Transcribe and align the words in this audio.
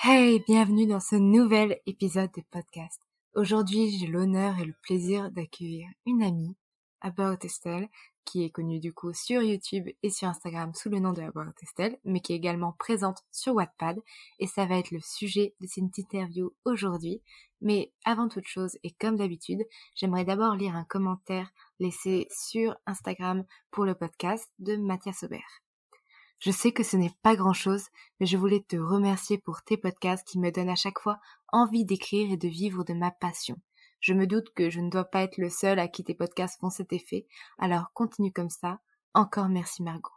Hey, 0.00 0.44
bienvenue 0.46 0.86
dans 0.86 1.00
ce 1.00 1.16
nouvel 1.16 1.80
épisode 1.84 2.30
de 2.30 2.42
podcast. 2.52 3.00
Aujourd'hui, 3.34 3.90
j'ai 3.98 4.06
l'honneur 4.06 4.56
et 4.60 4.64
le 4.64 4.74
plaisir 4.80 5.32
d'accueillir 5.32 5.88
une 6.06 6.22
amie, 6.22 6.54
About 7.00 7.44
Estelle, 7.44 7.88
qui 8.24 8.44
est 8.44 8.50
connue 8.50 8.78
du 8.78 8.92
coup 8.92 9.12
sur 9.12 9.42
YouTube 9.42 9.88
et 10.04 10.10
sur 10.10 10.28
Instagram 10.28 10.72
sous 10.72 10.88
le 10.88 11.00
nom 11.00 11.12
de 11.12 11.22
About 11.22 11.50
Estelle, 11.62 11.98
mais 12.04 12.20
qui 12.20 12.32
est 12.32 12.36
également 12.36 12.76
présente 12.78 13.24
sur 13.32 13.54
Wattpad, 13.54 13.98
et 14.38 14.46
ça 14.46 14.66
va 14.66 14.78
être 14.78 14.92
le 14.92 15.00
sujet 15.00 15.56
de 15.60 15.66
cette 15.66 15.98
interview 15.98 16.54
aujourd'hui. 16.64 17.20
Mais 17.60 17.92
avant 18.04 18.28
toute 18.28 18.46
chose, 18.46 18.78
et 18.84 18.92
comme 18.92 19.16
d'habitude, 19.16 19.66
j'aimerais 19.96 20.24
d'abord 20.24 20.54
lire 20.54 20.76
un 20.76 20.84
commentaire 20.84 21.50
laissé 21.80 22.28
sur 22.30 22.76
Instagram 22.86 23.44
pour 23.72 23.84
le 23.84 23.96
podcast 23.96 24.48
de 24.60 24.76
Mathias 24.76 25.24
Aubert. 25.24 25.60
Je 26.38 26.52
sais 26.52 26.72
que 26.72 26.84
ce 26.84 26.96
n'est 26.96 27.14
pas 27.22 27.34
grand-chose, 27.34 27.88
mais 28.20 28.26
je 28.26 28.36
voulais 28.36 28.64
te 28.66 28.76
remercier 28.76 29.38
pour 29.38 29.62
tes 29.62 29.76
podcasts 29.76 30.26
qui 30.26 30.38
me 30.38 30.50
donnent 30.50 30.68
à 30.68 30.76
chaque 30.76 31.00
fois 31.00 31.18
envie 31.48 31.84
d'écrire 31.84 32.32
et 32.32 32.36
de 32.36 32.48
vivre 32.48 32.84
de 32.84 32.94
ma 32.94 33.10
passion. 33.10 33.56
Je 34.00 34.14
me 34.14 34.26
doute 34.26 34.54
que 34.54 34.70
je 34.70 34.80
ne 34.80 34.90
dois 34.90 35.04
pas 35.04 35.22
être 35.22 35.38
le 35.38 35.50
seul 35.50 35.80
à 35.80 35.88
qui 35.88 36.04
tes 36.04 36.14
podcasts 36.14 36.60
font 36.60 36.70
cet 36.70 36.92
effet, 36.92 37.26
alors 37.58 37.92
continue 37.92 38.32
comme 38.32 38.50
ça. 38.50 38.78
Encore 39.14 39.48
merci 39.48 39.82
Margot. 39.82 40.12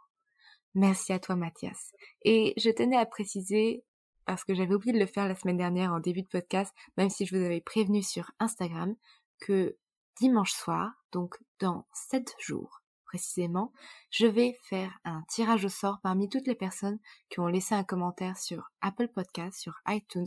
Merci 0.74 1.12
à 1.12 1.18
toi 1.18 1.34
Mathias. 1.34 1.92
Et 2.22 2.54
je 2.56 2.70
tenais 2.70 2.96
à 2.96 3.04
préciser, 3.04 3.82
parce 4.24 4.44
que 4.44 4.54
j'avais 4.54 4.74
oublié 4.74 4.92
de 4.92 5.00
le 5.00 5.06
faire 5.06 5.26
la 5.26 5.34
semaine 5.34 5.56
dernière 5.56 5.92
en 5.92 5.98
début 5.98 6.22
de 6.22 6.28
podcast, 6.28 6.72
même 6.96 7.10
si 7.10 7.26
je 7.26 7.36
vous 7.36 7.44
avais 7.44 7.60
prévenu 7.60 8.02
sur 8.02 8.30
Instagram, 8.38 8.94
que 9.40 9.76
dimanche 10.20 10.52
soir, 10.52 10.92
donc 11.10 11.36
dans 11.58 11.86
7 11.92 12.34
jours, 12.38 12.81
précisément, 13.12 13.74
je 14.08 14.26
vais 14.26 14.58
faire 14.62 14.98
un 15.04 15.22
tirage 15.28 15.66
au 15.66 15.68
sort 15.68 16.00
parmi 16.02 16.30
toutes 16.30 16.46
les 16.46 16.54
personnes 16.54 16.98
qui 17.28 17.40
ont 17.40 17.46
laissé 17.46 17.74
un 17.74 17.84
commentaire 17.84 18.38
sur 18.38 18.70
Apple 18.80 19.08
Podcast, 19.08 19.60
sur 19.60 19.74
iTunes 19.86 20.24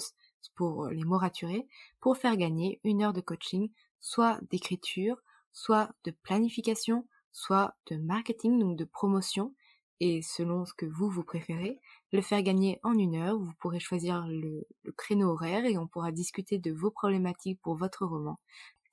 pour 0.54 0.90
les 0.90 1.04
mots 1.04 1.18
raturés, 1.18 1.68
pour 2.00 2.16
faire 2.16 2.38
gagner 2.38 2.80
une 2.84 3.02
heure 3.02 3.14
de 3.14 3.22
coaching, 3.22 3.72
soit 4.02 4.40
d'écriture, 4.52 5.18
soit 5.52 5.90
de 6.04 6.12
planification, 6.12 7.08
soit 7.32 7.74
de 7.90 7.96
marketing, 7.98 8.60
donc 8.60 8.78
de 8.78 8.86
promotion, 8.86 9.56
et 10.00 10.22
selon 10.22 10.66
ce 10.66 10.76
que 10.76 10.86
vous, 10.86 11.10
vous 11.10 11.24
préférez, 11.24 11.80
le 12.12 12.22
faire 12.22 12.44
gagner 12.44 12.80
en 12.84 12.94
une 12.94 13.16
heure, 13.16 13.40
vous 13.40 13.54
pourrez 13.60 13.80
choisir 13.80 14.28
le 14.28 14.68
créneau 14.96 15.32
horaire 15.32 15.66
et 15.66 15.80
on 15.80 15.88
pourra 15.88 16.12
discuter 16.12 16.60
de 16.60 16.72
vos 16.72 16.92
problématiques 16.92 17.60
pour 17.64 17.78
votre 17.78 18.06
roman. 18.06 18.38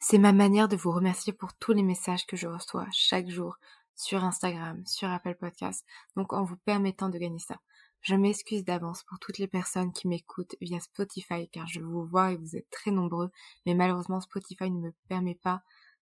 C'est 0.05 0.19
ma 0.19 0.33
manière 0.33 0.67
de 0.67 0.75
vous 0.75 0.91
remercier 0.91 1.33
pour 1.33 1.55
tous 1.55 1.73
les 1.73 1.85
messages 1.85 2.27
que 2.27 2.37
je 2.37 2.49
reçois 2.49 2.89
chaque 2.91 3.29
jour 3.29 3.57
sur 3.95 4.25
Instagram, 4.25 4.83
sur 4.87 5.09
Apple 5.11 5.37
Podcast, 5.37 5.85
donc 6.17 6.33
en 6.33 6.45
vous 6.45 6.57
permettant 6.57 7.09
de 7.09 7.19
gagner 7.19 7.39
ça. 7.39 7.59
Je 8.03 8.17
m'excuse 8.17 8.65
d'avance 8.65 9.05
pour 9.05 9.21
toutes 9.21 9.39
les 9.39 9.47
personnes 9.47 9.93
qui 9.93 10.09
m'écoutent 10.09 10.57
via 10.61 10.81
Spotify 10.81 11.49
car 11.49 11.69
je 11.69 11.81
vous 11.81 12.05
vois 12.05 12.33
et 12.33 12.37
vous 12.37 12.57
êtes 12.57 12.69
très 12.71 12.91
nombreux, 12.91 13.31
mais 13.65 13.75
malheureusement 13.75 14.21
Spotify 14.21 14.71
ne 14.71 14.81
me 14.81 14.93
permet 15.09 15.37
pas 15.37 15.63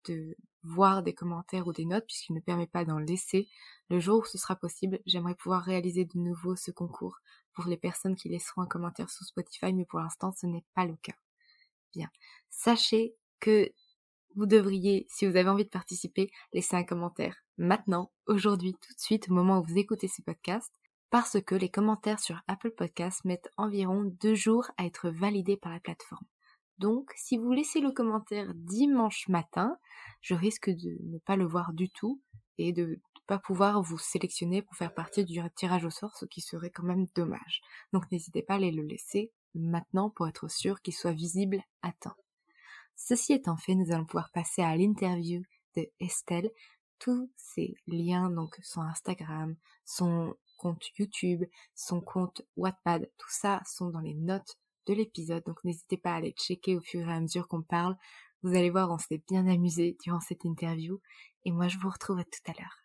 de 0.05 0.35
voir 0.63 1.03
des 1.03 1.13
commentaires 1.13 1.67
ou 1.67 1.73
des 1.73 1.85
notes 1.85 2.05
puisqu'il 2.07 2.33
ne 2.33 2.39
permet 2.39 2.65
pas 2.65 2.85
d'en 2.85 2.97
laisser. 2.97 3.47
Le 3.89 3.99
jour 3.99 4.21
où 4.21 4.25
ce 4.25 4.39
sera 4.39 4.55
possible, 4.55 4.99
j'aimerais 5.05 5.35
pouvoir 5.35 5.63
réaliser 5.63 6.05
de 6.05 6.17
nouveau 6.17 6.55
ce 6.55 6.71
concours 6.71 7.19
pour 7.53 7.65
les 7.65 7.77
personnes 7.77 8.15
qui 8.15 8.29
laisseront 8.29 8.63
un 8.63 8.67
commentaire 8.67 9.11
sur 9.11 9.23
Spotify, 9.23 9.71
mais 9.71 9.85
pour 9.85 9.99
l'instant 9.99 10.33
ce 10.35 10.47
n'est 10.47 10.65
pas 10.73 10.85
le 10.85 10.95
cas. 11.03 11.15
Bien. 11.93 12.09
Sachez 12.49 13.15
que 13.39 13.71
vous 14.35 14.46
devriez, 14.46 15.06
si 15.09 15.25
vous 15.25 15.35
avez 15.35 15.50
envie 15.50 15.66
de 15.66 15.69
participer, 15.69 16.31
laisser 16.53 16.75
un 16.75 16.84
commentaire 16.84 17.46
maintenant, 17.57 18.12
aujourd'hui, 18.28 18.73
tout 18.73 18.94
de 18.94 19.00
suite, 19.00 19.29
au 19.29 19.34
moment 19.34 19.59
où 19.59 19.63
vous 19.63 19.78
écoutez 19.78 20.07
ce 20.07 20.22
podcast, 20.22 20.72
parce 21.09 21.41
que 21.41 21.56
les 21.56 21.69
commentaires 21.69 22.19
sur 22.19 22.41
Apple 22.47 22.72
Podcasts 22.72 23.23
mettent 23.25 23.50
environ 23.57 24.03
deux 24.22 24.35
jours 24.35 24.69
à 24.78 24.85
être 24.85 25.09
validés 25.09 25.57
par 25.57 25.72
la 25.72 25.79
plateforme. 25.79 26.25
Donc, 26.78 27.12
si 27.16 27.38
vous 27.38 27.51
laissez 27.51 27.79
le 27.79 27.91
commentaire 27.91 28.51
dimanche 28.53 29.28
matin, 29.29 29.78
je 30.22 30.35
risque 30.35 30.69
de 30.69 30.97
ne 31.03 31.19
pas 31.19 31.38
le 31.38 31.46
voir 31.46 31.72
du 31.72 31.90
tout 31.90 32.22
et 32.57 32.73
de 32.73 32.85
ne 32.85 32.96
pas 33.28 33.40
pouvoir 33.40 33.81
vous 33.81 33.97
sélectionner 33.97 34.62
pour 34.62 34.75
faire 34.75 34.94
partie 34.94 35.23
du 35.23 35.40
tirage 35.56 35.85
au 35.85 35.90
sort, 35.90 36.16
ce 36.17 36.25
qui 36.25 36.41
serait 36.41 36.72
quand 36.72 36.84
même 36.84 37.07
dommage. 37.16 37.62
Donc, 37.94 38.12
n'hésitez 38.12 38.41
pas 38.41 38.53
à 38.53 38.57
aller 38.57 38.72
le 38.72 38.84
laisser 38.84 39.31
maintenant 39.53 40.09
pour 40.09 40.28
être 40.28 40.50
sûr 40.50 40.81
qu'il 40.81 40.94
soit 40.94 41.13
visible 41.13 41.62
à 41.81 41.94
temps. 41.94 42.16
Ceci 42.95 43.33
étant 43.33 43.57
fait, 43.57 43.75
nous 43.75 43.91
allons 43.91 44.06
pouvoir 44.06 44.31
passer 44.31 44.61
à 44.61 44.75
l'interview 44.75 45.44
de 45.75 45.90
Estelle. 45.99 46.49
Tous 46.97 47.29
ces 47.35 47.75
liens, 47.87 48.29
donc 48.29 48.58
son 48.64 48.81
Instagram, 48.81 49.55
son 49.84 50.34
compte 50.58 50.85
YouTube, 50.97 51.43
son 51.75 51.99
compte 51.99 52.41
Wattpad, 52.55 53.11
tout 53.17 53.29
ça 53.29 53.61
sont 53.66 53.90
dans 53.90 53.99
les 53.99 54.14
notes 54.14 54.58
de 54.85 54.93
l'épisode. 54.93 55.43
Donc 55.46 55.64
n'hésitez 55.64 55.97
pas 55.97 56.14
à 56.14 56.16
aller 56.16 56.31
checker 56.31 56.78
au 56.78 56.81
fur 56.81 57.08
et 57.08 57.14
à 57.14 57.19
mesure 57.19 57.47
qu'on 57.47 57.61
parle. 57.61 57.97
Vous 58.43 58.55
allez 58.55 58.69
voir, 58.69 58.91
on 58.91 58.97
s'est 58.97 59.22
bien 59.28 59.46
amusé 59.47 59.97
durant 60.02 60.22
cette 60.22 60.46
interview. 60.46 61.02
Et 61.43 61.52
moi, 61.52 61.67
je 61.67 61.78
vous 61.78 61.90
retrouve 61.90 62.19
à 62.19 62.23
tout 62.23 62.52
à 62.52 62.53
l'heure. 62.53 62.79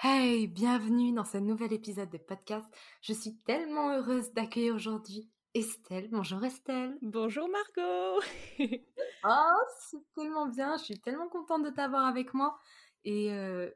Hey, 0.00 0.46
bienvenue 0.46 1.12
dans 1.12 1.24
ce 1.24 1.38
nouvel 1.38 1.72
épisode 1.72 2.10
de 2.10 2.18
podcast. 2.18 2.66
Je 3.00 3.12
suis 3.12 3.36
tellement 3.38 3.96
heureuse 3.96 4.32
d'accueillir 4.32 4.74
aujourd'hui 4.74 5.30
Estelle. 5.58 6.06
Bonjour 6.12 6.44
Estelle. 6.44 6.96
Bonjour 7.02 7.48
Margot. 7.48 8.20
oh, 9.24 9.58
c'est 9.80 9.98
tellement 10.14 10.46
bien. 10.46 10.76
Je 10.76 10.84
suis 10.84 11.00
tellement 11.00 11.28
contente 11.28 11.64
de 11.64 11.70
t'avoir 11.70 12.06
avec 12.06 12.32
moi. 12.32 12.60
Et 13.04 13.32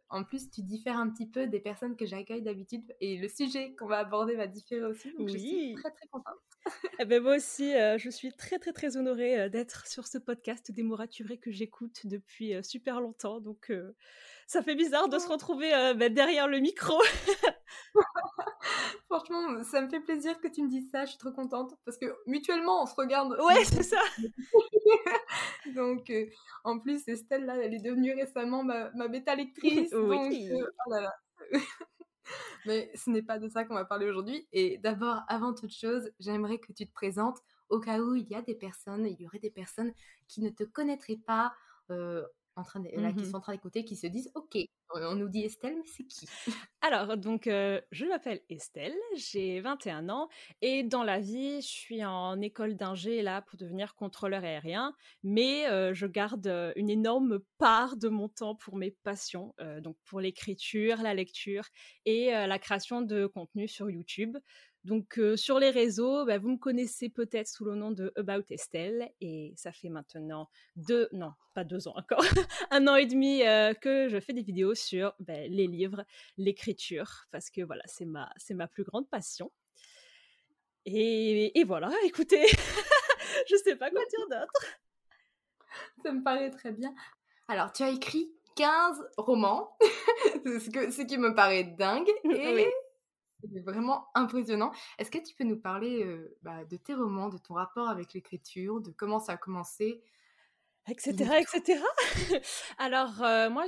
en 0.08 0.23
plus, 0.23 0.49
tu 0.49 0.62
diffères 0.62 0.96
un 0.96 1.11
petit 1.11 1.29
peu 1.29 1.49
des 1.49 1.58
personnes 1.58 1.96
que 1.96 2.06
j'accueille 2.06 2.43
d'habitude. 2.43 2.84
Et 3.00 3.17
le 3.17 3.26
sujet 3.26 3.75
qu'on 3.75 3.88
va 3.88 3.99
aborder 3.99 4.37
va 4.37 4.46
différer 4.46 4.84
aussi. 4.84 5.12
Donc 5.19 5.26
oui. 5.26 5.32
je 5.32 5.38
suis 5.38 5.75
très, 5.75 5.90
très 5.90 6.06
contente. 6.06 6.38
eh 7.00 7.05
ben 7.05 7.20
moi 7.20 7.34
aussi, 7.34 7.73
je 7.73 8.11
suis 8.11 8.32
très, 8.32 8.61
très, 8.61 8.73
très 8.73 8.96
honorée 8.96 9.50
d'être 9.50 9.88
sur 9.88 10.06
ce 10.06 10.19
podcast 10.19 10.70
des 10.70 10.85
mots 10.85 10.94
raturés 10.94 11.38
que 11.38 11.50
j'écoute 11.50 12.02
depuis 12.05 12.55
super 12.62 13.00
longtemps. 13.00 13.40
Donc, 13.40 13.73
ça 14.46 14.62
fait 14.62 14.76
bizarre 14.76 15.08
de 15.08 15.19
se 15.19 15.26
oh. 15.26 15.32
retrouver 15.32 15.70
ben, 15.96 16.14
derrière 16.14 16.46
le 16.46 16.61
micro. 16.61 17.00
Franchement, 19.11 19.62
ça 19.64 19.81
me 19.81 19.88
fait 19.88 20.00
plaisir 20.00 20.41
que 20.41 20.49
tu 20.49 20.62
me 20.62 20.69
dises 20.69 20.91
ça. 20.91 21.05
Je 21.05 21.11
suis 21.11 21.19
trop 21.19 21.32
contente 21.32 21.75
parce 21.85 21.99
que 21.99 22.06
mutuellement, 22.26 22.82
on 22.82 22.87
se 22.87 22.94
regarde. 22.94 23.37
Ouais, 23.44 23.64
c'est 23.64 23.82
ça. 23.82 24.00
donc, 25.75 26.11
euh, 26.11 26.26
en 26.64 26.79
plus, 26.79 27.06
Estelle, 27.09 27.44
là, 27.44 27.56
elle 27.56 27.75
est 27.75 27.82
devenue 27.82 28.14
récemment 28.14 28.62
ma, 28.62 28.91
ma 28.93 29.09
bêta 29.09 29.35
lectrice. 29.35 29.91
Donc, 29.91 30.32
euh, 30.32 30.67
oh 30.87 30.91
là 30.91 31.00
là. 31.00 31.14
Mais 32.67 32.91
ce 32.94 33.11
n'est 33.11 33.23
pas 33.23 33.38
de 33.38 33.49
ça 33.49 33.64
qu'on 33.64 33.75
va 33.75 33.85
parler 33.85 34.06
aujourd'hui. 34.09 34.47
Et 34.53 34.79
d'abord, 34.79 35.23
avant 35.29 35.53
toute 35.53 35.73
chose, 35.73 36.11
j'aimerais 36.20 36.59
que 36.59 36.73
tu 36.73 36.87
te 36.87 36.93
présentes 36.93 37.38
au 37.69 37.81
cas 37.81 37.99
où 37.99 38.14
il 38.14 38.29
y 38.29 38.35
a 38.35 38.43
des 38.43 38.55
personnes, 38.55 39.06
il 39.06 39.20
y 39.20 39.26
aurait 39.26 39.38
des 39.38 39.50
personnes 39.50 39.93
qui 40.29 40.43
ne 40.43 40.50
te 40.50 40.62
connaîtraient 40.62 41.20
pas 41.26 41.53
euh, 41.91 42.23
en 42.56 42.64
train 42.64 42.81
de, 42.81 42.88
là, 43.00 43.12
qui 43.12 43.25
sont 43.25 43.37
en 43.37 43.40
train 43.40 43.52
d'écouter, 43.52 43.84
qui 43.84 43.96
se 43.96 44.06
disent 44.06 44.31
Ok, 44.34 44.58
on 44.90 45.14
nous 45.14 45.28
dit 45.28 45.43
Estelle, 45.43 45.75
mais 45.76 45.87
c'est 45.87 46.04
qui? 46.04 46.26
Alors, 46.81 47.16
donc, 47.16 47.46
euh, 47.46 47.81
je 47.90 48.04
m'appelle 48.04 48.40
Estelle, 48.49 48.94
j'ai 49.16 49.60
21 49.60 50.08
ans, 50.08 50.28
et 50.60 50.82
dans 50.82 51.02
la 51.02 51.20
vie, 51.20 51.60
je 51.62 51.66
suis 51.66 52.04
en 52.04 52.40
école 52.40 52.76
d'ingé 52.76 53.22
là 53.22 53.43
pour 53.43 53.58
devenir 53.58 53.94
contrôleur 53.94 54.44
aérien, 54.44 54.94
mais 55.22 55.66
euh, 55.69 55.94
je 55.94 56.06
garde 56.06 56.46
euh, 56.46 56.72
une 56.76 56.90
énorme 56.90 57.40
part 57.58 57.96
de 57.96 58.08
mon 58.08 58.28
temps 58.28 58.54
pour 58.54 58.76
mes 58.76 58.90
passions, 58.90 59.54
donc 59.81 59.96
pour 60.04 60.20
l'écriture, 60.20 61.00
la 61.02 61.14
lecture 61.14 61.64
et 62.04 62.31
la 62.31 62.58
création 62.58 63.02
de 63.02 63.26
contenu 63.26 63.69
sur 63.69 63.90
YouTube. 63.90 64.37
Donc 64.84 65.20
sur 65.37 65.58
les 65.58 65.70
réseaux, 65.70 66.25
bah, 66.26 66.38
vous 66.38 66.50
me 66.50 66.58
connaissez 66.58 67.08
peut-être 67.08 67.46
sous 67.46 67.64
le 67.64 67.75
nom 67.75 67.93
de 67.93 68.12
About 68.17 68.44
Estelle 68.50 69.11
et 69.20 69.52
ça 69.56 69.70
fait 69.70 69.88
maintenant 69.88 70.49
deux, 70.76 71.08
non 71.12 71.32
pas 71.55 71.62
deux 71.64 71.87
ans 71.87 71.94
encore, 71.96 72.23
un 72.70 72.88
an 72.88 72.96
et 72.96 73.06
demi 73.06 73.43
que 73.81 74.08
je 74.08 74.19
fais 74.19 74.32
des 74.32 74.43
vidéos 74.43 74.75
sur 74.75 75.14
bah, 75.20 75.46
les 75.46 75.69
livres, 75.69 76.05
l'écriture 76.37 77.26
parce 77.31 77.49
que 77.49 77.61
voilà 77.62 77.82
c'est 77.87 78.06
ma 78.06 78.29
c'est 78.37 78.55
ma 78.55 78.67
plus 78.67 78.84
grande 78.84 79.08
passion. 79.08 79.52
Et, 80.85 81.58
et 81.58 81.64
voilà, 81.64 81.90
écoutez, 82.05 82.44
je 83.49 83.56
sais 83.56 83.76
pas 83.76 83.90
quoi 83.90 84.00
dire 84.00 84.28
d'autre. 84.28 84.67
Ça 86.05 86.12
me 86.12 86.23
paraît 86.23 86.50
très 86.50 86.73
bien. 86.73 86.93
Alors 87.49 87.73
tu 87.73 87.82
as 87.82 87.90
écrit 87.90 88.32
15 88.56 89.11
romans, 89.17 89.76
ce, 90.44 90.70
que, 90.70 90.90
ce 90.90 91.02
qui 91.02 91.19
me 91.19 91.35
paraît 91.35 91.64
dingue 91.64 92.11
et 92.25 92.69
c'est 93.52 93.60
vraiment 93.60 94.08
impressionnant. 94.14 94.72
Est-ce 94.98 95.10
que 95.10 95.18
tu 95.18 95.34
peux 95.34 95.44
nous 95.44 95.58
parler 95.58 96.06
bah, 96.42 96.64
de 96.64 96.76
tes 96.76 96.94
romans, 96.94 97.28
de 97.28 97.38
ton 97.38 97.54
rapport 97.54 97.88
avec 97.88 98.12
l'écriture, 98.14 98.80
de 98.80 98.90
comment 98.90 99.18
ça 99.18 99.32
a 99.32 99.36
commencé? 99.36 100.02
Etc. 100.88 101.12
etc. 101.12 101.80
Alors, 102.78 103.14
moi, 103.50 103.66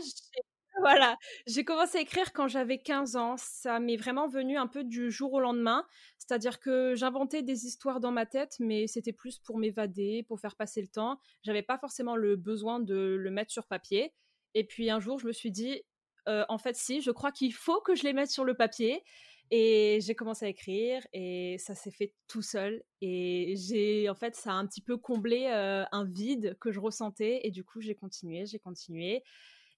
voilà, 0.81 1.17
j'ai 1.47 1.65
commencé 1.65 1.99
à 1.99 2.01
écrire 2.01 2.33
quand 2.33 2.49
j'avais 2.49 2.79
15 2.79 3.17
ans. 3.17 3.37
Ça 3.37 3.79
m'est 3.79 3.97
vraiment 3.97 4.27
venu 4.29 4.57
un 4.57 4.67
peu 4.67 4.85
du 4.85 5.11
jour 5.11 5.33
au 5.33 5.41
lendemain. 5.41 5.87
C'est-à-dire 6.19 6.59
que 6.59 6.95
j'inventais 6.95 7.43
des 7.43 7.67
histoires 7.67 8.01
dans 8.01 8.11
ma 8.11 8.27
tête, 8.27 8.57
mais 8.59 8.87
c'était 8.87 9.13
plus 9.13 9.39
pour 9.39 9.59
m'évader, 9.59 10.25
pour 10.27 10.41
faire 10.41 10.57
passer 10.57 10.81
le 10.81 10.89
temps. 10.89 11.21
J'avais 11.43 11.63
pas 11.63 11.79
forcément 11.79 12.17
le 12.17 12.37
besoin 12.37 12.81
de 12.81 13.17
le 13.19 13.31
mettre 13.31 13.53
sur 13.53 13.67
papier. 13.67 14.13
Et 14.55 14.65
puis 14.65 14.91
un 14.91 15.01
jour, 15.01 15.19
je 15.19 15.27
me 15.27 15.33
suis 15.33 15.51
dit, 15.51 15.83
en 16.27 16.59
fait, 16.59 16.77
si, 16.77 17.01
je 17.01 17.11
crois 17.11 17.31
qu'il 17.31 17.53
faut 17.53 17.81
que 17.81 17.95
je 17.95 18.03
les 18.03 18.13
mette 18.13 18.31
sur 18.31 18.45
le 18.45 18.55
papier. 18.55 19.05
Et 19.51 19.99
j'ai 20.01 20.15
commencé 20.15 20.47
à 20.47 20.49
écrire 20.49 21.07
et 21.13 21.57
ça 21.59 21.75
s'est 21.75 21.91
fait 21.91 22.13
tout 22.27 22.43
seul. 22.43 22.83
Et 23.01 23.55
j'ai, 23.57 24.09
en 24.09 24.15
fait, 24.15 24.35
ça 24.35 24.51
a 24.51 24.55
un 24.55 24.67
petit 24.67 24.81
peu 24.81 24.97
comblé 24.97 25.47
un 25.47 26.05
vide 26.05 26.57
que 26.61 26.73
je 26.73 26.81
ressentais. 26.81 27.41
Et 27.45 27.51
du 27.51 27.63
coup, 27.63 27.81
j'ai 27.81 27.95
continué, 27.95 28.47
j'ai 28.47 28.59
continué. 28.59 29.23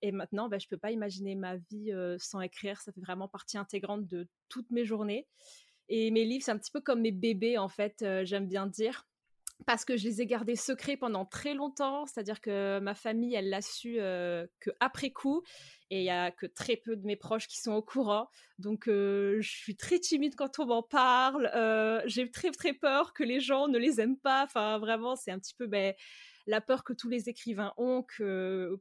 Et 0.02 0.12
maintenant, 0.12 0.48
bah, 0.48 0.58
je 0.58 0.68
peux 0.68 0.78
pas 0.78 0.92
imaginer 0.92 1.34
ma 1.34 1.56
vie 1.56 1.92
sans 2.18 2.40
écrire. 2.40 2.80
Ça 2.80 2.92
fait 2.92 3.00
vraiment 3.00 3.28
partie 3.28 3.58
intégrante 3.58 4.06
de 4.06 4.28
toutes 4.48 4.70
mes 4.70 4.84
journées. 4.84 5.26
Et 5.88 6.10
mes 6.10 6.24
livres, 6.24 6.44
c'est 6.44 6.52
un 6.52 6.58
petit 6.58 6.72
peu 6.72 6.80
comme 6.80 7.00
mes 7.00 7.12
bébés, 7.12 7.58
en 7.58 7.68
fait, 7.68 8.04
j'aime 8.24 8.48
bien 8.48 8.66
dire 8.66 9.06
parce 9.64 9.84
que 9.84 9.96
je 9.96 10.04
les 10.04 10.20
ai 10.20 10.26
gardés 10.26 10.56
secrets 10.56 10.96
pendant 10.96 11.24
très 11.24 11.54
longtemps, 11.54 12.04
c'est-à-dire 12.06 12.40
que 12.40 12.78
ma 12.80 12.94
famille, 12.94 13.34
elle 13.34 13.48
l'a 13.48 13.62
su 13.62 13.94
qu'après 13.94 14.48
que 14.60 14.70
après 14.80 15.10
coup, 15.10 15.42
et 15.90 16.00
il 16.00 16.04
y 16.04 16.10
a 16.10 16.30
que 16.30 16.46
très 16.46 16.76
peu 16.76 16.96
de 16.96 17.06
mes 17.06 17.16
proches 17.16 17.48
qui 17.48 17.58
sont 17.58 17.72
au 17.72 17.82
courant. 17.82 18.28
Donc, 18.58 18.84
je 18.86 19.40
suis 19.40 19.76
très 19.76 19.98
timide 19.98 20.34
quand 20.36 20.58
on 20.58 20.66
m'en 20.66 20.82
parle. 20.82 21.50
J'ai 22.06 22.30
très 22.30 22.50
très 22.50 22.74
peur 22.74 23.14
que 23.14 23.24
les 23.24 23.40
gens 23.40 23.68
ne 23.68 23.78
les 23.78 24.00
aiment 24.00 24.18
pas. 24.18 24.44
Enfin, 24.44 24.78
vraiment, 24.78 25.16
c'est 25.16 25.30
un 25.30 25.38
petit 25.38 25.54
peu 25.54 25.66
ben, 25.66 25.94
la 26.46 26.60
peur 26.60 26.84
que 26.84 26.92
tous 26.92 27.08
les 27.08 27.28
écrivains 27.28 27.72
ont 27.76 28.02
que 28.02 28.78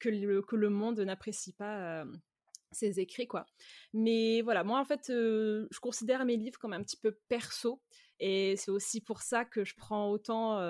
que 0.00 0.08
le, 0.08 0.42
que 0.42 0.56
le 0.56 0.70
monde 0.70 1.00
n'apprécie 1.00 1.52
pas 1.52 2.04
ces 2.72 3.00
écrits, 3.00 3.26
quoi. 3.26 3.46
Mais 3.92 4.42
voilà, 4.42 4.64
moi, 4.64 4.80
en 4.80 4.84
fait, 4.84 5.04
je 5.08 5.80
considère 5.80 6.24
mes 6.24 6.36
livres 6.36 6.58
comme 6.58 6.72
un 6.72 6.82
petit 6.82 6.96
peu 6.96 7.18
perso. 7.28 7.80
Et 8.20 8.56
c'est 8.56 8.70
aussi 8.70 9.00
pour 9.00 9.22
ça 9.22 9.44
que 9.44 9.64
je 9.64 9.74
prends 9.74 10.10
autant 10.10 10.60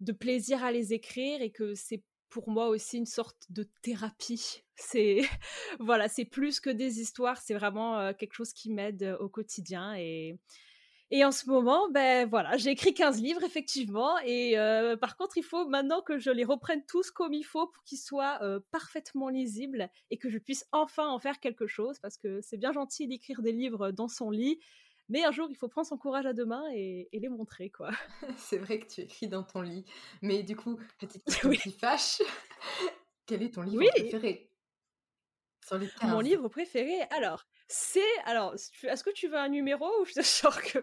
de 0.00 0.12
plaisir 0.12 0.62
à 0.62 0.70
les 0.70 0.92
écrire 0.92 1.42
et 1.42 1.50
que 1.50 1.74
c'est 1.74 2.02
pour 2.28 2.50
moi 2.50 2.68
aussi 2.68 2.98
une 2.98 3.06
sorte 3.06 3.46
de 3.50 3.68
thérapie. 3.82 4.62
C'est 4.80 5.22
voilà, 5.80 6.08
c'est 6.08 6.24
plus 6.24 6.60
que 6.60 6.70
des 6.70 7.00
histoires, 7.00 7.38
c'est 7.38 7.54
vraiment 7.54 8.14
quelque 8.14 8.34
chose 8.34 8.52
qui 8.52 8.70
m'aide 8.70 9.16
au 9.18 9.28
quotidien 9.28 9.96
et 9.96 10.38
et 11.10 11.24
en 11.24 11.32
ce 11.32 11.48
moment, 11.48 11.88
ben 11.90 12.28
voilà, 12.28 12.58
j'ai 12.58 12.70
écrit 12.70 12.92
15 12.92 13.22
livres 13.22 13.42
effectivement 13.42 14.18
et 14.26 14.54
par 15.00 15.16
contre, 15.16 15.38
il 15.38 15.42
faut 15.42 15.66
maintenant 15.66 16.02
que 16.02 16.18
je 16.18 16.30
les 16.30 16.44
reprenne 16.44 16.84
tous 16.86 17.10
comme 17.10 17.32
il 17.32 17.44
faut 17.44 17.66
pour 17.66 17.82
qu'ils 17.84 17.98
soient 17.98 18.38
parfaitement 18.70 19.30
lisibles 19.30 19.88
et 20.10 20.18
que 20.18 20.28
je 20.28 20.38
puisse 20.38 20.66
enfin 20.70 21.08
en 21.08 21.18
faire 21.18 21.40
quelque 21.40 21.66
chose 21.66 21.98
parce 21.98 22.18
que 22.18 22.40
c'est 22.42 22.58
bien 22.58 22.72
gentil 22.72 23.08
d'écrire 23.08 23.40
des 23.40 23.52
livres 23.52 23.90
dans 23.90 24.08
son 24.08 24.30
lit, 24.30 24.60
mais 25.08 25.24
un 25.24 25.32
jour, 25.32 25.48
il 25.50 25.56
faut 25.56 25.68
prendre 25.68 25.86
son 25.86 25.96
courage 25.96 26.26
à 26.26 26.32
deux 26.32 26.44
mains 26.44 26.68
et, 26.74 27.08
les 27.12 27.28
montrer, 27.28 27.70
quoi. 27.70 27.90
c'est 28.36 28.58
vrai 28.58 28.78
que 28.78 28.86
tu 28.86 29.00
écris 29.02 29.28
dans 29.28 29.42
ton 29.42 29.62
lit. 29.62 29.84
Mais 30.22 30.42
du 30.42 30.56
coup, 30.56 30.78
petite 30.98 31.24
question 31.24 31.50
qui 31.50 31.72
fâche, 31.72 32.20
quel 33.26 33.42
est 33.42 33.54
ton 33.54 33.62
livre 33.62 33.84
préféré? 33.90 34.50
Sur 35.66 35.78
les 35.78 35.88
Mon 36.02 36.20
livre 36.20 36.48
préféré 36.48 37.02
Alors, 37.10 37.46
c'est... 37.68 38.00
Alors, 38.24 38.54
est-ce 38.54 39.04
que 39.04 39.10
tu 39.10 39.28
veux 39.28 39.36
un 39.36 39.48
numéro 39.48 39.86
ou 40.00 40.04
je 40.04 40.14
te 40.14 40.22
sors 40.22 40.60
que... 40.62 40.78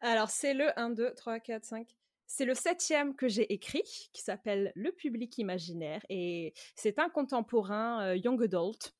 Alors, 0.00 0.30
c'est 0.30 0.54
le 0.54 0.78
1, 0.78 0.90
2, 0.90 1.14
3, 1.14 1.40
4, 1.40 1.64
5... 1.64 1.94
C'est 2.26 2.46
le 2.46 2.54
septième 2.54 3.14
que 3.14 3.28
j'ai 3.28 3.52
écrit, 3.52 3.84
qui 4.12 4.22
s'appelle 4.22 4.72
Le 4.74 4.90
public 4.92 5.36
imaginaire, 5.38 6.04
et 6.08 6.54
c'est 6.74 6.98
un 6.98 7.10
contemporain 7.10 8.02
euh, 8.02 8.16
young 8.16 8.42
adult. 8.42 8.94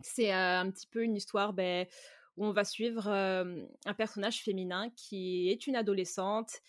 C'est 0.00 0.32
euh, 0.32 0.60
un 0.60 0.70
petit 0.70 0.86
peu 0.86 1.04
une 1.04 1.14
histoire 1.14 1.52
ben, 1.52 1.86
où 2.36 2.46
on 2.46 2.52
va 2.52 2.64
suivre 2.64 3.08
un 3.08 3.94
personnage 3.94 4.42
féminin 4.42 4.90
qui 4.96 5.50
est 5.50 5.66
une 5.66 5.76
adolescente. 5.76 6.60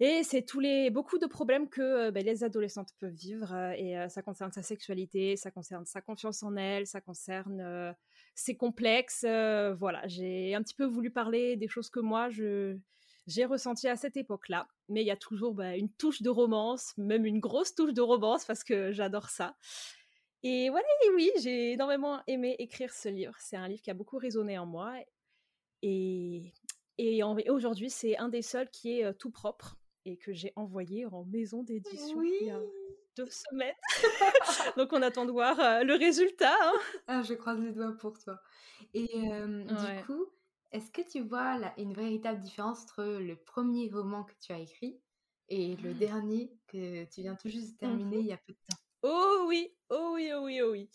Et 0.00 0.24
c'est 0.24 0.42
tous 0.42 0.58
les 0.58 0.90
beaucoup 0.90 1.18
de 1.18 1.26
problèmes 1.26 1.68
que 1.68 2.10
ben, 2.10 2.24
les 2.24 2.42
adolescentes 2.42 2.90
peuvent 2.98 3.12
vivre. 3.12 3.54
et 3.76 3.96
ça 4.08 4.22
concerne 4.22 4.50
sa 4.52 4.62
sexualité, 4.62 5.36
ça 5.36 5.50
concerne 5.50 5.84
sa 5.86 6.00
confiance 6.00 6.42
en 6.42 6.56
elle, 6.56 6.86
ça 6.86 7.00
concerne 7.00 7.94
ses 8.34 8.56
complexes. 8.56 9.24
voilà, 9.24 10.06
j'ai 10.06 10.54
un 10.54 10.62
petit 10.62 10.74
peu 10.74 10.84
voulu 10.84 11.10
parler 11.10 11.56
des 11.56 11.68
choses 11.68 11.90
que 11.90 12.00
moi 12.00 12.28
je 12.30 12.76
j'ai 13.26 13.44
ressenti 13.44 13.88
à 13.88 13.96
cette 13.96 14.16
époque-là. 14.16 14.68
Mais 14.88 15.02
il 15.02 15.06
y 15.06 15.10
a 15.10 15.16
toujours 15.16 15.54
bah, 15.54 15.76
une 15.76 15.90
touche 15.90 16.22
de 16.22 16.30
romance, 16.30 16.94
même 16.96 17.24
une 17.24 17.40
grosse 17.40 17.74
touche 17.74 17.94
de 17.94 18.02
romance 18.02 18.44
parce 18.44 18.64
que 18.64 18.92
j'adore 18.92 19.30
ça. 19.30 19.56
Et 20.46 20.68
voilà, 20.68 20.86
oui, 21.14 21.30
j'ai 21.40 21.72
énormément 21.72 22.20
aimé 22.26 22.54
écrire 22.58 22.92
ce 22.92 23.08
livre. 23.08 23.34
C'est 23.38 23.56
un 23.56 23.66
livre 23.66 23.80
qui 23.80 23.90
a 23.90 23.94
beaucoup 23.94 24.18
résonné 24.18 24.58
en 24.58 24.66
moi. 24.66 24.92
Et, 25.80 26.52
et 26.98 27.22
aujourd'hui, 27.22 27.88
c'est 27.88 28.18
un 28.18 28.28
des 28.28 28.42
seuls 28.42 28.68
qui 28.68 29.00
est 29.00 29.14
tout 29.14 29.30
propre 29.30 29.78
et 30.04 30.18
que 30.18 30.34
j'ai 30.34 30.52
envoyé 30.54 31.06
en 31.06 31.24
maison 31.24 31.62
d'édition 31.62 32.22
il 32.22 32.46
y 32.46 32.50
a 32.50 32.60
deux 33.16 33.30
semaines. 33.30 33.74
Donc 34.76 34.92
on 34.92 35.00
attend 35.00 35.24
de 35.24 35.32
voir 35.32 35.56
le 35.82 35.94
résultat. 35.94 36.54
Hein. 36.60 36.74
Ah, 37.06 37.22
je 37.22 37.32
croise 37.32 37.58
les 37.60 37.72
doigts 37.72 37.96
pour 37.98 38.18
toi. 38.18 38.38
Et 38.92 39.06
du 39.06 40.04
coup, 40.06 40.26
est-ce 40.72 40.90
que 40.90 41.00
tu 41.00 41.20
vois 41.20 41.58
une 41.78 41.94
véritable 41.94 42.40
différence 42.40 42.82
entre 42.82 43.04
le 43.04 43.36
premier 43.36 43.88
roman 43.88 44.24
que 44.24 44.34
tu 44.40 44.52
as 44.52 44.58
écrit 44.58 45.00
et 45.48 45.76
le 45.76 45.94
mmh. 45.94 45.98
dernier 45.98 46.52
que 46.66 47.04
tu 47.04 47.22
viens 47.22 47.34
tout 47.34 47.48
juste 47.48 47.70
de 47.70 47.74
mmh 47.74 47.78
terminer 47.78 48.18
il 48.18 48.26
y 48.26 48.32
a 48.32 48.36
peu 48.36 48.52
de 48.52 48.58
temps? 48.68 48.83
Oh 49.06 49.44
oui, 49.46 49.70
oh 49.90 50.12
oui, 50.14 50.30
oh 50.34 50.40
oui, 50.44 50.62
oh 50.62 50.70
oui. 50.70 50.88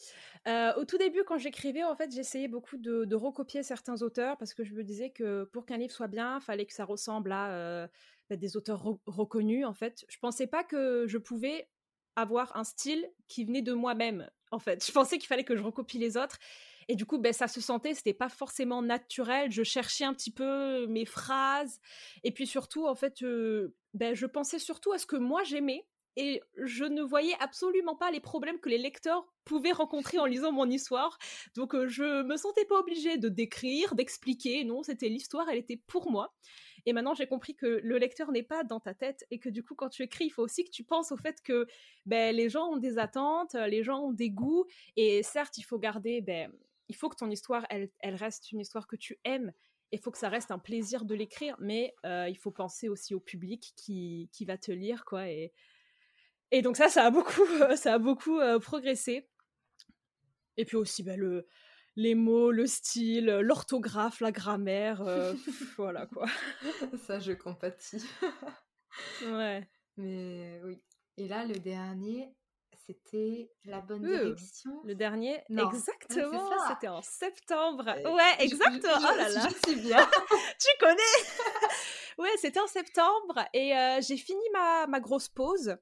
Au 0.78 0.84
tout 0.86 0.98
début, 0.98 1.24
quand 1.24 1.38
j'écrivais, 1.38 1.84
en 1.84 1.96
fait, 1.96 2.12
j'essayais 2.12 2.48
beaucoup 2.48 2.78
de, 2.78 3.13
recopier 3.13 3.62
certains 3.62 4.01
auteurs 4.01 4.36
parce 4.38 4.56
que 4.56 4.63
je 4.63 4.74
me 4.74 4.84
disais 4.84 5.12
que 5.12 5.44
pour 5.54 5.68
qu'un 5.68 5.78
livre 5.78 5.94
soit 5.94 6.08
bien, 6.08 6.39
il 6.39 6.44
fallait 6.44 6.66
que 6.66 6.74
ça 6.74 6.86
ressemble 6.86 7.32
à 7.32 7.88
des 8.32 8.58
auteurs 8.58 8.84
reconnus. 9.06 9.63
En 9.63 9.75
fait, 9.75 10.06
je 10.10 10.18
pensais 10.18 10.48
pas 10.48 10.63
que 10.63 11.06
je 11.08 11.20
pouvais 11.20 11.70
avoir 12.16 12.58
un 12.58 12.63
style 12.63 13.08
qui 13.28 13.46
venait 13.46 13.62
de 13.62 13.74
moi-même, 13.74 14.28
en 14.50 14.58
fait. 14.58 14.84
Je 14.84 14.92
pensais 14.92 15.20
qu'il 15.20 15.28
fallait 15.28 15.44
que 15.44 15.56
je 15.56 15.62
recopie 15.62 16.00
les 16.00 16.18
autres. 16.18 16.39
Et 16.88 16.96
du 16.96 17.06
coup, 17.06 17.20
ben, 17.20 17.32
ça 17.32 17.48
se 17.48 17.62
sentait, 17.62 17.94
c'était 17.94 18.16
pas 18.16 18.30
forcément 18.30 18.82
naturel. 18.82 19.51
Je 19.51 19.62
cherchais 19.62 20.06
un 20.06 20.16
petit 20.16 20.32
peu 20.32 20.88
mes 20.88 21.06
phrases. 21.06 21.80
Et 22.24 22.32
puis 22.32 22.48
surtout, 22.48 22.88
en 22.88 22.96
fait, 22.96 23.24
ben, 23.94 24.16
je 24.16 24.25
pensais 24.25 24.58
surtout 24.58 24.94
à 24.94 24.98
ce 24.98 25.06
que 25.06 25.16
moi 25.16 25.44
j'aimais 25.44 25.86
et 26.16 26.42
je 26.58 26.86
ne 26.86 27.01
voyais 27.01 27.36
absolument 27.39 27.96
pas 27.96 28.12
les 28.12 28.20
problèmes 28.20 28.60
que 28.60 28.70
les 28.70 28.78
lecteurs 28.78 29.25
pouvaient 29.46 29.72
rencontrer 29.72 30.20
en 30.20 30.25
lisant 30.25 30.51
mon 30.51 30.70
histoire. 30.70 31.18
Donc 31.56 31.75
je 31.88 32.24
me 32.24 32.38
sentais 32.38 32.66
pas 32.66 32.80
obligée 32.80 33.18
de 33.18 33.30
décrire, 33.30 33.96
d'expliquer. 33.96 34.63
Non, 34.63 34.84
c'était 34.84 35.10
l'histoire, 35.10 35.50
elle 35.50 35.58
était 35.58 35.82
pour 35.88 36.12
moi. 36.12 36.36
Et 36.86 36.94
maintenant, 36.94 37.13
j'ai 37.13 37.28
compris 37.28 37.56
que 37.56 37.80
le 37.84 37.98
lecteur 37.98 38.32
n'est 38.32 38.44
pas 38.44 38.63
dans 38.63 38.80
ta 38.80 38.94
tête 38.94 39.25
et 39.32 39.39
que 39.39 39.50
du 39.50 39.63
coup, 39.63 39.75
quand 39.75 39.89
tu 39.89 40.04
écris, 40.04 40.25
il 40.25 40.30
faut 40.30 40.44
aussi 40.44 40.63
que 40.63 40.72
tu 40.72 40.84
penses 40.84 41.12
au 41.12 41.18
fait 41.18 41.42
que 41.42 41.68
ben, 42.06 42.36
les 42.36 42.50
gens 42.50 42.68
ont 42.68 42.78
des 42.78 42.98
attentes, 42.98 43.54
les 43.54 43.84
gens 43.84 44.00
ont 44.00 44.12
des 44.12 44.30
goûts. 44.30 44.66
Et 44.96 45.24
certes, 45.24 45.58
il 45.58 45.63
faut 45.63 45.80
garder, 45.80 46.22
ben, 46.22 46.51
il 46.88 46.96
faut 46.96 47.10
que 47.10 47.16
ton 47.16 47.30
histoire, 47.30 47.66
elle, 47.70 48.16
reste 48.16 48.51
une 48.51 48.60
histoire 48.60 48.88
que 48.88 48.96
tu 48.96 49.20
aimes 49.24 49.51
il 49.92 49.98
faut 49.98 50.12
que 50.12 50.20
ça 50.20 50.30
reste 50.30 50.51
un 50.51 50.60
plaisir 50.60 51.04
de 51.04 51.16
l'écrire, 51.16 51.56
mais 51.60 51.96
il 52.04 52.38
faut 52.38 52.51
penser 52.51 52.89
aussi 52.89 53.16
au 53.16 53.20
public 53.20 53.74
qui, 53.75 54.30
qui, 54.32 54.46
va 54.46 54.56
te 54.56 54.72
lire, 54.72 55.04
quoi. 55.04 55.24
Et 56.51 56.62
donc 56.62 56.77
ça, 56.77 56.89
ça 56.89 57.06
a 57.06 57.12
beaucoup, 57.12 57.46
ça 57.75 57.94
a 57.94 57.98
beaucoup 58.00 58.39
progressé. 58.62 59.27
Et 60.58 60.65
puis 60.65 60.75
aussi, 60.75 61.03
bah, 61.03 61.15
le, 61.15 61.48
les 61.96 62.15
mots, 62.15 62.51
le 62.51 62.65
style, 62.65 63.25
l'orthographe, 63.25 64.22
la 64.22 64.32
grammaire, 64.32 65.03
voilà 65.77 66.06
quoi. 66.08 66.27
Ça, 67.08 67.20
je 67.20 67.34
compatis. 67.34 68.03
ouais. 69.24 69.68
Mais 69.98 70.62
oui. 70.63 70.82
Et 71.18 71.27
là, 71.27 71.46
le 71.46 71.56
dernier, 71.56 72.34
c'était 72.86 73.51
la 73.65 73.82
bonne 73.82 74.03
direction. 74.03 74.82
Le 74.86 74.96
dernier, 74.96 75.44
exactement. 75.50 76.50
c'était 76.70 76.88
en 76.88 77.01
septembre. 77.01 77.86
ouais, 77.86 78.46
exactement. 78.46 78.94
oh 78.98 79.18
là 79.18 79.29
là. 79.29 79.48
Je, 79.50 79.70
suis 79.70 79.82
bien. 79.82 80.10
tu 80.60 80.68
connais. 80.79 82.18
ouais, 82.18 82.38
c'était 82.38 82.62
en 82.62 82.68
septembre 82.68 83.46
et 83.53 83.74
j'ai 84.01 84.18
fini 84.18 84.44
ma, 84.53 84.88
ma 84.88 85.01
grosse 85.01 85.27
pause 85.27 85.77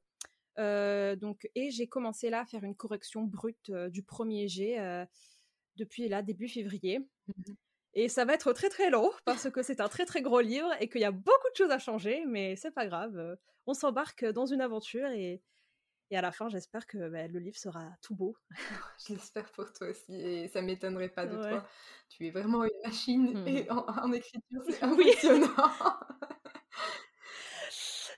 donc, 0.58 1.50
et 1.56 1.72
j'ai 1.72 1.88
commencé 1.88 2.30
là 2.30 2.42
à 2.42 2.46
faire 2.46 2.64
une 2.64 2.76
correction 2.76 3.24
brute 3.24 3.72
du 3.72 4.04
premier 4.04 4.48
jet 4.48 4.78
depuis 5.76 6.08
là, 6.08 6.22
début 6.22 6.48
février. 6.48 7.00
Mmh 7.28 7.54
et 8.00 8.10
ça 8.10 8.26
va 8.26 8.36
être 8.36 8.54
très 8.54 8.70
très 8.70 8.92
long 8.92 9.10
parce 9.26 9.50
que 9.50 9.64
c'est 9.64 9.82
un 9.82 9.90
très 9.90 10.06
très 10.06 10.22
gros 10.22 10.40
livre 10.40 10.70
et 10.80 10.88
qu'il 10.88 11.02
y 11.02 11.06
a 11.06 11.10
beaucoup 11.10 11.50
de 11.52 11.56
choses 11.58 11.72
à 11.72 11.80
changer, 11.80 12.26
mais 12.28 12.56
c'est 12.56 12.70
pas 12.70 12.86
grave. 12.86 13.38
On 13.66 13.74
s'embarque 13.74 14.24
dans 14.24 14.46
une 14.46 14.62
aventure 14.62 15.08
et, 15.08 15.42
et 16.12 16.18
à 16.18 16.22
la 16.22 16.32
fin, 16.32 16.48
j'espère 16.48 16.86
que 16.86 17.10
bah, 17.10 17.28
le 17.28 17.40
livre 17.40 17.58
sera 17.58 17.90
tout 18.04 18.16
beau. 18.16 18.38
J'espère 19.08 19.52
pour 19.52 19.74
toi 19.74 19.90
aussi, 19.90 20.14
et 20.14 20.48
ça 20.48 20.62
m'étonnerait 20.62 21.10
pas 21.10 21.26
de 21.26 21.38
toi. 21.38 21.68
Tu 22.08 22.28
es 22.28 22.30
vraiment 22.30 22.66
une 22.66 22.82
machine 22.86 23.34
mmh 23.34 23.48
et 23.48 23.72
en, 23.72 24.14
écriture, 24.14 24.62
c'est 24.70 24.84
impressionnant 24.84 25.48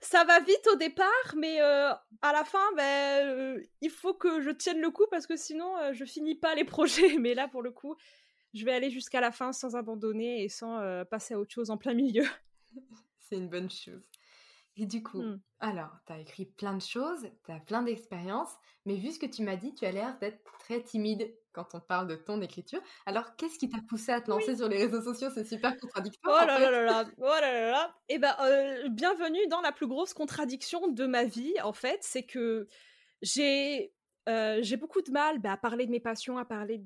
ça 0.10 0.24
va 0.24 0.40
vite 0.40 0.68
au 0.74 0.76
départ, 0.76 1.36
mais 1.38 1.62
euh, 1.62 1.92
à 2.24 2.34
la 2.34 2.44
fin, 2.44 2.66
ben, 2.76 3.28
euh, 3.28 3.64
il 3.82 3.92
faut 3.92 4.16
que 4.16 4.42
je 4.42 4.50
tienne 4.50 4.82
le 4.82 4.90
coup 4.90 5.06
parce 5.12 5.28
que 5.28 5.36
sinon, 5.36 5.78
euh, 5.78 5.94
je 5.94 6.04
finis 6.04 6.34
pas 6.34 6.56
les 6.56 6.64
projets. 6.66 7.20
Mais 7.20 7.36
là, 7.36 7.48
pour 7.48 7.62
le 7.62 7.70
coup, 7.70 7.96
je 8.56 8.66
vais 8.66 8.74
aller 8.74 8.90
jusqu'à 8.90 9.22
la 9.22 9.32
fin 9.32 9.54
sans 9.54 9.76
abandonner 9.76 10.44
et 10.44 10.50
sans 10.50 10.82
passer 11.06 11.36
à 11.36 11.40
autre 11.40 11.54
chose 11.54 11.70
en 11.70 11.78
plein 11.78 11.94
milieu. 11.94 12.26
C'est 13.20 13.36
une 13.36 13.50
bonne 13.50 13.70
chose. 13.70 14.02
Et 14.78 14.88
du 14.88 15.04
coup, 15.04 15.22
mmh. 15.22 15.42
alors, 15.60 15.92
tu 16.08 16.14
as 16.14 16.20
écrit 16.20 16.46
plein 16.46 16.74
de 16.74 16.82
choses, 16.82 17.30
tu 17.46 17.52
as 17.52 17.60
plein 17.60 17.84
d'expériences, 17.84 18.56
mais 18.86 18.96
vu 18.96 19.12
ce 19.12 19.20
que 19.20 19.28
tu 19.28 19.44
m'as 19.44 19.58
dit, 19.58 19.76
tu 19.76 19.86
as 19.86 19.92
l'air 19.92 20.18
d'être 20.18 20.42
très 20.58 20.82
timide 20.82 21.32
quand 21.60 21.78
on 21.78 21.82
parle 21.82 22.08
de 22.08 22.16
ton 22.16 22.42
écriture. 22.42 22.80
Alors, 23.06 23.36
qu'est-ce 23.36 23.58
qui 23.58 23.70
t'a 23.70 23.80
poussé 23.88 24.12
à 24.12 24.22
te 24.22 24.30
lancer 24.30 24.58
sur 24.58 24.68
les 24.68 24.78
réseaux 24.78 25.02
sociaux? 25.02 25.30
C'est 25.34 25.44
super 25.44 25.78
contradictoire. 25.78 26.42
Oh 26.42 26.48
là, 26.48 26.60
là 26.60 26.72
là 26.72 26.84
là 26.84 27.06
Oh 27.18 27.24
là 27.24 27.52
là 27.54 27.72
là. 27.72 27.96
Eh 28.10 28.18
ben, 28.18 28.36
euh, 28.42 28.90
bienvenue 28.90 29.46
dans 29.50 29.62
la 29.62 29.72
plus 29.72 29.88
grosse 29.88 30.14
contradiction 30.14 30.88
de 30.88 31.06
ma 31.06 31.26
vie, 31.26 31.54
en 31.64 31.74
fait, 31.74 32.00
c'est 32.02 32.24
que 32.24 32.68
j'ai 33.22 33.94
euh, 34.28 34.60
j'ai 34.62 34.78
beaucoup 34.78 35.02
de 35.02 35.12
mal 35.12 35.40
bah, 35.40 35.54
à 35.54 35.58
parler 35.58 35.86
de 35.86 35.92
mes 35.92 36.00
passions, 36.00 36.38
à 36.38 36.46
parler 36.46 36.84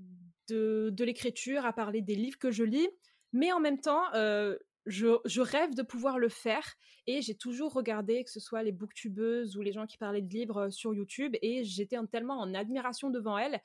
de, 0.50 0.90
de 0.92 1.04
l'écriture, 1.04 1.66
à 1.66 1.74
parler 1.74 2.02
des 2.02 2.16
livres 2.16 2.38
que 2.38 2.52
je 2.52 2.64
lis, 2.64 2.88
mais 3.34 3.52
en 3.52 3.60
même 3.60 3.80
temps, 3.80 4.04
euh, 4.14 4.58
je, 4.86 5.42
rêve 5.42 5.76
de 5.76 5.82
pouvoir 5.82 6.20
le 6.20 6.30
faire. 6.30 6.76
Et 7.08 7.22
j'ai 7.22 7.36
toujours 7.36 7.74
regardé 7.74 8.24
que 8.24 8.30
ce 8.30 8.40
soit 8.40 8.64
les 8.64 8.72
booktubeuses 8.72 9.58
ou 9.58 9.62
les 9.62 9.74
gens 9.74 9.86
qui 9.86 9.98
parlaient 9.98 10.22
de 10.22 10.34
livres 10.34 10.70
sur 10.70 10.94
YouTube. 10.94 11.36
Et 11.42 11.64
j'étais 11.64 11.98
tellement 12.12 12.40
en 12.40 12.54
admiration 12.54 13.10
devant 13.10 13.38
elles 13.38 13.60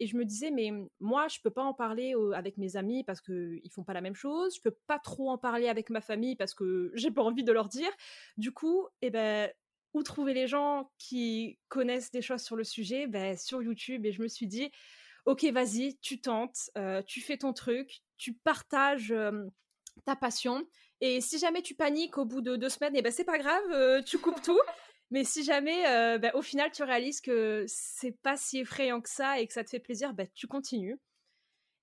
et 0.00 0.06
je 0.06 0.16
me 0.16 0.24
disais 0.24 0.50
mais 0.50 0.72
moi 1.00 1.28
je 1.28 1.38
peux 1.42 1.50
pas 1.50 1.62
en 1.62 1.74
parler 1.74 2.14
avec 2.34 2.56
mes 2.56 2.76
amis 2.76 3.04
parce 3.04 3.20
que 3.20 3.58
ils 3.62 3.70
font 3.70 3.84
pas 3.84 3.92
la 3.92 4.00
même 4.00 4.14
chose, 4.14 4.56
je 4.56 4.60
peux 4.60 4.76
pas 4.86 4.98
trop 4.98 5.30
en 5.30 5.38
parler 5.38 5.68
avec 5.68 5.90
ma 5.90 6.00
famille 6.00 6.36
parce 6.36 6.54
que 6.54 6.90
j'ai 6.94 7.10
pas 7.10 7.22
envie 7.22 7.44
de 7.44 7.52
leur 7.52 7.68
dire. 7.68 7.90
Du 8.36 8.52
coup, 8.52 8.86
eh 9.02 9.10
ben 9.10 9.50
où 9.92 10.02
trouver 10.02 10.34
les 10.34 10.48
gens 10.48 10.90
qui 10.98 11.58
connaissent 11.68 12.10
des 12.10 12.22
choses 12.22 12.42
sur 12.42 12.56
le 12.56 12.64
sujet? 12.64 13.06
Ben, 13.06 13.36
sur 13.36 13.62
YouTube 13.62 14.04
et 14.06 14.12
je 14.12 14.22
me 14.22 14.28
suis 14.28 14.46
dit 14.46 14.70
ok 15.26 15.44
vas-y 15.52 15.96
tu 16.00 16.20
tentes, 16.20 16.70
tu 17.06 17.20
fais 17.20 17.38
ton 17.38 17.52
truc, 17.52 18.02
tu 18.16 18.34
partages 18.34 19.14
ta 20.04 20.16
passion. 20.16 20.66
Et 21.00 21.20
si 21.20 21.38
jamais 21.38 21.62
tu 21.62 21.74
paniques 21.74 22.18
au 22.18 22.24
bout 22.24 22.40
de 22.40 22.56
deux 22.56 22.68
semaines, 22.68 22.94
eh 22.96 23.02
ben 23.02 23.12
c'est 23.12 23.24
pas 23.24 23.38
grave, 23.38 23.62
euh, 23.72 24.02
tu 24.02 24.18
coupes 24.18 24.42
tout. 24.42 24.58
Mais 25.10 25.24
si 25.24 25.44
jamais, 25.44 25.86
euh, 25.86 26.18
ben, 26.18 26.32
au 26.34 26.42
final, 26.42 26.70
tu 26.72 26.82
réalises 26.82 27.20
que 27.20 27.64
c'est 27.68 28.16
pas 28.22 28.36
si 28.36 28.60
effrayant 28.60 29.00
que 29.00 29.08
ça 29.08 29.40
et 29.40 29.46
que 29.46 29.52
ça 29.52 29.64
te 29.64 29.70
fait 29.70 29.80
plaisir, 29.80 30.14
ben, 30.14 30.26
tu 30.34 30.46
continues. 30.46 30.98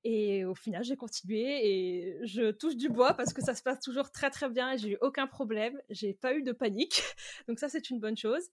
Et 0.04 0.46
au 0.46 0.56
final, 0.56 0.84
j'ai 0.84 0.96
continué 0.96 1.60
et 1.64 2.18
je 2.26 2.52
touche 2.52 2.76
du 2.76 2.90
bois 2.90 3.14
parce 3.14 3.34
que 3.34 3.42
ça 3.42 3.54
se 3.54 3.62
passe 3.62 3.80
toujours 3.80 4.10
très 4.12 4.32
très 4.32 4.50
bien 4.50 4.76
j'ai 4.76 4.94
eu 4.94 4.98
aucun 5.02 5.28
problème. 5.28 5.80
J'ai 5.90 6.14
pas 6.14 6.34
eu 6.34 6.42
de 6.42 6.52
panique. 6.52 7.04
Donc 7.48 7.60
ça, 7.60 7.70
c'est 7.70 7.90
une 7.92 8.00
bonne 8.00 8.18
chose. 8.18 8.50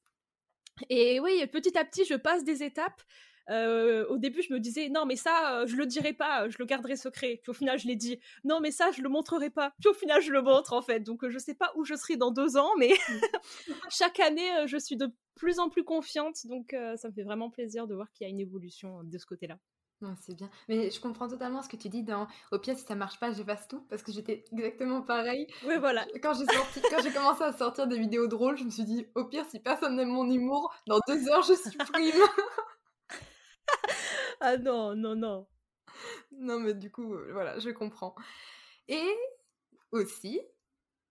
Et 0.90 1.20
oui, 1.20 1.46
petit 1.46 1.76
à 1.78 1.84
petit, 1.84 2.04
je 2.04 2.14
passe 2.14 2.44
des 2.44 2.62
étapes. 2.62 3.02
Euh, 3.50 4.06
au 4.08 4.18
début, 4.18 4.42
je 4.42 4.52
me 4.52 4.60
disais 4.60 4.88
non, 4.88 5.06
mais 5.06 5.16
ça, 5.16 5.60
euh, 5.60 5.66
je 5.66 5.76
le 5.76 5.86
dirai 5.86 6.12
pas, 6.12 6.48
je 6.48 6.56
le 6.58 6.64
garderai 6.64 6.96
secret. 6.96 7.40
Puis 7.42 7.50
au 7.50 7.54
final, 7.54 7.78
je 7.78 7.86
l'ai 7.86 7.96
dit 7.96 8.20
non, 8.44 8.60
mais 8.60 8.70
ça, 8.70 8.90
je 8.90 9.02
le 9.02 9.08
montrerai 9.08 9.50
pas. 9.50 9.72
Puis 9.80 9.88
au 9.88 9.94
final, 9.94 10.20
je 10.20 10.32
le 10.32 10.42
montre 10.42 10.72
en 10.72 10.82
fait. 10.82 11.00
Donc 11.00 11.26
je 11.28 11.38
sais 11.38 11.54
pas 11.54 11.72
où 11.76 11.84
je 11.84 11.94
serai 11.94 12.16
dans 12.16 12.30
deux 12.30 12.56
ans, 12.56 12.70
mais 12.78 12.90
chaque 13.90 14.20
année, 14.20 14.50
euh, 14.58 14.66
je 14.66 14.76
suis 14.76 14.96
de 14.96 15.08
plus 15.34 15.58
en 15.58 15.68
plus 15.68 15.84
confiante. 15.84 16.46
Donc 16.46 16.74
ça 16.96 17.08
me 17.08 17.12
fait 17.12 17.22
vraiment 17.22 17.48
plaisir 17.48 17.86
de 17.86 17.94
voir 17.94 18.10
qu'il 18.12 18.26
y 18.26 18.28
a 18.28 18.30
une 18.30 18.40
évolution 18.40 19.04
de 19.04 19.18
ce 19.18 19.24
côté-là. 19.24 19.56
c'est 20.20 20.34
bien. 20.34 20.50
Mais 20.68 20.90
je 20.90 21.00
comprends 21.00 21.28
totalement 21.28 21.62
ce 21.62 21.68
que 21.68 21.76
tu 21.76 21.88
dis 21.88 22.02
dans 22.02 22.26
Au 22.50 22.58
pire, 22.58 22.76
si 22.76 22.84
ça 22.84 22.96
marche 22.96 23.20
pas, 23.20 23.30
j'efface 23.32 23.68
tout. 23.68 23.80
Parce 23.88 24.02
que 24.02 24.10
j'étais 24.10 24.44
exactement 24.52 25.00
pareil. 25.00 25.46
Oui, 25.64 25.74
voilà. 25.78 26.04
Quand 26.22 26.34
j'ai, 26.34 26.44
quand 26.44 27.02
j'ai 27.04 27.12
commencé 27.12 27.44
à 27.44 27.52
sortir 27.52 27.86
des 27.86 27.98
vidéos 27.98 28.26
drôles, 28.26 28.58
je 28.58 28.64
me 28.64 28.70
suis 28.70 28.84
dit 28.84 29.06
Au 29.14 29.26
pire, 29.26 29.44
si 29.48 29.60
personne 29.60 29.94
n'aime 29.94 30.08
mon 30.08 30.28
humour, 30.28 30.74
dans 30.88 30.98
deux 31.06 31.28
heures, 31.28 31.42
je 31.42 31.54
supprime. 31.54 32.20
ah 34.40 34.56
non, 34.56 34.94
non, 34.94 35.16
non. 35.16 35.46
Non, 36.32 36.60
mais 36.60 36.74
du 36.74 36.90
coup, 36.90 37.14
euh, 37.14 37.30
voilà, 37.32 37.58
je 37.58 37.70
comprends. 37.70 38.14
Et 38.88 39.08
aussi, 39.90 40.40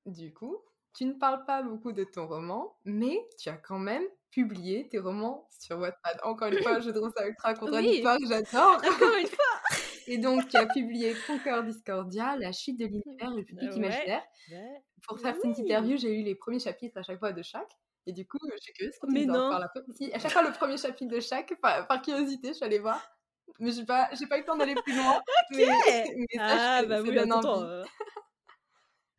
du 0.06 0.34
coup, 0.34 0.58
tu 0.94 1.06
ne 1.06 1.14
parles 1.14 1.46
pas 1.46 1.62
beaucoup 1.62 1.92
de 1.92 2.04
ton 2.04 2.28
roman, 2.28 2.78
mais 2.86 3.20
tu 3.38 3.50
as 3.50 3.58
quand 3.58 3.80
même 3.80 4.04
publié 4.32 4.88
tes 4.90 5.00
romans 5.00 5.48
sur 5.60 5.78
Wattpad. 5.80 6.20
Encore 6.24 6.48
une 6.48 6.62
fois, 6.62 6.80
je 6.80 6.90
trouve 6.90 7.12
ça 7.16 7.28
ultra 7.28 7.54
contradictoire, 7.54 8.18
j'adore. 8.28 8.78
Encore 8.84 9.16
une 9.20 9.28
fois. 9.28 9.46
Et 10.08 10.18
donc, 10.18 10.48
tu 10.48 10.58
as 10.58 10.66
publié 10.66 11.14
Conquer 11.28 11.62
Discordia, 11.66 12.38
La 12.38 12.52
chute 12.54 12.80
de 12.80 12.86
l'univers 12.86 13.30
le 13.32 13.44
public 13.44 13.76
imaginaire. 13.76 14.24
Pour 15.08 15.20
faire 15.20 15.36
cette 15.36 15.58
interview, 15.58 15.98
j'ai 15.98 16.20
eu 16.20 16.24
les 16.24 16.36
premiers 16.36 16.60
chapitres 16.60 16.98
à 16.98 17.04
chaque 17.04 17.20
fois 17.20 17.34
de 17.34 17.42
chaque. 17.42 17.72
Et 18.06 18.14
du 18.14 18.26
coup, 18.26 18.38
je 18.50 18.58
suis 18.58 18.74
curieuse. 18.74 18.96
Mais 19.10 19.26
non. 19.26 19.52
Si, 19.96 20.12
à 20.14 20.20
chaque 20.20 20.32
fois, 20.32 20.44
le 20.44 20.54
premier 20.54 20.78
chapitre 20.78 21.14
de 21.14 21.20
chaque, 21.20 21.54
par, 21.62 22.02
curiosité, 22.02 22.50
je 22.50 22.54
suis 22.54 22.66
allée 22.66 22.80
voir. 22.80 23.02
Mais 23.60 23.72
j'ai 23.72 23.86
pas, 23.86 24.10
j'ai 24.14 24.28
pas 24.28 24.38
eu 24.38 24.42
le 24.42 24.46
temps 24.46 24.58
d'aller 24.58 24.76
plus 24.76 24.96
loin. 24.96 25.22
ok. 25.54 26.38
ah, 26.40 26.84
bah 26.84 27.02
oui, 27.02 27.18
attends. 27.18 27.64
Euh. 27.64 27.84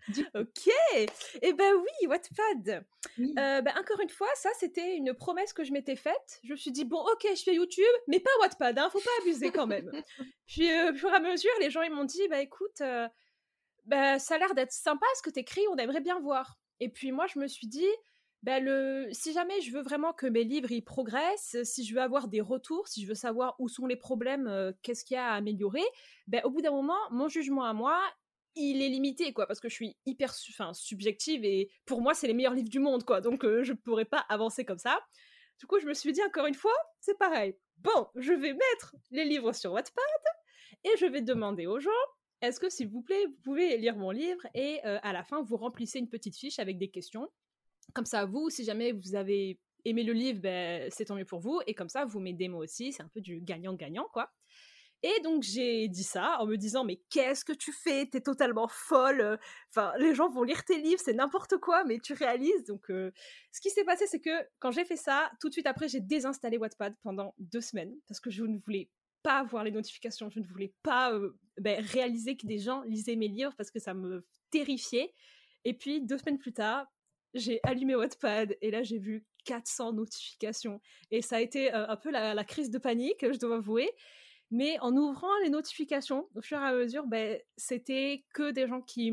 Ok, 0.35 0.69
et 0.95 1.07
eh 1.43 1.53
ben 1.53 1.75
oui, 1.75 2.07
Wattpad. 2.07 2.83
Euh, 3.19 3.61
bah, 3.61 3.75
encore 3.79 4.01
une 4.01 4.09
fois, 4.09 4.29
ça 4.37 4.49
c'était 4.59 4.97
une 4.97 5.13
promesse 5.13 5.53
que 5.53 5.65
je 5.65 5.73
m'étais 5.73 5.97
faite. 5.97 6.41
Je 6.45 6.53
me 6.53 6.57
suis 6.57 6.73
dit 6.73 6.87
bon, 6.87 6.99
ok, 6.99 7.27
je 7.37 7.43
fais 7.43 7.55
YouTube, 7.55 7.85
mais 8.07 8.19
pas 8.19 8.31
Wattpad, 8.41 8.79
hein, 8.79 8.89
faut 8.91 9.01
pas 9.01 9.11
abuser 9.21 9.51
quand 9.51 9.67
même. 9.67 9.91
Puis 10.47 10.71
euh, 10.71 10.93
au 10.93 10.95
fur 10.95 11.11
et 11.11 11.17
à 11.17 11.21
mesure, 11.21 11.51
les 11.61 11.69
gens 11.69 11.83
ils 11.83 11.93
m'ont 11.93 12.07
dit 12.07 12.27
bah 12.29 12.41
écoute, 12.41 12.83
bah, 13.85 14.19
ça 14.19 14.37
a 14.37 14.39
l'air 14.39 14.55
d'être 14.55 14.73
sympa 14.73 15.05
ce 15.15 15.23
que 15.23 15.31
t'écris, 15.31 15.67
on 15.73 15.77
aimerait 15.77 16.01
bien 16.01 16.19
voir. 16.21 16.59
Et 16.81 16.89
puis 16.89 17.13
moi 17.13 17.27
je 17.27 17.39
me 17.39 17.47
suis 17.47 17.67
dit 17.67 17.91
le, 18.45 19.09
si 19.13 19.33
jamais 19.33 19.61
je 19.61 19.73
veux 19.73 19.83
vraiment 19.83 20.13
que 20.13 20.27
mes 20.27 20.45
livres 20.45 20.71
ils 20.71 20.83
progressent, 20.83 21.57
si 21.65 21.85
je 21.85 21.95
veux 21.95 22.01
avoir 22.01 22.29
des 22.29 22.41
retours, 22.41 22.89
si 22.89 23.03
je 23.03 23.09
veux 23.09 23.15
savoir 23.15 23.57
où 23.59 23.69
sont 23.69 23.87
les 23.87 23.97
problèmes, 23.97 24.47
euh, 24.47 24.73
qu'est-ce 24.83 25.05
qu'il 25.05 25.17
y 25.17 25.19
a 25.19 25.33
à 25.33 25.35
améliorer, 25.35 25.85
ben 26.27 26.41
au 26.45 26.51
bout 26.51 26.63
d'un 26.63 26.71
moment, 26.71 26.99
mon 27.11 27.29
jugement 27.29 27.65
à 27.65 27.73
moi, 27.73 28.01
il 28.55 28.83
est 28.83 28.89
limité 28.89 29.33
quoi, 29.33 29.47
parce 29.47 29.61
que 29.61 29.69
je 29.69 29.75
suis 29.75 29.97
hyper, 30.07 30.33
enfin 30.51 30.73
subjective 30.73 31.45
et 31.45 31.71
pour 31.85 32.01
moi 32.01 32.15
c'est 32.15 32.27
les 32.27 32.35
meilleurs 32.35 32.55
livres 32.55 32.71
du 32.71 32.81
monde 32.81 33.05
quoi, 33.05 33.21
donc 33.21 33.43
je 33.43 33.49
euh, 33.49 33.63
je 33.65 33.73
pourrais 33.73 34.05
pas 34.05 34.25
avancer 34.29 34.65
comme 34.65 34.79
ça. 34.79 34.99
Du 35.59 35.67
coup, 35.67 35.81
je 35.81 35.87
me 35.87 35.95
suis 35.95 36.13
dit 36.13 36.23
encore 36.23 36.47
une 36.47 36.55
fois, 36.55 36.75
c'est 37.01 37.19
pareil. 37.19 37.57
Bon, 37.79 38.07
je 38.15 38.33
vais 38.33 38.53
mettre 38.53 38.95
les 39.11 39.25
livres 39.25 39.53
sur 39.53 39.73
Wattpad 39.73 40.05
et 40.85 40.97
je 40.99 41.07
vais 41.07 41.21
demander 41.21 41.67
aux 41.67 41.81
gens 41.81 41.91
est-ce 42.41 42.61
que, 42.61 42.71
s'il 42.71 42.89
vous 42.89 43.03
plaît, 43.03 43.27
vous 43.27 43.37
pouvez 43.43 43.77
lire 43.79 43.97
mon 43.97 44.13
livre 44.13 44.47
et 44.55 44.79
euh, 44.85 44.99
à 45.03 45.13
la 45.13 45.25
fin, 45.25 45.43
vous 45.43 45.57
remplissez 45.57 45.99
une 45.99 46.09
petite 46.09 46.37
fiche 46.37 46.61
avec 46.61 46.79
des 46.79 46.89
questions. 46.89 47.29
Comme 47.99 48.05
ça, 48.05 48.27
vous, 48.27 48.49
si 48.49 48.63
jamais 48.63 48.93
vous 48.93 49.17
avez 49.17 49.59
aimé 49.85 50.05
le 50.05 50.13
livre, 50.13 50.41
ben, 50.41 50.89
c'est 50.89 51.07
tant 51.07 51.17
mieux 51.17 51.25
pour 51.25 51.41
vous. 51.41 51.61
Et 51.67 51.75
comme 51.75 51.89
ça, 51.89 52.05
vous 52.05 52.21
m'aidez 52.21 52.47
moi 52.47 52.61
aussi. 52.61 52.93
C'est 52.93 53.03
un 53.03 53.09
peu 53.09 53.21
du 53.21 53.41
gagnant-gagnant, 53.41 54.07
quoi. 54.13 54.31
Et 55.03 55.21
donc 55.25 55.43
j'ai 55.43 55.89
dit 55.89 56.05
ça 56.05 56.37
en 56.39 56.47
me 56.47 56.55
disant 56.55 56.85
mais 56.85 57.01
qu'est-ce 57.11 57.45
que 57.45 57.53
tu 57.53 57.73
fais? 57.73 58.07
T'es 58.07 58.21
totalement 58.21 58.69
folle. 58.69 59.41
Enfin 59.71 59.93
les 59.99 60.15
gens 60.15 60.29
vont 60.29 60.45
lire 60.45 60.65
tes 60.65 60.81
livres, 60.81 61.01
c'est 61.05 61.13
n'importe 61.13 61.57
quoi, 61.57 61.83
mais 61.83 61.99
tu 61.99 62.13
réalises. 62.13 62.65
Donc 62.67 62.89
euh, 62.91 63.11
ce 63.51 63.61
qui 63.61 63.71
s'est 63.71 63.85
passé 63.85 64.07
c'est 64.07 64.21
que 64.21 64.45
quand 64.61 64.71
j'ai 64.73 64.85
fait 64.85 64.97
ça, 64.97 65.31
tout 65.41 65.49
de 65.49 65.53
suite 65.53 65.67
après 65.67 65.89
j'ai 65.89 66.01
désinstallé 66.01 66.57
Wattpad 66.57 66.95
pendant 67.03 67.35
deux 67.39 67.61
semaines 67.61 67.95
parce 68.09 68.19
que 68.19 68.31
je 68.31 68.45
ne 68.45 68.59
voulais 68.59 68.91
pas 69.23 69.45
voir 69.45 69.63
les 69.63 69.71
notifications, 69.71 70.31
je 70.31 70.41
ne 70.41 70.47
voulais 70.47 70.75
pas 70.83 71.17
ben, 71.59 71.81
réaliser 71.85 72.37
que 72.37 72.47
des 72.47 72.59
gens 72.59 72.83
lisaient 72.83 73.17
mes 73.17 73.29
livres 73.29 73.55
parce 73.57 73.71
que 73.71 73.79
ça 73.79 73.95
me 73.95 74.27
terrifiait. 74.51 75.15
Et 75.65 75.75
puis 75.75 76.01
deux 76.01 76.19
semaines 76.19 76.39
plus 76.39 76.53
tard, 76.53 76.89
j'ai 77.35 77.61
allumé 77.63 77.95
Wattpad 77.95 78.57
et 78.61 78.71
là 78.71 78.83
j'ai 78.83 78.99
vu 78.99 79.25
400 79.45 79.93
notifications 79.95 80.81
et 81.11 81.23
ça 81.23 81.37
a 81.37 81.41
été 81.41 81.73
un 81.73 81.97
peu 81.97 82.11
la, 82.11 82.45
crise 82.45 82.71
de 82.71 82.79
panique, 82.79 83.25
je 83.33 83.39
dois 83.39 83.57
avouer. 83.57 83.91
Mais 84.51 84.79
en 84.81 84.97
ouvrant 84.97 85.37
les 85.43 85.51
notifications, 85.51 86.29
au 86.35 86.41
fur 86.41 86.59
et 86.59 86.65
à 86.65 86.73
mesure, 86.73 87.07
ben, 87.07 87.39
c'était 87.59 88.25
que 88.33 88.51
des 88.51 88.67
gens 88.67 88.81
qui 88.81 89.13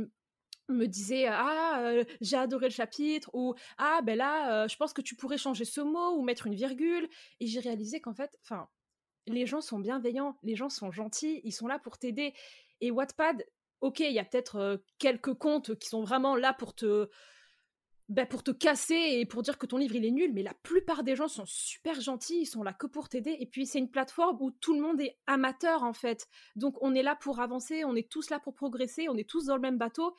me 0.69 0.88
disaient 0.88 1.27
ah 1.27 1.93
j'ai 2.22 2.38
adoré 2.38 2.67
le 2.67 2.74
chapitre 2.74 3.29
ou 3.34 3.53
ah 3.77 4.01
ben 4.03 4.17
là 4.17 4.67
je 4.67 4.75
pense 4.77 4.93
que 4.93 5.01
tu 5.01 5.15
pourrais 5.15 5.38
changer 5.38 5.63
ce 5.63 5.79
mot 5.79 6.17
ou 6.17 6.24
mettre 6.24 6.48
une 6.48 6.55
virgule 6.55 7.07
et 7.39 7.45
j'ai 7.45 7.60
réalisé 7.60 8.01
qu'en 8.01 8.15
fait 8.15 8.36
enfin 8.41 8.67
les 9.27 9.45
gens 9.45 9.62
sont 9.62 9.79
bienveillants, 9.79 10.38
les 10.43 10.55
gens 10.55 10.69
sont 10.69 10.91
gentils, 10.91 11.41
ils 11.43 11.51
sont 11.51 11.67
là 11.67 11.79
pour 11.79 11.98
t'aider. 11.98 12.34
Et 12.81 12.91
Wattpad, 12.91 13.43
ok, 13.81 14.01
il 14.01 14.12
y 14.12 14.19
a 14.19 14.25
peut-être 14.25 14.84
quelques 15.00 15.34
comptes 15.34 15.75
qui 15.79 15.89
sont 15.89 16.03
vraiment 16.03 16.36
là 16.36 16.53
pour 16.53 16.75
te, 16.75 17.10
bah, 18.07 18.25
pour 18.25 18.43
te 18.43 18.51
casser 18.51 18.93
et 18.93 19.25
pour 19.25 19.41
dire 19.41 19.57
que 19.57 19.65
ton 19.65 19.77
livre 19.77 19.95
il 19.95 20.05
est 20.05 20.12
nul, 20.12 20.31
mais 20.33 20.43
la 20.43 20.53
plupart 20.53 21.03
des 21.03 21.15
gens 21.15 21.27
sont 21.27 21.45
super 21.45 22.00
gentils, 22.01 22.41
ils 22.41 22.45
sont 22.45 22.62
là 22.62 22.74
que 22.74 22.85
pour 22.85 23.09
t'aider. 23.09 23.35
Et 23.39 23.47
puis 23.47 23.65
c'est 23.65 23.79
une 23.79 23.89
plateforme 23.89 24.38
où 24.41 24.51
tout 24.51 24.75
le 24.75 24.81
monde 24.81 25.01
est 25.01 25.17
amateur 25.25 25.83
en 25.83 25.93
fait. 25.93 26.27
Donc 26.55 26.77
on 26.81 26.93
est 26.93 27.03
là 27.03 27.15
pour 27.15 27.39
avancer, 27.39 27.83
on 27.83 27.95
est 27.95 28.09
tous 28.09 28.29
là 28.29 28.39
pour 28.39 28.53
progresser, 28.53 29.09
on 29.09 29.17
est 29.17 29.27
tous 29.27 29.45
dans 29.45 29.55
le 29.55 29.62
même 29.62 29.77
bateau. 29.77 30.15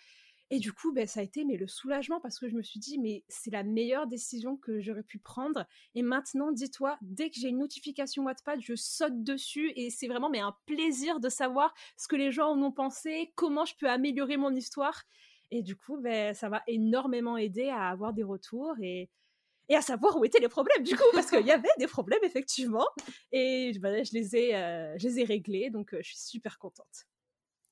Et 0.50 0.60
du 0.60 0.72
coup, 0.72 0.92
ben, 0.92 1.08
ça 1.08 1.20
a 1.20 1.22
été 1.24 1.44
mais 1.44 1.56
le 1.56 1.66
soulagement 1.66 2.20
parce 2.20 2.38
que 2.38 2.48
je 2.48 2.54
me 2.54 2.62
suis 2.62 2.78
dit, 2.78 2.98
mais 2.98 3.24
c'est 3.28 3.50
la 3.50 3.64
meilleure 3.64 4.06
décision 4.06 4.56
que 4.56 4.80
j'aurais 4.80 5.02
pu 5.02 5.18
prendre. 5.18 5.66
Et 5.96 6.02
maintenant, 6.02 6.52
dis-toi, 6.52 6.98
dès 7.02 7.30
que 7.30 7.36
j'ai 7.36 7.48
une 7.48 7.58
notification 7.58 8.24
Wattpad, 8.24 8.60
je 8.60 8.74
saute 8.76 9.24
dessus 9.24 9.72
et 9.74 9.90
c'est 9.90 10.06
vraiment 10.06 10.30
mais 10.30 10.38
un 10.38 10.54
plaisir 10.66 11.18
de 11.18 11.28
savoir 11.28 11.74
ce 11.96 12.06
que 12.06 12.14
les 12.14 12.30
gens 12.30 12.50
en 12.50 12.62
ont 12.62 12.70
pensé, 12.70 13.32
comment 13.34 13.64
je 13.64 13.74
peux 13.76 13.90
améliorer 13.90 14.36
mon 14.36 14.54
histoire. 14.54 15.02
Et 15.50 15.62
du 15.62 15.76
coup, 15.76 15.98
ben, 16.00 16.34
ça 16.34 16.48
m'a 16.48 16.62
énormément 16.66 17.36
aidé 17.36 17.68
à 17.68 17.88
avoir 17.88 18.12
des 18.12 18.22
retours 18.22 18.74
et, 18.82 19.10
et 19.68 19.76
à 19.76 19.80
savoir 19.80 20.16
où 20.16 20.24
étaient 20.24 20.40
les 20.40 20.48
problèmes 20.48 20.82
du 20.82 20.96
coup 20.96 21.04
parce 21.12 21.30
qu'il 21.30 21.46
y 21.46 21.50
avait 21.50 21.68
des 21.78 21.86
problèmes 21.86 22.22
effectivement 22.22 22.86
et 23.32 23.72
ben, 23.80 24.04
je 24.04 24.12
les 24.12 24.36
ai 24.36 24.54
euh, 24.54 24.96
je 24.96 25.08
les 25.08 25.20
ai 25.20 25.24
réglés 25.24 25.70
donc 25.70 25.92
euh, 25.92 25.98
je 26.02 26.08
suis 26.08 26.18
super 26.18 26.58
contente. 26.58 27.06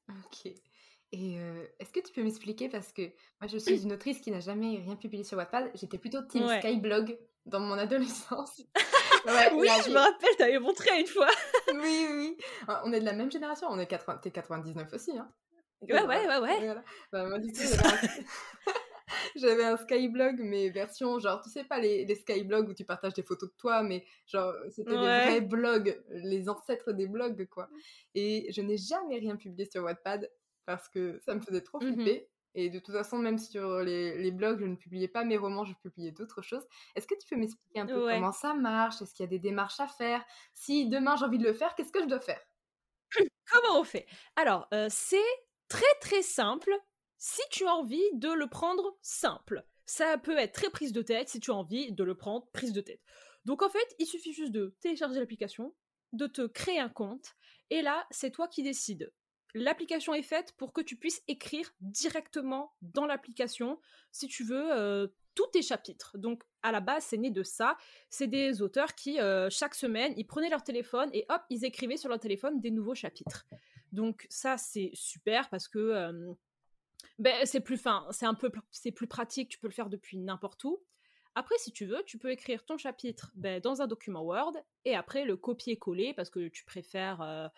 Ok. 0.08 0.52
Et 1.12 1.36
est-ce 1.78 1.92
que 1.92 2.00
tu 2.00 2.12
peux 2.12 2.24
m'expliquer? 2.24 2.68
Parce 2.68 2.92
que 2.92 3.02
moi 3.40 3.46
je 3.46 3.58
suis 3.58 3.82
une 3.84 3.92
autrice 3.92 4.20
qui 4.20 4.30
n'a 4.30 4.40
jamais 4.40 4.78
rien 4.78 4.96
publié 4.96 5.22
sur 5.22 5.38
Wattpad, 5.38 5.70
j'étais 5.74 5.98
plutôt 5.98 6.22
team 6.22 6.48
Skyblog 6.58 7.16
dans 7.46 7.60
mon 7.60 7.74
adolescence. 7.74 8.62
oui, 9.54 9.68
je 9.84 9.90
me 9.90 9.98
rappelle, 9.98 10.36
t'avais 10.36 10.58
montré 10.58 11.00
une 11.00 11.06
fois. 11.06 11.28
oui, 11.74 12.06
oui. 12.10 12.36
On 12.84 12.92
est 12.92 13.00
de 13.00 13.04
la 13.04 13.12
même 13.12 13.30
génération, 13.30 13.68
on 13.70 13.78
est 13.78 13.86
80... 13.86 14.18
t'es 14.18 14.30
99 14.30 14.92
aussi, 14.92 15.16
hein. 15.16 15.30
Ouais, 15.92 16.04
ouais, 16.04 16.26
ouais, 16.26 16.38
ouais. 16.38 16.74
Bah, 17.12 17.28
moi, 17.28 17.38
du 17.38 17.52
coup, 17.52 17.58
j'avais 19.36 19.64
un... 19.64 19.76
Skyblog, 19.76 20.36
mais 20.40 20.70
version, 20.70 21.18
genre, 21.18 21.42
tu 21.42 21.50
sais 21.50 21.64
pas, 21.64 21.78
les, 21.78 22.04
les 22.04 22.14
Skyblogs 22.14 22.68
où 22.68 22.74
tu 22.74 22.84
partages 22.84 23.14
des 23.14 23.22
photos 23.22 23.50
de 23.50 23.56
toi, 23.56 23.82
mais 23.82 24.04
genre, 24.26 24.54
c'était 24.70 24.90
des 24.90 24.96
vrais 24.96 25.40
blogs, 25.40 26.02
les 26.10 26.48
ancêtres 26.48 26.92
des 26.92 27.06
blogs, 27.06 27.46
quoi. 27.48 27.68
Et 28.14 28.50
je 28.52 28.62
n'ai 28.62 28.76
jamais 28.76 29.18
rien 29.18 29.36
publié 29.36 29.68
sur 29.70 29.84
Wattpad 29.84 30.30
parce 30.66 30.88
que 30.88 31.20
ça 31.24 31.34
me 31.34 31.40
faisait 31.40 31.60
trop 31.60 31.78
mmh 31.78 31.92
flipper. 31.94 32.28
Et 32.56 32.70
de 32.70 32.78
toute 32.78 32.94
façon, 32.94 33.18
même 33.18 33.38
sur 33.38 33.80
les, 33.80 34.16
les, 34.16 34.30
blogs, 34.30 34.60
je 34.60 34.66
ne 34.66 34.76
publiais 34.76 35.08
pas 35.08 35.24
mes 35.24 35.36
romans, 35.36 35.64
je 35.64 35.74
publiais 35.74 36.12
d'autres 36.12 36.40
choses. 36.40 36.64
Est-ce 36.94 37.06
que 37.08 37.16
tu 37.20 37.26
peux 37.28 37.36
m'expliquer 37.36 37.80
un 37.80 37.86
peu 37.86 38.08
comment 38.08 38.30
ça 38.30 38.54
marche? 38.54 39.02
Est-ce 39.02 39.12
qu'il 39.12 39.24
y 39.24 39.26
a 39.26 39.30
des 39.30 39.40
démarches 39.40 39.80
à 39.80 39.88
faire? 39.88 40.24
Si 40.52 40.88
demain 40.88 41.16
j'ai 41.16 41.24
envie 41.24 41.38
de 41.38 41.44
le 41.44 41.52
faire, 41.52 41.74
qu'est-ce 41.74 41.90
que 41.90 42.00
je 42.00 42.06
dois 42.06 42.20
faire? 42.20 42.40
Comment 43.50 43.80
on 43.80 43.84
fait? 43.84 44.06
Alors, 44.36 44.68
euh, 44.72 44.86
c'est 44.88 45.16
très 45.74 45.98
très 46.00 46.22
simple 46.22 46.72
si 47.18 47.42
tu 47.50 47.66
as 47.66 47.74
envie 47.74 48.04
de 48.14 48.30
le 48.30 48.46
prendre 48.46 48.96
simple. 49.02 49.66
Ça 49.86 50.16
peut 50.18 50.38
être 50.38 50.52
très 50.52 50.70
prise 50.70 50.92
de 50.92 51.02
tête 51.02 51.28
si 51.28 51.40
tu 51.40 51.50
as 51.50 51.54
envie 51.54 51.90
de 51.90 52.04
le 52.04 52.16
prendre 52.16 52.46
prise 52.52 52.72
de 52.72 52.80
tête. 52.80 53.00
Donc 53.44 53.60
en 53.60 53.68
fait, 53.68 53.94
il 53.98 54.06
suffit 54.06 54.32
juste 54.32 54.52
de 54.52 54.76
télécharger 54.80 55.18
l'application, 55.18 55.74
de 56.12 56.28
te 56.28 56.46
créer 56.46 56.78
un 56.78 56.88
compte, 56.88 57.34
et 57.70 57.82
là, 57.82 58.06
c'est 58.12 58.30
toi 58.30 58.46
qui 58.46 58.62
décides 58.62 59.12
l'application 59.54 60.14
est 60.14 60.22
faite 60.22 60.52
pour 60.56 60.72
que 60.72 60.80
tu 60.80 60.96
puisses 60.96 61.22
écrire 61.28 61.72
directement 61.80 62.74
dans 62.82 63.06
l'application, 63.06 63.80
si 64.10 64.26
tu 64.26 64.44
veux, 64.44 64.72
euh, 64.72 65.06
tous 65.34 65.46
tes 65.52 65.62
chapitres. 65.62 66.18
Donc, 66.18 66.42
à 66.62 66.72
la 66.72 66.80
base, 66.80 67.04
c'est 67.04 67.16
né 67.16 67.30
de 67.30 67.42
ça. 67.42 67.76
C'est 68.10 68.26
des 68.26 68.62
auteurs 68.62 68.94
qui, 68.94 69.20
euh, 69.20 69.48
chaque 69.50 69.74
semaine, 69.74 70.12
ils 70.16 70.26
prenaient 70.26 70.48
leur 70.48 70.62
téléphone 70.62 71.08
et 71.12 71.24
hop, 71.28 71.42
ils 71.50 71.64
écrivaient 71.64 71.96
sur 71.96 72.08
leur 72.08 72.18
téléphone 72.18 72.60
des 72.60 72.70
nouveaux 72.70 72.94
chapitres. 72.94 73.46
Donc, 73.94 74.26
ça, 74.28 74.56
c'est 74.58 74.90
super 74.92 75.48
parce 75.48 75.68
que 75.68 76.34
ben, 77.18 77.46
c'est 77.46 77.60
plus 77.60 77.76
fin, 77.76 78.06
c'est 78.10 78.26
un 78.26 78.34
peu 78.34 78.50
c'est 78.70 78.90
plus 78.90 79.06
pratique, 79.06 79.48
tu 79.48 79.58
peux 79.58 79.68
le 79.68 79.72
faire 79.72 79.88
depuis 79.88 80.18
n'importe 80.18 80.64
où. 80.64 80.82
Après, 81.36 81.56
si 81.58 81.72
tu 81.72 81.84
veux, 81.86 82.02
tu 82.04 82.18
peux 82.18 82.30
écrire 82.30 82.64
ton 82.64 82.76
chapitre 82.76 83.32
ben, 83.34 83.60
dans 83.60 83.82
un 83.82 83.86
document 83.86 84.22
Word 84.22 84.54
et 84.84 84.94
après 84.94 85.24
le 85.24 85.36
copier-coller 85.36 86.14
parce 86.14 86.30
que 86.30 86.48
tu 86.48 86.64
préfères 86.64 87.50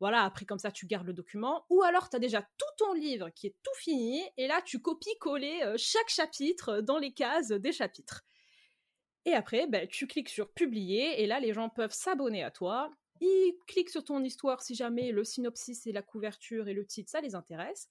voilà, 0.00 0.22
après 0.22 0.44
comme 0.44 0.58
ça 0.58 0.70
tu 0.70 0.86
gardes 0.86 1.06
le 1.06 1.12
document. 1.12 1.64
Ou 1.70 1.82
alors 1.82 2.08
tu 2.08 2.16
as 2.16 2.20
déjà 2.20 2.42
tout 2.42 2.74
ton 2.76 2.92
livre 2.92 3.30
qui 3.30 3.48
est 3.48 3.56
tout 3.62 3.74
fini 3.76 4.22
et 4.36 4.46
là 4.46 4.62
tu 4.62 4.80
copies-coller 4.80 5.74
chaque 5.76 6.08
chapitre 6.08 6.80
dans 6.80 6.98
les 6.98 7.12
cases 7.12 7.48
des 7.48 7.72
chapitres. 7.72 8.24
Et 9.24 9.34
après, 9.34 9.66
ben, 9.66 9.86
tu 9.88 10.06
cliques 10.06 10.28
sur 10.28 10.50
publier 10.52 11.22
et 11.22 11.26
là 11.26 11.40
les 11.40 11.52
gens 11.52 11.68
peuvent 11.68 11.92
s'abonner 11.92 12.44
à 12.44 12.50
toi. 12.50 12.90
Ils 13.20 13.56
cliquent 13.66 13.90
sur 13.90 14.04
ton 14.04 14.22
histoire 14.22 14.62
si 14.62 14.74
jamais 14.74 15.12
le 15.12 15.24
synopsis 15.24 15.86
et 15.86 15.92
la 15.92 16.02
couverture 16.02 16.68
et 16.68 16.74
le 16.74 16.86
titre 16.86 17.10
ça 17.10 17.20
les 17.20 17.34
intéresse. 17.34 17.88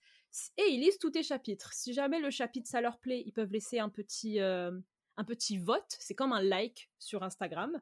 Et 0.58 0.70
ils 0.70 0.80
lisent 0.80 1.00
tous 1.00 1.12
tes 1.12 1.24
chapitres. 1.24 1.74
Si 1.74 1.94
jamais 1.94 2.20
le 2.20 2.30
chapitre 2.30 2.70
ça 2.70 2.82
leur 2.82 3.00
plaît, 3.00 3.24
ils 3.26 3.34
peuvent 3.34 3.52
laisser 3.52 3.80
un 3.80 3.90
petit, 3.90 4.40
euh, 4.40 4.72
un 5.18 5.24
petit 5.24 5.58
vote. 5.58 5.98
C'est 6.00 6.16
comme 6.16 6.34
un 6.34 6.42
like 6.42 6.90
sur 7.00 7.24
Instagram. 7.24 7.80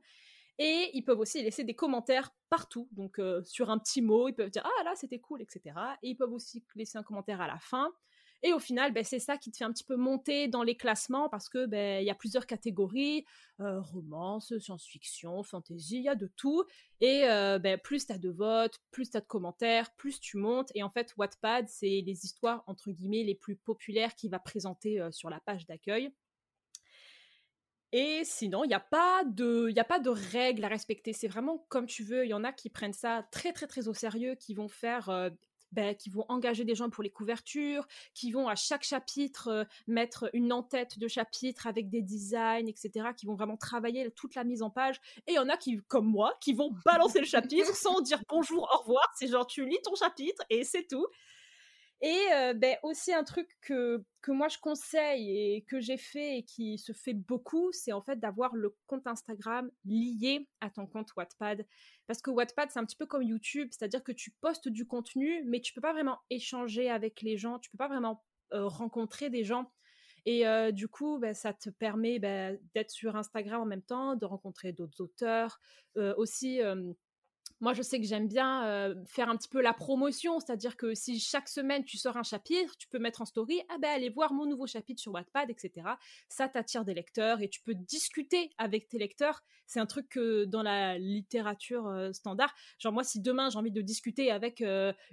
Et 0.57 0.91
ils 0.93 1.03
peuvent 1.03 1.19
aussi 1.19 1.43
laisser 1.43 1.63
des 1.63 1.75
commentaires 1.75 2.31
partout. 2.49 2.87
Donc 2.91 3.19
euh, 3.19 3.43
sur 3.43 3.69
un 3.69 3.77
petit 3.77 4.01
mot, 4.01 4.29
ils 4.29 4.33
peuvent 4.33 4.49
dire 4.49 4.63
ah 4.65 4.83
là 4.83 4.93
c'était 4.95 5.19
cool, 5.19 5.41
etc. 5.41 5.75
Et 6.01 6.09
ils 6.09 6.15
peuvent 6.15 6.31
aussi 6.31 6.63
laisser 6.75 6.97
un 6.97 7.03
commentaire 7.03 7.41
à 7.41 7.47
la 7.47 7.59
fin. 7.59 7.91
Et 8.45 8.53
au 8.53 8.59
final, 8.59 8.93
ben, 8.93 9.03
c'est 9.03 9.17
ça 9.17 9.39
qui 9.39 9.49
te 9.49 9.57
fait 9.57 9.63
un 9.63 9.71
petit 9.71 9.83
peu 9.83 9.95
monter 9.95 10.47
dans 10.47 10.61
les 10.61 10.77
classements 10.77 11.29
parce 11.29 11.49
que 11.49 11.65
ben 11.65 11.99
il 11.99 12.05
y 12.05 12.11
a 12.11 12.15
plusieurs 12.15 12.45
catégories 12.45 13.25
euh, 13.59 13.81
romance, 13.81 14.55
science-fiction, 14.59 15.41
fantasy, 15.41 15.97
il 15.97 16.03
y 16.03 16.09
a 16.09 16.13
de 16.13 16.27
tout. 16.27 16.63
Et 17.01 17.23
euh, 17.23 17.57
ben, 17.57 17.79
plus 17.79 18.05
tu 18.05 18.13
as 18.13 18.19
de 18.19 18.29
votes, 18.29 18.79
plus 18.91 19.09
tu 19.09 19.17
as 19.17 19.21
de 19.21 19.25
commentaires, 19.25 19.95
plus 19.95 20.19
tu 20.19 20.37
montes. 20.37 20.71
Et 20.75 20.83
en 20.83 20.91
fait, 20.91 21.15
Wattpad, 21.17 21.67
c'est 21.69 22.03
les 22.05 22.25
histoires 22.25 22.63
entre 22.67 22.91
guillemets 22.91 23.23
les 23.23 23.33
plus 23.33 23.55
populaires 23.55 24.13
qu'il 24.13 24.29
va 24.29 24.37
présenter 24.37 25.03
sur 25.09 25.31
la 25.31 25.39
page 25.39 25.65
d'accueil. 25.65 26.13
Et 27.97 28.25
sinon, 28.25 28.63
il 28.63 28.67
n'y 28.67 28.75
a 28.75 28.79
pas 28.79 29.23
de 29.23 30.09
règles 30.09 30.65
à 30.65 30.67
respecter. 30.67 31.13
C'est 31.13 31.27
vraiment 31.27 31.65
comme 31.67 31.87
tu 31.87 32.03
veux. 32.03 32.25
Il 32.25 32.29
y 32.29 32.33
en 32.35 32.43
a 32.43 32.51
qui 32.51 32.69
prennent 32.69 32.93
ça 32.93 33.27
très, 33.31 33.53
très, 33.53 33.65
très 33.65 33.87
au 33.87 33.95
sérieux, 33.95 34.35
qui 34.35 34.53
vont 34.53 34.67
faire. 34.67 35.09
Euh, 35.09 35.31
ben, 35.75 35.93
qui 35.93 36.09
vont 36.09 36.25
engager 36.29 36.63
des 36.63 36.73
gens 36.73 36.89
pour 36.89 37.03
les 37.03 37.09
couvertures, 37.09 37.87
qui 38.13 38.31
vont 38.31 38.47
à 38.47 38.55
chaque 38.55 38.83
chapitre 38.83 39.49
euh, 39.49 39.63
mettre 39.87 40.29
une 40.33 40.51
en-tête 40.51 40.97
de 40.97 41.07
chapitre 41.07 41.67
avec 41.67 41.89
des 41.89 42.01
designs, 42.01 42.67
etc., 42.67 43.09
qui 43.15 43.25
vont 43.25 43.35
vraiment 43.35 43.57
travailler 43.57 44.09
toute 44.11 44.35
la 44.35 44.43
mise 44.43 44.61
en 44.63 44.69
page. 44.69 44.99
Et 45.27 45.33
il 45.33 45.35
y 45.35 45.39
en 45.39 45.49
a 45.49 45.57
qui, 45.57 45.81
comme 45.87 46.07
moi, 46.07 46.33
qui 46.41 46.53
vont 46.53 46.73
balancer 46.85 47.19
le 47.19 47.25
chapitre 47.25 47.75
sans 47.75 48.01
dire 48.01 48.21
bonjour, 48.29 48.69
au 48.73 48.79
revoir. 48.79 49.13
C'est 49.15 49.27
genre, 49.27 49.45
tu 49.45 49.65
lis 49.67 49.79
ton 49.83 49.95
chapitre 49.95 50.41
et 50.49 50.63
c'est 50.63 50.87
tout. 50.87 51.07
Et 52.07 52.53
ben, 52.53 52.77
aussi 52.83 53.11
un 53.13 53.23
truc 53.23 53.49
que, 53.61 54.05
que 54.21 54.31
moi 54.31 54.47
je 54.47 54.59
conseille 54.59 55.55
et 55.55 55.63
que 55.63 55.79
j'ai 55.79 55.97
fait 55.97 56.37
et 56.37 56.43
qui 56.43 56.77
se 56.77 56.91
fait 56.91 57.15
beaucoup, 57.15 57.71
c'est 57.71 57.93
en 57.93 58.01
fait 58.03 58.19
d'avoir 58.19 58.55
le 58.55 58.77
compte 58.85 59.07
Instagram 59.07 59.71
lié 59.85 60.47
à 60.61 60.69
ton 60.69 60.85
compte 60.85 61.15
Wattpad. 61.15 61.65
Parce 62.05 62.21
que 62.21 62.29
Wattpad, 62.29 62.69
c'est 62.69 62.77
un 62.77 62.85
petit 62.85 62.95
peu 62.95 63.07
comme 63.07 63.23
YouTube, 63.23 63.69
c'est-à-dire 63.71 64.03
que 64.03 64.11
tu 64.11 64.29
postes 64.39 64.67
du 64.67 64.85
contenu, 64.85 65.43
mais 65.47 65.61
tu 65.61 65.73
peux 65.73 65.81
pas 65.81 65.93
vraiment 65.93 66.19
échanger 66.29 66.91
avec 66.91 67.23
les 67.23 67.37
gens, 67.37 67.57
tu 67.57 67.71
peux 67.71 67.79
pas 67.79 67.87
vraiment 67.87 68.23
rencontrer 68.51 69.31
des 69.31 69.43
gens. 69.43 69.71
Et 70.27 70.43
du 70.73 70.87
coup, 70.87 71.17
bah, 71.17 71.33
ça 71.33 71.53
te 71.53 71.71
permet 71.71 72.19
bah, 72.19 72.51
d'être 72.75 72.91
sur 72.91 73.15
Instagram 73.15 73.61
en 73.63 73.65
même 73.65 73.81
temps, 73.81 74.15
de 74.15 74.25
rencontrer 74.27 74.73
d'autres 74.73 75.01
auteurs. 75.01 75.59
aussi, 76.17 76.61
moi, 77.61 77.73
je 77.73 77.81
sais 77.81 77.99
que 77.99 78.05
j'aime 78.05 78.27
bien 78.27 78.93
faire 79.07 79.29
un 79.29 79.37
petit 79.37 79.47
peu 79.47 79.61
la 79.61 79.73
promotion, 79.73 80.39
c'est-à-dire 80.39 80.77
que 80.77 80.93
si 80.93 81.19
chaque 81.19 81.47
semaine 81.47 81.83
tu 81.83 81.97
sors 81.97 82.17
un 82.17 82.23
chapitre, 82.23 82.75
tu 82.77 82.87
peux 82.87 82.99
mettre 82.99 83.21
en 83.21 83.25
story, 83.25 83.61
ah 83.69 83.77
ben 83.79 83.89
allez 83.89 84.09
voir 84.09 84.33
mon 84.33 84.45
nouveau 84.45 84.67
chapitre 84.67 85.01
sur 85.01 85.13
Wattpad, 85.13 85.49
etc. 85.49 85.87
Ça 86.29 86.47
t'attire 86.47 86.85
des 86.85 86.93
lecteurs 86.93 87.41
et 87.41 87.49
tu 87.49 87.61
peux 87.61 87.73
discuter 87.75 88.51
avec 88.57 88.87
tes 88.87 88.97
lecteurs. 88.97 89.41
C'est 89.67 89.79
un 89.79 89.85
truc 89.85 90.09
que 90.09 90.45
dans 90.45 90.61
la 90.61 90.97
littérature 90.97 92.09
standard, 92.13 92.53
genre 92.77 92.93
moi, 92.93 93.03
si 93.03 93.21
demain 93.21 93.49
j'ai 93.49 93.57
envie 93.57 93.71
de 93.71 93.81
discuter 93.81 94.31
avec 94.31 94.61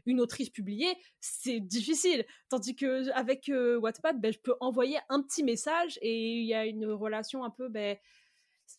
une 0.06 0.20
autrice 0.20 0.50
publiée, 0.50 0.94
c'est 1.20 1.60
difficile. 1.60 2.24
Tandis 2.48 2.76
que 2.76 3.10
avec 3.12 3.50
Wattpad, 3.50 4.20
ben, 4.20 4.32
je 4.32 4.38
peux 4.38 4.54
envoyer 4.60 4.98
un 5.08 5.22
petit 5.22 5.42
message 5.42 5.98
et 6.02 6.38
il 6.40 6.46
y 6.46 6.54
a 6.54 6.66
une 6.66 6.86
relation 6.86 7.44
un 7.44 7.50
peu 7.50 7.68
ben, 7.68 7.96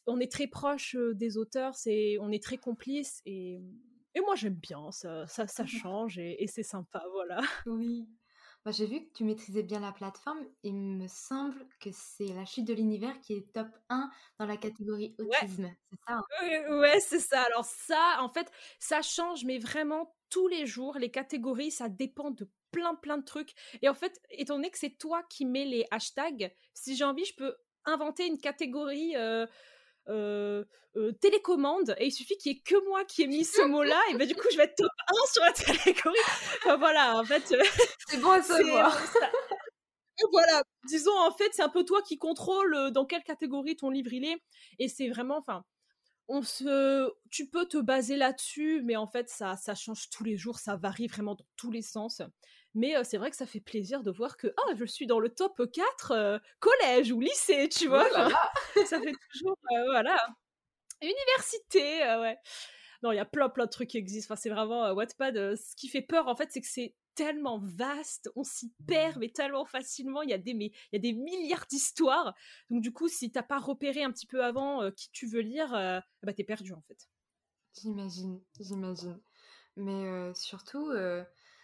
on 0.08 0.20
est 0.20 0.32
très 0.32 0.48
proche 0.48 0.96
des 0.96 1.38
auteurs, 1.38 1.76
c'est, 1.76 2.18
on 2.20 2.32
est 2.32 2.44
très 2.44 2.58
complices 2.58 3.22
et, 3.26 3.60
et 4.16 4.22
moi 4.22 4.36
j'aime 4.36 4.56
bien, 4.56 4.92
ça, 4.92 5.28
ça, 5.28 5.48
ça 5.48 5.66
change 5.66 6.18
et, 6.20 6.46
c'est 6.48 6.64
sympa, 6.64 7.04
voilà. 7.12 7.42
Oui. 7.66 8.08
Bah, 8.66 8.72
j'ai 8.72 8.86
vu 8.86 9.02
que 9.02 9.12
tu 9.14 9.26
maîtrisais 9.26 9.64
bien 9.64 9.82
la 9.82 9.92
plateforme. 9.92 10.40
Il 10.64 10.76
me 10.76 11.08
semble 11.08 11.68
que 11.82 11.90
c'est 11.92 12.28
La 12.28 12.46
chute 12.46 12.66
de 12.66 12.74
l'univers 12.74 13.20
qui 13.20 13.34
est 13.34 13.52
top 13.54 13.68
1 13.90 14.10
dans 14.40 14.46
la 14.46 14.56
catégorie 14.56 15.16
autisme. 15.20 15.70
C'est 15.90 16.00
ça 16.08 16.14
hein? 16.14 16.80
Ouais, 16.80 17.00
c'est 17.02 17.20
ça. 17.20 17.42
Alors 17.42 17.66
ça, 17.66 18.20
en 18.22 18.30
fait, 18.30 18.50
ça 18.80 19.02
change, 19.02 19.44
mais 19.44 19.58
vraiment 19.58 20.16
tous 20.30 20.48
les 20.48 20.66
jours. 20.66 20.98
Les 20.98 21.12
catégories, 21.12 21.72
ça 21.72 21.90
dépend 21.90 22.32
de 22.32 22.50
plein, 22.72 22.96
plein 22.96 23.18
de 23.18 23.26
trucs. 23.26 23.54
Et 23.82 23.90
en 23.90 23.94
fait, 23.94 24.22
étant 24.30 24.56
donné 24.56 24.72
que 24.72 24.80
c'est 24.80 24.98
toi 24.98 25.24
qui 25.30 25.46
mets 25.46 25.66
les 25.66 25.86
hashtags, 25.92 26.54
si 26.74 26.96
j'ai 26.96 27.04
envie, 27.04 27.26
je 27.26 27.36
peux 27.36 27.58
inventer 27.86 28.28
une 28.28 28.40
catégorie 28.40 29.16
euh, 29.18 29.46
euh, 30.10 31.12
télécommande 31.22 31.96
et 31.98 32.08
il 32.08 32.12
suffit 32.12 32.38
qu'il 32.38 32.52
y 32.52 32.56
ait 32.56 32.62
que 32.62 32.88
moi 32.88 33.04
qui 33.06 33.24
ai 33.24 33.28
mis 33.28 33.46
ce 33.46 33.62
mot-là 33.68 34.00
et 34.12 34.16
ben 34.16 34.28
du 34.28 34.36
coup 34.36 34.48
je 34.52 34.58
vais 34.58 34.66
être 34.66 34.76
top 34.76 34.92
1 35.08 35.14
sur 35.34 35.44
la 35.44 35.52
télécommande. 35.54 36.18
Enfin 36.58 36.78
voilà, 36.78 37.18
en 37.18 37.26
fait. 37.26 37.52
Euh, 37.52 37.64
c'est 38.08 38.18
bon 38.18 38.32
à 38.32 38.42
savoir. 38.42 38.98
voilà, 40.32 40.64
disons 40.88 41.18
en 41.18 41.32
fait 41.32 41.50
c'est 41.54 41.64
un 41.64 41.70
peu 41.70 41.84
toi 41.84 42.02
qui 42.02 42.18
contrôle 42.18 42.92
dans 42.92 43.06
quelle 43.06 43.24
catégorie 43.24 43.76
ton 43.76 43.90
livre 43.90 44.14
il 44.14 44.26
est 44.26 44.38
et 44.80 44.88
c'est 44.88 45.10
vraiment, 45.10 45.38
enfin, 45.38 45.64
on 46.28 46.42
se, 46.42 47.12
tu 47.30 47.50
peux 47.50 47.66
te 47.66 47.78
baser 47.78 48.16
là-dessus, 48.16 48.82
mais 48.84 48.96
en 48.96 49.08
fait 49.08 49.30
ça, 49.30 49.56
ça 49.58 49.76
change 49.76 50.10
tous 50.10 50.24
les 50.24 50.38
jours, 50.38 50.60
ça 50.60 50.76
varie 50.76 51.08
vraiment 51.08 51.36
dans 51.36 51.46
tous 51.58 51.72
les 51.72 51.82
sens. 51.82 52.22
Mais 52.76 53.04
c'est 53.04 53.18
vrai 53.18 53.30
que 53.30 53.38
ça 53.38 53.46
fait 53.46 53.60
plaisir 53.60 54.04
de 54.04 54.12
voir 54.12 54.38
que 54.38 54.48
oh, 54.48 54.72
je 54.76 54.86
suis 54.86 55.06
dans 55.06 55.20
le 55.20 55.30
top 55.30 55.62
4 55.72 56.42
collège 56.60 57.12
ou 57.12 57.20
lycée, 57.20 57.70
tu 57.70 57.88
vois. 57.88 58.08
ça 58.88 59.00
fait 59.00 59.14
toujours, 59.32 59.58
voilà. 59.92 60.18
Université, 61.02 62.00
ouais. 62.20 62.38
Non, 63.04 63.12
il 63.12 63.18
y 63.18 63.20
a 63.20 63.26
plein, 63.26 63.50
plein 63.50 63.66
de 63.66 63.70
trucs 63.70 63.90
qui 63.90 63.98
existent. 63.98 64.34
Enfin, 64.34 64.42
c'est 64.42 64.50
vraiment 64.50 64.92
Wattpad. 64.94 65.56
ce 65.56 65.76
qui 65.76 65.90
fait 65.90 66.02
peur, 66.02 66.28
en 66.28 66.36
fait, 66.36 66.50
c'est 66.52 66.62
que 66.62 66.68
c'est 66.68 66.96
tellement 67.16 67.60
vaste, 67.60 68.32
on 68.36 68.44
s'y 68.44 68.74
perd 68.88 69.18
mais 69.20 69.30
tellement 69.30 69.66
facilement, 69.66 70.22
il 70.22 70.30
y 70.30 70.34
a 70.34 70.38
des, 70.38 70.52
il 70.52 70.72
y 70.94 70.96
a 70.96 71.00
des 71.00 71.14
milliards 71.14 71.66
d'histoires. 71.70 72.34
Donc 72.70 72.82
du 72.82 72.92
coup, 72.92 73.08
si 73.08 73.32
t'as 73.32 73.44
pas 73.44 73.60
repéré 73.60 74.04
un 74.04 74.12
petit 74.12 74.26
peu 74.26 74.44
avant 74.44 74.90
qui 74.92 75.10
tu 75.12 75.28
veux 75.28 75.42
lire, 75.42 75.72
bah 76.24 76.34
t'es 76.34 76.44
perdu 76.44 76.74
en 76.74 76.82
fait. 76.82 77.08
J'imagine, 77.80 78.42
j'imagine. 78.60 79.20
Mais 79.76 80.34
surtout, 80.34 80.92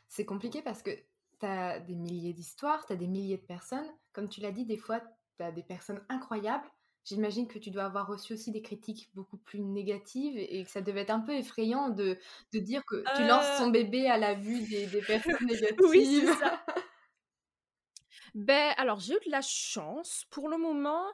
c'est 0.09 0.25
compliqué 0.25 0.61
parce 0.61 0.81
que 0.81 0.91
tu 1.39 1.45
as 1.45 1.79
des 1.79 1.95
milliers 1.95 2.33
d'histoires, 2.33 2.85
tu 2.85 2.93
as 2.93 2.95
des 2.95 3.07
milliers 3.07 3.37
de 3.37 3.45
personnes. 3.45 3.87
Comme 4.11 4.27
tu 4.27 4.41
l'as 4.41 4.51
dit, 4.51 4.65
des 4.65 4.77
fois, 4.77 4.99
tu 5.37 5.43
as 5.43 5.51
des 5.51 5.63
personnes 5.63 6.03
incroyables. 6.09 6.67
J'imagine 7.05 7.47
que 7.47 7.59
tu 7.59 7.71
dois 7.71 7.85
avoir 7.85 8.07
reçu 8.07 8.33
aussi 8.33 8.51
des 8.51 8.61
critiques 8.61 9.09
beaucoup 9.15 9.37
plus 9.37 9.61
négatives 9.61 10.37
et 10.37 10.63
que 10.63 10.69
ça 10.69 10.81
devait 10.81 11.01
être 11.01 11.11
un 11.11 11.21
peu 11.21 11.33
effrayant 11.33 11.89
de, 11.89 12.17
de 12.53 12.59
dire 12.59 12.83
que 12.85 13.03
tu 13.15 13.25
lances 13.25 13.57
ton 13.57 13.69
euh. 13.69 13.71
bébé 13.71 14.09
à 14.09 14.17
la 14.17 14.33
vue 14.33 14.61
des, 14.67 14.87
des 14.87 15.01
personnes 15.01 15.45
négatives. 15.45 15.77
oui, 15.89 16.21
c'est 16.25 16.33
ça. 16.33 16.65
ben, 18.35 18.73
alors, 18.77 18.99
j'ai 18.99 19.13
eu 19.13 19.25
de 19.25 19.31
la 19.31 19.41
chance. 19.41 20.25
Pour 20.29 20.49
le 20.49 20.57
moment, 20.57 21.05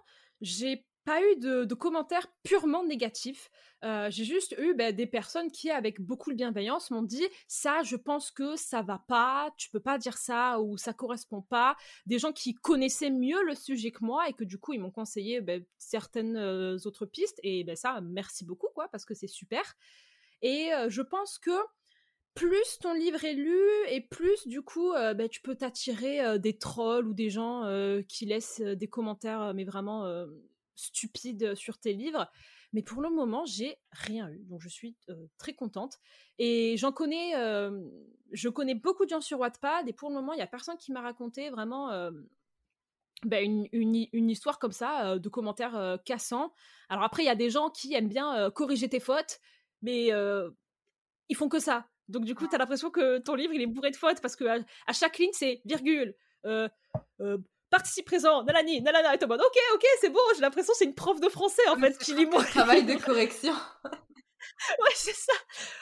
j'ai 0.41 0.86
pas 1.06 1.22
eu 1.22 1.36
de, 1.38 1.74
commentaires 1.76 2.28
purement 2.44 2.84
négatifs. 2.84 3.52
Euh, 3.84 4.10
j'ai 4.10 4.26
juste 4.26 4.56
eu 4.58 4.74
bah, 4.74 4.91
des 4.91 5.06
personnes 5.06 5.52
qui, 5.52 5.70
avec 5.70 6.02
beaucoup 6.02 6.32
de 6.32 6.36
bienveillance, 6.36 6.89
m'ont 6.89 7.04
dit 7.04 7.26
ça, 7.48 7.84
je 7.84 7.96
pense 7.96 8.32
que 8.32 8.56
ça 8.56 8.82
va 8.82 9.04
pas, 9.08 9.54
tu 9.58 9.70
peux 9.70 9.80
pas 9.80 10.00
dire 10.00 10.18
ça 10.18 10.60
ou 10.60 10.78
ça 10.78 10.94
correspond 10.94 11.44
pas. 11.44 11.78
Des 12.08 12.18
gens 12.18 12.32
qui 12.34 12.56
connaissaient 12.56 13.12
mieux 13.12 13.44
le 13.44 13.54
sujet 13.54 13.91
que 13.91 14.04
moi 14.04 14.28
et 14.28 14.34
que 14.34 14.44
du 14.44 14.58
coup 14.58 14.74
ils 14.74 14.82
m'ont 14.82 14.91
conseillé 14.91 15.41
bah, 15.41 15.54
certaines 15.78 16.38
euh, 16.38 16.78
autres 16.86 17.06
pistes 17.06 17.39
et 17.44 17.63
ben 17.63 17.76
ça, 17.76 18.02
merci 18.02 18.44
beaucoup 18.44 18.68
quoi 18.74 18.88
parce 18.88 19.06
que 19.06 19.13
c'est 19.13 19.28
super. 19.28 19.76
Et 20.41 20.74
euh, 20.74 20.89
je 20.89 21.04
pense 21.04 21.38
que 21.38 21.52
plus 22.34 22.80
ton 22.82 22.94
livre 22.94 23.24
est 23.24 23.34
lu 23.34 23.62
et 23.89 24.02
plus 24.02 24.48
du 24.48 24.62
coup 24.62 24.91
tu 25.32 25.41
peux 25.41 25.56
t'attirer 25.56 26.38
des 26.38 26.58
trolls 26.58 27.08
ou 27.08 27.13
des 27.13 27.30
gens 27.30 27.63
qui 28.10 28.26
laissent 28.26 28.60
des 28.60 28.89
commentaires 28.89 29.54
mais 29.54 29.63
vraiment 29.63 30.04
stupide 30.76 31.56
sur 31.56 31.78
tes 31.78 31.94
livres. 31.94 32.30
Mais 32.74 32.82
pour 32.82 33.02
le 33.02 33.10
moment, 33.10 33.46
j'ai 33.46 33.78
rien 33.92 34.30
eu. 34.30 34.44
Donc 34.46 34.62
je 34.62 34.70
suis 34.70 34.98
très 35.38 35.54
contente. 35.54 35.98
Et 36.40 36.76
j'en 36.78 36.92
connais, 36.92 37.32
je 38.32 38.50
connais 38.50 38.76
beaucoup 38.76 39.06
de 39.06 39.10
gens 39.10 39.22
sur 39.22 39.40
Wattpad. 39.40 39.88
Et 39.88 39.94
pour 39.94 40.10
le 40.10 40.16
moment, 40.16 40.34
il 40.34 40.38
n'y 40.38 40.42
a 40.42 40.48
personne 40.48 40.78
qui 40.78 40.92
m'a 40.92 41.02
raconté 41.02 41.50
vraiment 41.50 42.12
bah, 43.24 43.42
une, 43.42 43.68
une, 43.72 44.30
histoire 44.30 44.60
comme 44.60 44.74
ça, 44.74 45.18
de 45.18 45.30
commentaires 45.30 46.00
cassants. 46.04 46.54
Alors 46.90 47.04
après, 47.06 47.24
il 47.24 47.28
y 47.28 47.30
a 47.30 47.36
des 47.36 47.50
gens 47.50 47.70
qui 47.70 47.94
aiment 47.94 48.10
bien 48.10 48.52
corriger 48.52 48.90
tes 48.90 49.00
fautes, 49.00 49.40
mais 49.82 50.10
ils 51.30 51.36
font 51.36 51.48
que 51.48 51.60
ça. 51.60 51.88
Donc 52.10 52.26
du 52.26 52.36
coup, 52.36 52.46
tu 52.48 52.56
as 52.56 52.58
l'impression 52.58 52.92
que 52.92 53.20
ton 53.20 53.36
livre, 53.36 53.54
il 53.54 53.62
est 53.62 53.68
bourré 53.68 53.90
de 53.92 53.96
fautes 53.96 54.22
parce 54.22 54.36
que 54.36 54.46
à, 54.46 54.94
chaque 54.94 55.18
ligne, 55.18 55.32
c'est 55.34 55.62
virgule 55.64 56.14
participe 57.76 58.06
présent, 58.06 58.42
nalani, 58.44 58.82
nalana, 58.82 59.16
et 59.16 59.18
tout 59.18 59.26
ok, 59.26 59.58
ok, 59.74 59.86
c'est 60.00 60.10
bon, 60.10 60.20
j'ai 60.34 60.42
l'impression 60.42 60.72
que 60.72 60.78
c'est 60.78 60.86
une 60.86 60.96
prof 60.96 61.20
de 61.20 61.28
français 61.28 61.68
en 61.68 61.78
fait 61.78 61.98
qui 61.98 62.14
lit 62.14 62.26
mon 62.26 62.42
travail 62.42 62.86
de 62.86 62.94
correction. 63.06 63.54
ouais, 63.54 64.96
c'est 64.96 65.16
ça. 65.16 65.34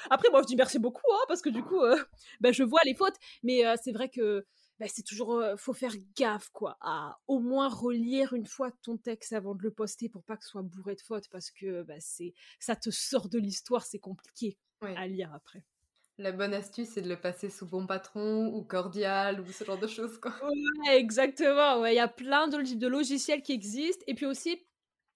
Après, 0.10 0.30
moi, 0.32 0.42
je 0.42 0.48
dis 0.48 0.56
merci 0.56 0.80
beaucoup, 0.80 1.12
hein, 1.14 1.24
parce 1.28 1.44
que 1.44 1.50
du 1.50 1.62
coup, 1.62 1.82
euh, 1.82 1.96
bah, 2.40 2.52
je 2.52 2.64
vois 2.64 2.80
les 2.84 2.96
fautes, 2.96 3.18
mais 3.44 3.64
euh, 3.64 3.76
c'est 3.84 3.92
vrai 3.92 4.10
que 4.10 4.44
bah, 4.80 4.88
c'est 4.90 5.04
toujours, 5.04 5.36
euh, 5.36 5.56
faut 5.56 5.74
faire 5.74 5.94
gaffe, 6.18 6.50
quoi, 6.52 6.78
à 6.82 7.20
au 7.28 7.40
moins 7.40 7.70
relire 7.70 8.34
une 8.34 8.48
fois 8.48 8.72
ton 8.82 8.98
texte 8.98 9.32
avant 9.34 9.54
de 9.54 9.62
le 9.62 9.70
poster 9.70 10.10
pour 10.10 10.24
pas 10.24 10.36
que 10.36 10.44
ce 10.46 10.50
soit 10.50 10.64
bourré 10.64 10.96
de 10.96 11.02
fautes, 11.02 11.30
parce 11.30 11.52
que 11.52 11.84
bah, 11.84 12.00
c'est, 12.00 12.34
ça 12.60 12.76
te 12.76 12.90
sort 12.90 13.30
de 13.30 13.38
l'histoire, 13.38 13.86
c'est 13.86 14.00
compliqué 14.00 14.58
à 14.82 15.06
lire 15.06 15.32
après. 15.34 15.64
La 16.20 16.32
bonne 16.32 16.54
astuce, 16.54 16.90
c'est 16.90 17.02
de 17.02 17.10
le 17.10 17.20
passer 17.20 17.50
sous 17.50 17.66
bon 17.66 17.88
patron 17.88 18.48
ou 18.54 18.64
cordial 18.64 19.42
ou 19.42 19.52
ce 19.52 19.64
genre 19.64 19.80
de 19.80 19.88
choses, 19.88 20.20
quoi. 20.20 20.32
Ouais, 20.44 20.98
exactement. 20.98 21.84
il 21.86 21.96
y 21.96 22.00
a 22.00 22.08
plein 22.08 22.48
de, 22.48 22.88
logiciels 22.88 23.42
qui 23.42 23.52
existent. 23.52 24.04
Et 24.06 24.14
puis 24.14 24.28
aussi, 24.28 24.64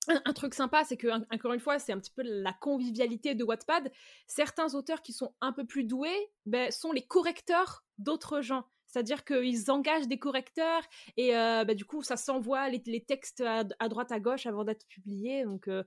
un, 0.08 0.34
truc 0.34 0.56
sympa, 0.56 0.84
c'est 0.86 0.98
que, 0.98 1.08
encore 1.34 1.54
une 1.54 1.60
fois, 1.60 1.78
c'est 1.78 1.94
un 1.94 2.00
petit 2.00 2.12
peu 2.12 2.24
la 2.24 2.52
convivialité 2.52 3.36
de 3.36 3.44
Wattpad. 3.44 3.92
Certains 4.26 4.74
auteurs 4.74 5.04
qui 5.04 5.14
sont 5.14 5.36
un 5.40 5.54
peu 5.54 5.66
plus 5.66 5.84
doués 5.84 6.32
ben, 6.48 6.72
sont 6.72 6.92
les 6.92 7.06
correcteurs 7.06 7.86
d'autres 8.00 8.42
gens. 8.42 8.66
C'est-à-dire 8.88 9.24
qu'ils 9.24 9.70
engagent 9.70 10.08
des 10.08 10.18
correcteurs 10.18 10.82
et 11.16 11.38
euh, 11.38 11.64
ben, 11.64 11.76
du 11.76 11.86
coup, 11.86 12.02
ça 12.02 12.18
s'envoie 12.18 12.70
les, 12.70 13.06
textes 13.06 13.42
à, 13.42 13.64
droite, 13.88 14.12
à 14.12 14.20
gauche 14.20 14.48
avant 14.48 14.64
d'être 14.64 14.88
publiés. 14.88 15.44
Donc, 15.44 15.68
euh, 15.68 15.84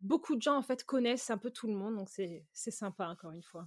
beaucoup 0.00 0.34
de 0.34 0.40
gens, 0.40 0.56
en 0.56 0.62
fait, 0.62 0.82
connaissent 0.84 1.28
un 1.28 1.38
peu 1.38 1.50
tout 1.50 1.66
le 1.66 1.74
monde. 1.74 1.96
Donc, 1.96 2.08
c'est 2.08 2.70
sympa, 2.70 3.08
encore 3.08 3.32
une 3.32 3.42
fois. 3.42 3.66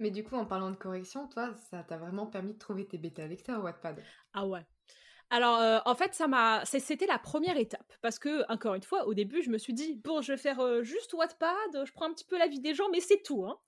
Mais 0.00 0.10
du 0.10 0.24
coup, 0.24 0.34
en 0.34 0.46
parlant 0.46 0.70
de 0.70 0.76
correction, 0.76 1.28
toi, 1.28 1.52
ça 1.70 1.84
t'a 1.84 1.98
vraiment 1.98 2.26
permis 2.26 2.54
de 2.54 2.58
trouver 2.58 2.86
tes 2.86 2.96
bêta 2.96 3.26
lecteurs 3.26 3.62
Wattpad? 3.62 4.02
Ah 4.32 4.46
ouais. 4.46 4.64
Alors, 5.28 5.60
euh, 5.60 5.78
en 5.84 5.94
fait, 5.94 6.14
ça 6.14 6.26
m'a, 6.26 6.64
c'était 6.64 7.06
la 7.06 7.18
première 7.18 7.58
étape 7.58 7.92
parce 8.00 8.18
que, 8.18 8.50
encore 8.50 8.74
une 8.74 8.82
fois, 8.82 9.06
au 9.06 9.14
début, 9.14 9.42
je 9.42 9.50
me 9.50 9.58
suis 9.58 9.74
dit 9.74 9.94
bon, 9.94 10.22
je 10.22 10.32
vais 10.32 10.38
faire 10.38 10.58
euh, 10.58 10.82
juste 10.82 11.12
Wattpad, 11.12 11.84
je 11.84 11.92
prends 11.92 12.06
un 12.06 12.12
petit 12.14 12.24
peu 12.24 12.38
la 12.38 12.48
vie 12.48 12.60
des 12.60 12.74
gens, 12.74 12.88
mais 12.90 13.00
c'est 13.00 13.22
tout. 13.22 13.44
Hein. 13.44 13.58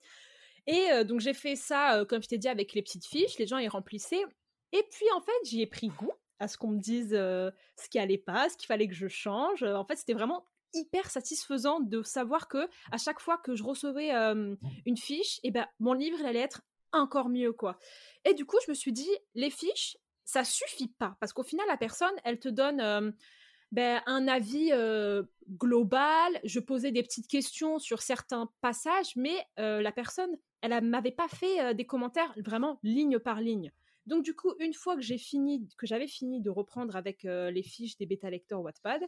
Et 0.65 0.91
euh, 0.91 1.03
donc, 1.03 1.19
j'ai 1.19 1.33
fait 1.33 1.55
ça, 1.55 2.03
comme 2.09 2.23
je 2.23 2.27
t'ai 2.27 2.39
dit, 2.39 2.49
avec 2.49 2.73
les 2.73 2.81
petites 2.81 3.05
fiches. 3.05 3.37
Les 3.37 3.47
gens 3.47 3.59
y 3.59 3.67
remplissaient. 3.67 4.25
Et 4.71 4.83
puis, 4.91 5.05
en 5.15 5.21
fait, 5.21 5.31
j'y 5.45 5.61
ai 5.61 5.67
pris 5.67 5.89
goût 5.89 6.11
à 6.39 6.47
ce 6.47 6.57
qu'on 6.57 6.69
me 6.69 6.79
dise 6.79 7.11
ce 7.11 7.89
qui 7.91 7.99
allait 7.99 8.17
pas, 8.17 8.49
ce 8.49 8.57
qu'il 8.57 8.65
fallait 8.65 8.87
que 8.87 8.95
je 8.95 9.07
change. 9.07 9.61
En 9.61 9.85
fait, 9.85 9.97
c'était 9.97 10.13
vraiment 10.13 10.47
hyper 10.73 11.09
satisfaisant 11.09 11.79
de 11.79 12.01
savoir 12.03 12.47
que 12.47 12.67
à 12.91 12.97
chaque 12.97 13.19
fois 13.19 13.37
que 13.37 13.55
je 13.55 13.63
recevais 13.63 14.11
une 14.11 14.97
fiche, 14.97 15.37
et 15.39 15.47
eh 15.47 15.51
ben 15.51 15.67
mon 15.79 15.93
livre 15.93 16.17
il 16.19 16.25
allait 16.25 16.39
être 16.39 16.61
encore 16.91 17.29
mieux 17.29 17.53
quoi. 17.53 17.77
Et 18.25 18.33
du 18.33 18.45
coup, 18.45 18.57
je 18.65 18.71
me 18.71 18.75
suis 18.75 18.93
dit 18.93 19.09
les 19.35 19.49
fiches, 19.49 19.97
ça 20.25 20.43
suffit 20.43 20.87
pas 20.87 21.17
parce 21.19 21.33
qu'au 21.33 21.43
final 21.43 21.65
la 21.67 21.77
personne, 21.77 22.13
elle 22.23 22.39
te 22.39 22.49
donne 22.49 23.13
ben, 23.71 24.01
un 24.05 24.27
avis 24.27 24.71
global. 25.49 26.39
Je 26.43 26.59
posais 26.59 26.91
des 26.91 27.03
petites 27.03 27.27
questions 27.27 27.79
sur 27.79 28.01
certains 28.01 28.49
passages, 28.61 29.15
mais 29.15 29.35
la 29.57 29.91
personne, 29.91 30.31
elle 30.61 30.79
m'avait 30.83 31.11
pas 31.11 31.27
fait 31.27 31.73
des 31.73 31.85
commentaires 31.85 32.33
vraiment 32.37 32.79
ligne 32.83 33.19
par 33.19 33.41
ligne. 33.41 33.71
Donc 34.05 34.23
du 34.23 34.35
coup, 34.35 34.53
une 34.59 34.73
fois 34.73 34.95
que 34.95 35.01
j'ai 35.01 35.17
fini, 35.17 35.67
que 35.77 35.87
j'avais 35.87 36.07
fini 36.07 36.41
de 36.41 36.49
reprendre 36.49 36.95
avec 36.95 37.23
les 37.23 37.63
fiches 37.63 37.97
des 37.97 38.05
bêta 38.05 38.29
lecteurs 38.29 38.61
Wattpad, 38.61 39.01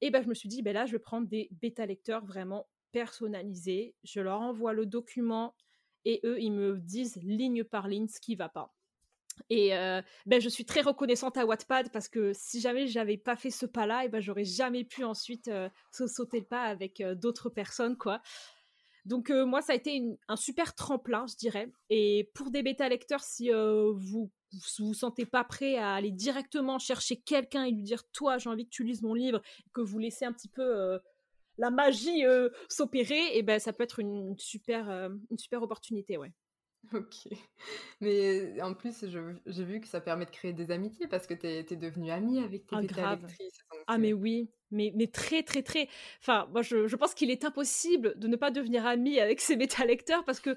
et 0.00 0.10
ben 0.10 0.22
je 0.22 0.28
me 0.28 0.34
suis 0.34 0.48
dit, 0.48 0.62
ben 0.62 0.74
là, 0.74 0.86
je 0.86 0.92
vais 0.92 0.98
prendre 0.98 1.26
des 1.26 1.48
bêta 1.50 1.86
lecteurs 1.86 2.24
vraiment 2.24 2.68
personnalisés. 2.92 3.94
Je 4.04 4.20
leur 4.20 4.40
envoie 4.40 4.72
le 4.72 4.86
document 4.86 5.54
et 6.04 6.20
eux, 6.24 6.40
ils 6.40 6.52
me 6.52 6.78
disent 6.78 7.16
ligne 7.16 7.64
par 7.64 7.88
ligne 7.88 8.08
ce 8.08 8.20
qui 8.20 8.36
va 8.36 8.48
pas. 8.48 8.72
Et 9.50 9.70
ben, 10.24 10.40
je 10.40 10.48
suis 10.48 10.64
très 10.64 10.80
reconnaissante 10.80 11.36
à 11.36 11.44
Wattpad 11.44 11.90
parce 11.92 12.08
que 12.08 12.32
si 12.32 12.58
jamais 12.58 12.86
j'avais 12.86 13.18
pas 13.18 13.36
fait 13.36 13.50
ce 13.50 13.66
pas-là, 13.66 14.06
et 14.06 14.08
ben 14.08 14.20
j'aurais 14.20 14.44
jamais 14.44 14.84
pu 14.84 15.04
ensuite 15.04 15.50
sauter 15.90 16.40
le 16.40 16.46
pas 16.46 16.62
avec 16.62 17.02
d'autres 17.16 17.50
personnes, 17.50 17.98
quoi. 17.98 18.22
Donc 19.06 19.30
moi, 19.30 19.62
ça 19.62 19.72
a 19.72 19.76
été 19.76 20.02
un 20.28 20.36
super 20.36 20.74
tremplin, 20.74 21.26
je 21.26 21.36
dirais. 21.36 21.72
Et 21.88 22.30
pour 22.34 22.50
des 22.50 22.62
bêta 22.62 22.88
lecteurs, 22.88 23.22
si 23.22 23.50
vous 23.50 23.98
vous 23.98 24.30
vous 24.78 24.94
sentez 24.94 25.26
pas 25.26 25.44
prêt 25.44 25.76
à 25.76 25.94
aller 25.94 26.10
directement 26.12 26.78
chercher 26.78 27.16
quelqu'un 27.16 27.64
et 27.64 27.70
lui 27.70 27.82
dire 27.82 28.04
toi 28.12 28.38
j'ai 28.38 28.48
envie 28.48 28.64
que 28.64 28.70
tu 28.70 28.84
lises 28.84 29.02
mon 29.02 29.14
livre, 29.14 29.42
que 29.72 29.80
vous 29.80 29.98
laissez 29.98 30.24
un 30.24 30.32
petit 30.32 30.48
peu 30.48 30.98
la 31.58 31.70
magie 31.70 32.22
s'opérer, 32.68 33.36
et 33.36 33.42
ben 33.42 33.58
ça 33.58 33.72
peut 33.72 33.82
être 33.84 33.98
une 33.98 34.36
super 34.38 34.88
une 34.88 35.38
super 35.38 35.62
opportunité, 35.62 36.16
ouais. 36.16 36.32
Ok. 36.92 37.28
Mais 38.00 38.60
en 38.62 38.74
plus, 38.74 39.04
j'ai 39.46 39.64
vu 39.64 39.80
que 39.80 39.86
ça 39.86 40.00
permet 40.00 40.26
de 40.26 40.30
créer 40.30 40.52
des 40.52 40.70
amitiés 40.70 41.06
parce 41.06 41.26
que 41.26 41.34
tu 41.34 41.46
es, 41.46 41.76
devenue 41.76 42.10
amie 42.10 42.38
avec 42.38 42.66
tes 42.66 42.76
ah, 42.98 43.18
Ah, 43.86 43.98
mais 43.98 44.12
oui, 44.12 44.50
mais, 44.70 44.92
mais 44.94 45.06
très, 45.06 45.42
très, 45.42 45.62
très. 45.62 45.88
Enfin, 46.20 46.48
moi, 46.52 46.62
je, 46.62 46.86
je 46.86 46.96
pense 46.96 47.14
qu'il 47.14 47.30
est 47.30 47.44
impossible 47.44 48.18
de 48.18 48.28
ne 48.28 48.36
pas 48.36 48.50
devenir 48.50 48.86
amie 48.86 49.20
avec 49.20 49.40
ces 49.40 49.56
bêta-lecteurs 49.56 50.24
parce 50.24 50.40
que 50.40 50.56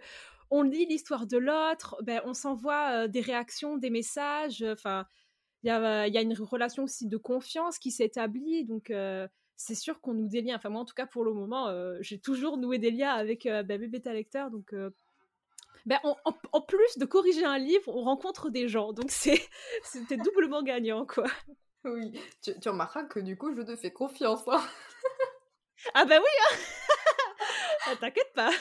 on 0.51 0.63
lit 0.63 0.87
l'histoire 0.87 1.27
de 1.27 1.37
l'autre, 1.37 1.95
ben, 2.03 2.21
on 2.25 2.33
s'envoie 2.33 3.07
des 3.07 3.21
réactions, 3.21 3.77
des 3.77 3.91
messages. 3.91 4.63
Enfin, 4.63 5.05
il 5.63 5.67
y 5.67 5.69
a, 5.69 6.07
y 6.07 6.17
a, 6.17 6.21
une 6.21 6.33
relation 6.33 6.83
aussi 6.83 7.07
de 7.07 7.17
confiance 7.17 7.77
qui 7.77 7.91
s'établit. 7.91 8.65
Donc, 8.65 8.91
c'est 9.55 9.75
sûr 9.75 10.01
qu'on 10.01 10.15
nous 10.15 10.27
des 10.27 10.41
liens. 10.41 10.55
Enfin, 10.55 10.69
moi, 10.69 10.81
en 10.81 10.85
tout 10.85 10.95
cas, 10.95 11.05
pour 11.05 11.23
le 11.23 11.33
moment, 11.33 11.71
j'ai 12.01 12.19
toujours 12.19 12.57
noué 12.57 12.79
des 12.79 12.89
liens 12.89 13.13
avec 13.13 13.43
ben, 13.43 13.79
mes 13.79 13.87
bêta-lecteurs. 13.87 14.49
Donc, 14.49 14.73
ben, 15.85 15.99
en, 16.03 16.61
plus 16.61 16.97
de 16.97 17.05
corriger 17.05 17.45
un 17.45 17.57
livre, 17.57 17.87
on 17.87 18.03
rencontre 18.03 18.49
des 18.49 18.67
gens. 18.67 18.93
Donc 18.93 19.09
c'est 19.09 19.41
c'était 19.83 20.17
doublement 20.17 20.63
gagnant, 20.63 21.05
quoi. 21.05 21.25
Oui, 21.85 22.11
tu, 22.41 22.53
remarqueras 22.69 23.03
que 23.03 23.19
du 23.19 23.37
coup, 23.37 23.53
je 23.55 23.61
te 23.61 23.75
fais 23.75 23.91
confiance. 23.91 24.41
Hein. 24.47 24.61
ah 25.93 26.05
ben 26.05 26.19
oui, 26.19 26.29
hein 26.43 26.55
ah, 27.87 27.95
T'inquiète 27.95 28.33
pas. 28.33 28.51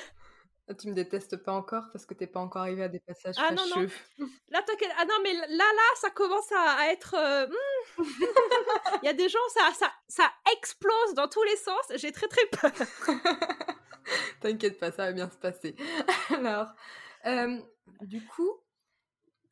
Ah, 0.70 0.74
tu 0.74 0.88
me 0.88 0.94
détestes 0.94 1.38
pas 1.38 1.52
encore 1.52 1.84
parce 1.92 2.04
que 2.04 2.12
t'es 2.12 2.26
pas 2.26 2.40
encore 2.40 2.62
arrivé 2.62 2.82
à 2.82 2.88
des 2.88 3.00
passages 3.00 3.36
ah, 3.38 3.52
Non, 3.52 3.64
non. 3.74 3.88
Là. 4.50 4.62
Ah 4.98 5.04
non, 5.06 5.14
mais 5.22 5.32
là, 5.32 5.46
là, 5.48 5.96
ça 5.96 6.10
commence 6.10 6.52
à, 6.52 6.92
être. 6.92 7.14
Euh, 7.14 7.46
hmm. 7.46 8.04
Il 9.02 9.06
y 9.06 9.08
a 9.08 9.14
des 9.14 9.28
gens, 9.28 9.38
ça, 9.54 9.72
ça, 9.78 9.90
ça 10.08 10.30
explose 10.52 11.14
dans 11.14 11.26
tous 11.26 11.42
les 11.42 11.56
sens. 11.56 11.80
J'ai 11.96 12.12
très 12.12 12.28
très 12.28 12.46
peur. 12.46 12.70
T'inquiète 14.40 14.78
pas, 14.78 14.92
ça 14.92 15.06
va 15.06 15.12
bien 15.12 15.30
se 15.30 15.36
passer. 15.36 15.74
Alors, 16.30 16.68
du 18.02 18.24
coup, 18.26 18.60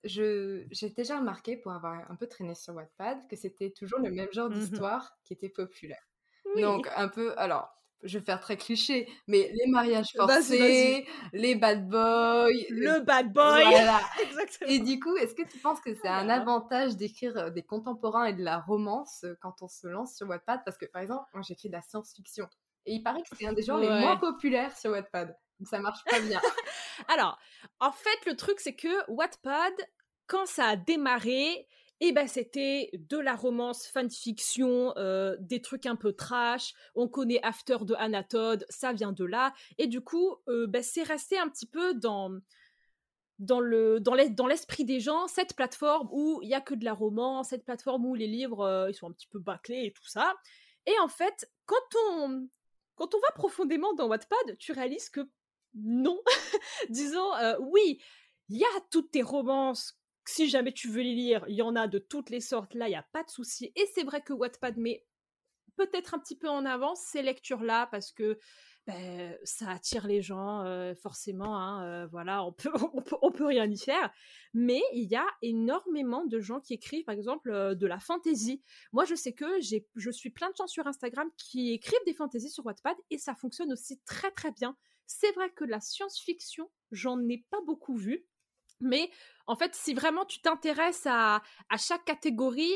j'ai 0.05 0.91
déjà 0.97 1.19
remarqué, 1.19 1.57
pour 1.57 1.73
avoir 1.73 2.11
un 2.11 2.17
peu 2.17 2.27
traîné 2.27 2.55
sur 2.55 2.75
Wattpad, 2.75 3.27
que 3.29 3.37
c'était 3.37 3.71
toujours 3.71 3.99
le 4.01 4.11
même 4.11 4.33
genre 4.33 4.51
mmh 4.51 4.55
d'histoire 4.55 5.19
qui 5.25 5.33
était 5.33 5.49
populaire. 5.49 6.03
Donc, 6.57 6.89
un 6.97 7.09
peu, 7.09 7.35
alors, 7.39 7.69
je 8.03 8.19
vais 8.19 8.25
faire 8.25 8.41
très 8.41 8.57
cliché, 8.57 9.09
mais 9.27 9.51
les 9.53 9.71
mariages 9.71 10.13
forcés, 10.17 11.07
les 11.33 11.55
bad 11.55 11.89
boys. 11.89 12.49
Le 12.71 13.01
bad 13.01 13.33
boy 13.33 13.65
Exactement. 14.23 14.71
Et 14.71 14.79
du 14.79 15.01
coup, 15.01 15.17
est-ce 15.17 15.35
que 15.35 15.47
tu 15.47 15.59
penses 15.59 15.81
que 15.81 15.95
c'est 15.95 16.09
un 16.09 16.29
avantage 16.29 16.97
d'écrire 16.97 17.51
des 17.51 17.63
contemporains 17.63 18.27
et 18.27 18.33
de 18.33 18.45
la 18.45 18.61
romance 18.61 19.25
quand 19.41 19.63
on 19.63 19.69
se 19.69 19.87
lance 19.87 20.15
sur 20.15 20.29
Wattpad? 20.29 20.61
Parce 20.65 20.79
que, 20.79 20.87
par 20.87 21.03
exemple, 21.03 21.25
moi, 21.33 21.43
j'écris 21.43 21.69
de 21.69 21.75
la 21.75 21.83
science-fiction. 21.83 22.49
Et 22.87 22.95
il 22.95 23.03
paraît 23.03 23.23
que 23.23 23.29
c'est 23.37 23.47
un 23.47 23.53
des 23.53 23.63
genres 23.63 23.79
les 23.79 23.89
moins 23.89 24.17
populaires 24.17 24.77
sur 24.77 24.93
Wattpad. 24.93 25.37
Donc 25.59 25.69
ça 25.69 25.79
marche 25.79 26.05
pas 26.05 26.21
bien. 26.21 26.41
Alors, 27.09 27.39
en 27.81 27.93
fait, 27.93 28.27
le 28.27 28.37
truc, 28.37 28.61
c'est 28.61 28.75
que 28.75 29.11
Wattpad, 29.11 29.73
quand 30.27 30.47
ça 30.47 30.67
a 30.67 30.77
démarré, 30.77 31.67
eh 32.01 32.13
ben, 32.13 32.29
c'était 32.29 32.91
de 32.93 33.19
la 33.19 33.35
romance, 33.35 33.87
fanfiction, 33.87 34.93
euh, 34.99 35.37
des 35.41 35.63
trucs 35.63 35.87
un 35.87 35.97
peu 35.97 36.13
trash. 36.13 36.75
On 36.95 37.09
connaît 37.09 37.41
After 37.43 37.79
de 37.83 37.95
Anatode, 37.95 38.67
ça 38.69 38.93
vient 38.93 39.13
de 39.13 39.25
là. 39.25 39.55
Et 39.79 39.87
du 39.87 40.03
coup, 40.03 40.37
euh, 40.49 40.67
ben, 40.67 40.83
c'est 40.83 41.03
resté 41.03 41.39
un 41.39 41.49
petit 41.49 41.67
peu 41.67 41.95
dans 41.95 42.39
dans 43.39 43.61
le 43.61 44.01
dans 44.01 44.15
l'esprit 44.15 44.87
des 44.87 44.99
gens 44.99 45.27
cette 45.27 45.55
plateforme 45.55 46.09
où 46.11 46.41
il 46.43 46.49
y 46.49 46.55
a 46.55 46.61
que 46.63 46.75
de 46.75 46.87
la 46.87 46.95
romance, 46.95 47.51
cette 47.51 47.67
plateforme 47.67 48.07
où 48.07 48.15
les 48.15 48.27
livres 48.27 48.61
euh, 48.61 48.91
ils 48.91 48.95
sont 48.95 49.09
un 49.09 49.13
petit 49.13 49.27
peu 49.27 49.39
bâclés 49.39 49.85
et 49.87 49.93
tout 49.93 50.07
ça. 50.09 50.35
Et 50.87 50.99
en 51.01 51.09
fait, 51.09 51.51
quand 51.67 51.77
on 52.13 52.49
quand 52.97 53.15
on 53.15 53.21
va 53.21 53.31
profondément 53.35 53.95
dans 53.95 54.09
Wattpad, 54.09 54.59
tu 54.59 54.73
réalises 54.73 55.11
que 55.11 55.29
non. 55.75 56.21
Disons, 56.89 57.35
euh, 57.35 57.57
oui, 57.61 58.03
il 58.49 58.59
y 58.59 58.65
a 58.65 58.81
toutes 58.91 59.11
tes 59.13 59.23
romances. 59.23 59.99
Si 60.27 60.49
jamais 60.49 60.73
tu 60.73 60.89
veux 60.89 61.03
les 61.03 61.15
lire, 61.15 61.45
il 61.49 61.55
y 61.55 61.63
en 61.63 61.77
a 61.77 61.87
de 61.87 61.99
toutes 61.99 62.31
les 62.31 62.41
sortes. 62.41 62.75
Là, 62.75 62.89
il 62.89 62.91
n'y 62.91 62.97
a 62.97 63.07
pas 63.13 63.23
de 63.23 63.31
souci. 63.31 63.73
Et 63.77 63.87
c'est 63.95 64.03
vrai 64.03 64.23
que 64.23 64.33
Wattpad 64.33 64.77
met 64.77 65.07
peut-être 65.77 66.15
un 66.15 66.19
petit 66.19 66.37
peu 66.37 66.49
en 66.49 66.65
avance 66.65 67.01
ces 67.01 67.23
lectures-là 67.23 67.87
parce 67.91 68.11
que 68.11 68.39
ben, 68.87 69.37
ça 69.43 69.71
attire 69.71 70.07
les 70.07 70.23
gens, 70.23 70.65
forcément. 71.03 71.59
Hein, 71.59 72.07
voilà, 72.07 72.45
on 72.47 72.53
peut, 72.53 72.71
on 73.23 73.33
peut, 73.33 73.47
rien 73.47 73.71
y 73.71 73.79
faire. 73.79 74.13
Mais 74.55 74.81
il 74.93 75.09
y 75.11 75.17
a 75.17 75.27
énormément 75.43 76.25
de 76.25 76.41
gens 76.41 76.61
qui 76.61 76.75
écrivent, 76.75 77.05
par 77.05 77.15
exemple, 77.15 77.75
de 77.75 77.87
la 77.87 77.99
fantasy. 77.99 78.63
Moi, 78.93 79.05
je 79.05 79.15
sais 79.15 79.33
que 79.33 79.61
j'ai, 79.61 79.87
je 79.97 80.11
suis 80.11 80.31
plein 80.31 80.51
de 80.51 80.57
gens 80.57 80.67
sur 80.67 80.87
Instagram 80.87 81.29
qui 81.37 81.73
écrivent 81.73 82.05
des 82.07 82.15
fantaisies 82.15 82.51
sur 82.51 82.65
Wattpad 82.65 82.97
et 83.11 83.19
ça 83.19 83.35
fonctionne 83.35 83.73
aussi 83.73 84.01
très 84.07 84.31
très 84.31 84.53
bien. 84.53 84.77
C'est 85.07 85.33
vrai 85.33 85.51
que 85.51 85.65
la 85.65 85.81
science-fiction, 85.81 86.71
j'en 86.91 87.21
ai 87.29 87.45
pas 87.51 87.61
beaucoup 87.67 87.97
vu. 87.97 88.27
Mais 88.81 89.11
en 89.47 89.57
fait, 89.57 89.75
si 89.75 89.95
vraiment 89.95 90.25
tu 90.25 90.41
t'intéresses 90.41 91.07
à, 91.07 91.43
à 91.71 91.77
chaque 91.79 92.05
catégorie, 92.05 92.75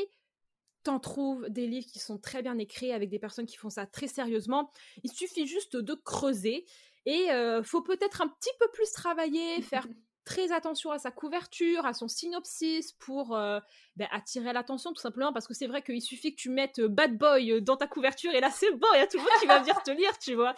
t'en 0.83 0.99
trouves 0.99 1.47
des 1.49 1.67
livres 1.67 1.87
qui 1.87 1.99
sont 1.99 2.17
très 2.17 2.41
bien 2.41 2.57
écrits 2.57 2.91
avec 2.91 3.09
des 3.09 3.19
personnes 3.19 3.45
qui 3.45 3.57
font 3.57 3.69
ça 3.69 3.85
très 3.85 4.07
sérieusement. 4.07 4.71
Il 5.03 5.11
suffit 5.11 5.47
juste 5.47 5.75
de 5.75 5.93
creuser 5.93 6.65
et 7.05 7.31
euh, 7.31 7.63
faut 7.63 7.81
peut-être 7.81 8.21
un 8.21 8.27
petit 8.27 8.51
peu 8.59 8.67
plus 8.73 8.91
travailler, 8.91 9.61
faire 9.61 9.87
très 10.23 10.51
attention 10.51 10.91
à 10.91 10.99
sa 10.99 11.09
couverture, 11.09 11.85
à 11.85 11.93
son 11.93 12.07
synopsis 12.07 12.91
pour 12.93 13.35
euh, 13.35 13.59
ben, 13.95 14.07
attirer 14.11 14.53
l'attention 14.53 14.93
tout 14.93 15.01
simplement 15.01 15.33
parce 15.33 15.47
que 15.47 15.53
c'est 15.53 15.67
vrai 15.67 15.81
qu'il 15.81 16.01
suffit 16.01 16.35
que 16.35 16.39
tu 16.39 16.49
mettes 16.49 16.79
euh, 16.79 16.87
Bad 16.87 17.17
Boy 17.17 17.61
dans 17.61 17.77
ta 17.77 17.87
couverture 17.87 18.33
et 18.33 18.39
là 18.39 18.51
c'est 18.51 18.71
bon, 18.71 18.87
il 18.93 18.99
y 18.99 19.01
a 19.01 19.07
tout 19.07 19.17
le 19.17 19.23
monde 19.23 19.39
qui 19.39 19.47
va 19.47 19.59
venir 19.59 19.81
te 19.83 19.91
lire, 19.91 20.17
tu 20.19 20.35
vois. 20.35 20.55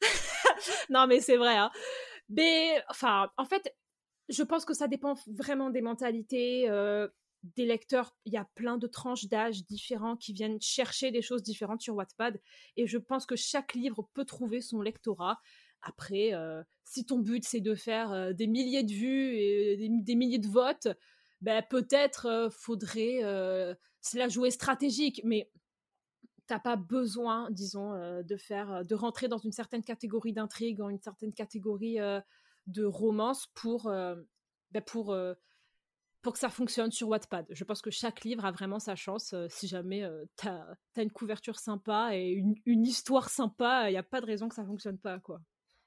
non 0.88 1.06
mais 1.06 1.20
c'est 1.20 1.36
vrai. 1.36 1.56
Hein. 1.56 1.70
Mais 2.30 2.82
enfin, 2.88 3.30
en 3.36 3.44
fait, 3.44 3.74
je 4.30 4.42
pense 4.42 4.64
que 4.64 4.72
ça 4.72 4.88
dépend 4.88 5.14
vraiment 5.26 5.68
des 5.68 5.82
mentalités 5.82 6.66
des 7.56 7.66
lecteurs, 7.66 8.16
il 8.24 8.32
y 8.32 8.38
a 8.38 8.48
plein 8.54 8.78
de 8.78 8.86
tranches 8.86 9.26
d'âge 9.26 9.64
différents 9.66 10.16
qui 10.16 10.32
viennent 10.32 10.60
chercher 10.60 11.10
des 11.10 11.22
choses 11.22 11.42
différentes 11.42 11.82
sur 11.82 11.94
Wattpad. 11.94 12.40
Et 12.76 12.86
je 12.86 12.98
pense 12.98 13.26
que 13.26 13.36
chaque 13.36 13.74
livre 13.74 14.08
peut 14.14 14.24
trouver 14.24 14.60
son 14.60 14.80
lectorat. 14.80 15.38
Après, 15.82 16.32
euh, 16.32 16.62
si 16.84 17.04
ton 17.04 17.18
but 17.18 17.44
c'est 17.44 17.60
de 17.60 17.74
faire 17.74 18.12
euh, 18.12 18.32
des 18.32 18.46
milliers 18.46 18.82
de 18.82 18.92
vues 18.92 19.36
et 19.36 19.76
des, 19.76 20.14
milliers 20.14 20.38
de 20.38 20.48
votes, 20.48 20.88
ben, 21.42 21.62
peut-être 21.68 22.26
euh, 22.26 22.48
faudrait 22.50 23.20
c'est 24.00 24.18
la 24.18 24.28
jouer 24.28 24.50
stratégique, 24.50 25.20
mais 25.24 25.50
t'as 26.46 26.58
pas 26.58 26.76
besoin, 26.76 27.50
disons, 27.50 27.92
de 28.22 28.36
faire, 28.36 28.84
de 28.84 28.94
rentrer 28.94 29.28
dans 29.28 29.38
une 29.38 29.52
certaine 29.52 29.82
catégorie 29.82 30.34
d'intrigue, 30.34 30.76
dans 30.76 30.90
une 30.90 31.00
certaine 31.00 31.32
catégorie 31.32 31.96
de 32.66 32.84
romance 32.84 33.46
pour, 33.54 33.84
ben, 33.84 34.82
pour 34.84 35.16
pour 36.24 36.32
que 36.32 36.38
ça 36.38 36.48
fonctionne 36.48 36.90
sur 36.90 37.08
Wattpad. 37.08 37.46
Je 37.50 37.64
pense 37.64 37.82
que 37.82 37.90
chaque 37.90 38.24
livre 38.24 38.44
a 38.46 38.50
vraiment 38.50 38.80
sa 38.80 38.96
chance. 38.96 39.34
Euh, 39.34 39.46
si 39.50 39.68
jamais 39.68 40.02
euh, 40.02 40.24
tu 40.38 40.48
as, 40.48 40.66
une 40.96 41.12
couverture 41.12 41.60
sympa 41.60 42.16
et 42.16 42.30
une, 42.30 42.54
une 42.64 42.84
histoire 42.84 43.28
sympa, 43.28 43.90
il 43.90 43.92
n'y 43.92 43.98
a 43.98 44.02
pas 44.02 44.22
de 44.22 44.26
raison 44.26 44.48
que 44.48 44.54
ça 44.54 44.64
fonctionne 44.64 44.98
pas, 44.98 45.20
quoi. 45.20 45.40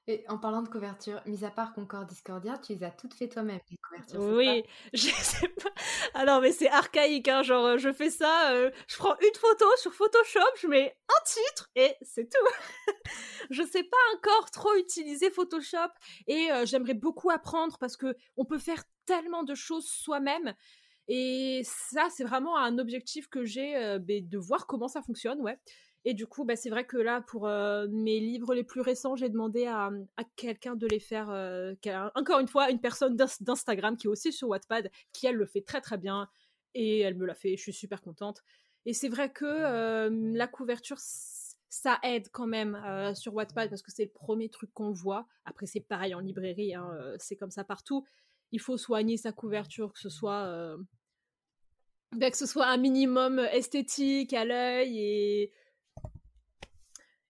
Et 0.06 0.24
en 0.28 0.38
parlant 0.38 0.62
de 0.62 0.68
couverture, 0.68 1.20
mis 1.26 1.44
à 1.44 1.50
part 1.50 1.74
Concorde 1.74 2.08
Discordia, 2.08 2.56
tu 2.56 2.72
les 2.72 2.84
as 2.84 2.90
toutes 2.92 3.12
fait 3.12 3.28
toi-même, 3.28 3.58
les 3.68 3.76
couvertures. 3.76 4.20
Oui, 4.20 4.62
je 4.94 5.10
sais 5.10 5.48
pas. 5.48 5.70
Alors, 6.14 6.40
mais 6.40 6.52
c'est 6.52 6.70
archaïque, 6.70 7.28
hein, 7.28 7.42
genre, 7.42 7.76
je 7.76 7.92
fais 7.92 8.08
ça, 8.08 8.52
euh, 8.52 8.70
je 8.86 8.96
prends 8.96 9.16
une 9.20 9.38
photo 9.38 9.66
sur 9.76 9.92
Photoshop, 9.92 10.40
je 10.62 10.68
mets 10.68 10.96
un 11.08 11.24
titre 11.26 11.68
et 11.74 11.94
c'est 12.00 12.30
tout. 12.30 12.46
je 13.50 13.62
sais 13.64 13.82
pas 13.82 13.96
encore 14.16 14.50
trop 14.50 14.74
utiliser 14.76 15.30
Photoshop 15.30 15.90
et 16.26 16.48
j'aimerais 16.64 16.94
beaucoup 16.94 17.28
apprendre 17.28 17.76
parce 17.78 17.98
que 17.98 18.16
on 18.38 18.46
peut 18.46 18.58
faire 18.58 18.84
tellement 19.08 19.42
de 19.42 19.54
choses 19.54 19.86
soi-même. 19.86 20.54
Et 21.08 21.62
ça, 21.64 22.08
c'est 22.14 22.24
vraiment 22.24 22.58
un 22.58 22.78
objectif 22.78 23.28
que 23.28 23.44
j'ai, 23.44 23.98
ben, 24.00 24.28
de 24.28 24.38
voir 24.38 24.66
comment 24.66 24.88
ça 24.88 25.00
fonctionne, 25.02 25.40
ouais. 25.40 25.58
Et 26.04 26.14
du 26.14 26.26
coup, 26.26 26.44
bah, 26.44 26.54
c'est 26.54 26.68
vrai 26.70 26.86
que 26.86 26.98
là, 26.98 27.22
pour 27.22 27.48
mes 27.48 28.20
livres 28.20 28.54
les 28.54 28.62
plus 28.62 28.82
récents, 28.82 29.16
j'ai 29.16 29.30
demandé 29.30 29.66
à, 29.66 29.90
à 30.16 30.24
quelqu'un 30.36 30.76
de 30.76 30.86
les 30.86 31.00
faire. 31.00 31.28
encore 32.14 32.40
une 32.40 32.48
fois, 32.48 32.70
une 32.70 32.80
personne 32.80 33.16
d'Instagram 33.16 33.96
qui 33.96 34.06
est 34.06 34.10
aussi 34.10 34.32
sur 34.32 34.48
Wattpad, 34.48 34.90
qui 35.12 35.26
elle 35.26 35.36
le 35.36 35.46
fait 35.46 35.62
très 35.62 35.80
très 35.80 35.96
bien. 35.96 36.28
Et 36.74 37.00
elle 37.00 37.16
me 37.16 37.24
l'a 37.24 37.34
fait, 37.34 37.56
je 37.56 37.62
suis 37.62 37.72
super 37.72 38.02
contente. 38.02 38.42
Et 38.84 38.92
c'est 38.92 39.08
vrai 39.08 39.32
que 39.32 40.08
la 40.36 40.46
couverture, 40.46 40.98
ça 40.98 41.98
aide 42.02 42.28
quand 42.32 42.46
même 42.46 42.78
sur 43.14 43.34
Wattpad 43.34 43.70
parce 43.70 43.82
que 43.82 43.90
c'est 43.90 44.04
le 44.04 44.10
premier 44.10 44.50
truc 44.50 44.70
qu'on 44.74 44.92
voit. 44.92 45.26
Après, 45.46 45.66
c'est 45.66 45.80
pareil 45.80 46.14
en 46.14 46.20
librairie, 46.20 46.74
hein, 46.74 46.90
c'est 47.18 47.36
comme 47.36 47.50
ça 47.50 47.64
partout. 47.64 48.06
Il 48.52 48.60
faut 48.60 48.76
soigner 48.76 49.16
sa 49.16 49.32
couverture, 49.32 49.92
que 49.92 49.98
ce 49.98 50.08
soit, 50.08 50.76
ben, 52.12 52.30
que 52.30 52.36
ce 52.36 52.46
soit 52.46 52.66
un 52.66 52.78
minimum 52.78 53.38
esthétique 53.38 54.32
à 54.32 54.44
l'œil 54.44 54.98
et 54.98 55.52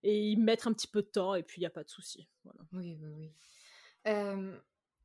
et 0.04 0.30
y 0.30 0.36
mettre 0.36 0.68
un 0.68 0.72
petit 0.72 0.86
peu 0.86 1.02
de 1.02 1.08
temps 1.08 1.34
et 1.34 1.42
puis 1.42 1.60
il 1.60 1.62
n'y 1.62 1.66
a 1.66 1.70
pas 1.70 1.82
de 1.82 1.88
souci. 1.88 2.28
Oui, 2.72 2.96
oui, 3.02 3.12
oui. 3.16 3.32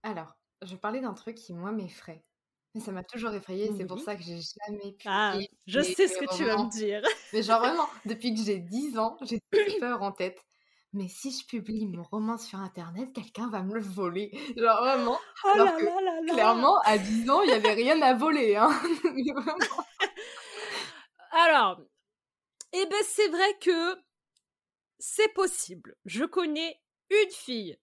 alors, 0.04 0.38
je 0.62 0.76
parlais 0.76 1.02
d'un 1.02 1.14
truc 1.14 1.36
qui, 1.36 1.54
moi, 1.54 1.72
m'effraie. 1.72 2.24
Mais 2.76 2.82
ça 2.82 2.92
m'a 2.92 3.04
toujours 3.04 3.34
effrayée, 3.34 3.70
c'est 3.78 3.86
pour 3.86 4.00
ça 4.00 4.16
que 4.16 4.24
j'ai 4.24 4.40
jamais 4.40 4.94
pu. 4.94 5.08
Ah, 5.08 5.38
je 5.68 5.82
sais 5.82 6.08
ce 6.08 6.18
que 6.18 6.36
tu 6.36 6.44
vas 6.44 6.58
me 6.58 6.72
dire. 6.72 7.04
Mais 7.32 7.44
genre 7.44 7.60
vraiment, 7.60 7.88
depuis 8.06 8.34
que 8.34 8.42
j'ai 8.42 8.58
10 8.58 8.98
ans, 8.98 9.16
j'ai 9.22 9.40
peur 9.80 10.02
en 10.02 10.12
tête. 10.12 10.44
Mais 10.94 11.08
si 11.08 11.32
je 11.32 11.46
publie 11.46 11.88
mon 11.88 12.04
roman 12.04 12.38
sur 12.38 12.60
internet, 12.60 13.12
quelqu'un 13.14 13.50
va 13.50 13.64
me 13.64 13.76
le 13.76 13.82
voler. 13.82 14.32
Genre 14.58 14.80
vraiment. 14.80 15.20
Oh 15.44 15.50
alors 15.54 15.66
là 15.66 15.72
que, 15.74 15.86
là 15.86 16.22
là 16.22 16.34
clairement, 16.34 16.80
à 16.86 16.98
10 16.98 17.30
ans, 17.30 17.42
il 17.42 17.48
n'y 17.48 17.54
avait 17.54 17.74
rien 17.74 18.02
à 18.02 18.14
voler. 18.14 18.56
Hein. 18.56 18.72
alors, 21.32 21.82
eh 22.74 22.86
ben 22.86 23.04
c'est 23.04 23.30
vrai 23.30 23.58
que 23.60 23.96
c'est 25.00 25.34
possible. 25.34 25.96
Je 26.06 26.24
connais 26.24 26.80
une 27.10 27.32
fille 27.32 27.78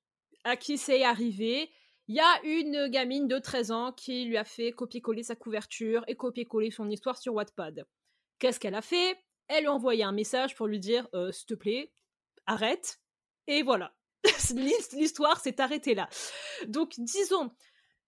à 0.44 0.56
qui 0.56 0.78
c'est 0.78 1.04
arrivé 1.04 1.70
il 2.10 2.16
y 2.16 2.20
a 2.20 2.40
une 2.42 2.88
gamine 2.88 3.28
de 3.28 3.38
13 3.38 3.70
ans 3.70 3.92
qui 3.92 4.24
lui 4.24 4.36
a 4.36 4.42
fait 4.42 4.72
copier-coller 4.72 5.22
sa 5.22 5.36
couverture 5.36 6.02
et 6.08 6.16
copier-coller 6.16 6.72
son 6.72 6.90
histoire 6.90 7.16
sur 7.16 7.34
Wattpad. 7.34 7.86
Qu'est-ce 8.40 8.58
qu'elle 8.58 8.74
a 8.74 8.82
fait? 8.82 9.16
Elle 9.46 9.60
lui 9.60 9.68
a 9.68 9.72
envoyé 9.72 10.02
un 10.02 10.10
message 10.10 10.56
pour 10.56 10.66
lui 10.66 10.80
dire 10.80 11.06
euh, 11.14 11.30
S'il 11.30 11.46
te 11.46 11.54
plaît, 11.54 11.92
arrête. 12.46 12.99
Et 13.50 13.62
voilà. 13.62 13.94
L'histoire 14.94 15.40
s'est 15.40 15.60
arrêtée 15.60 15.94
là. 15.94 16.08
Donc, 16.66 16.94
disons, 16.98 17.50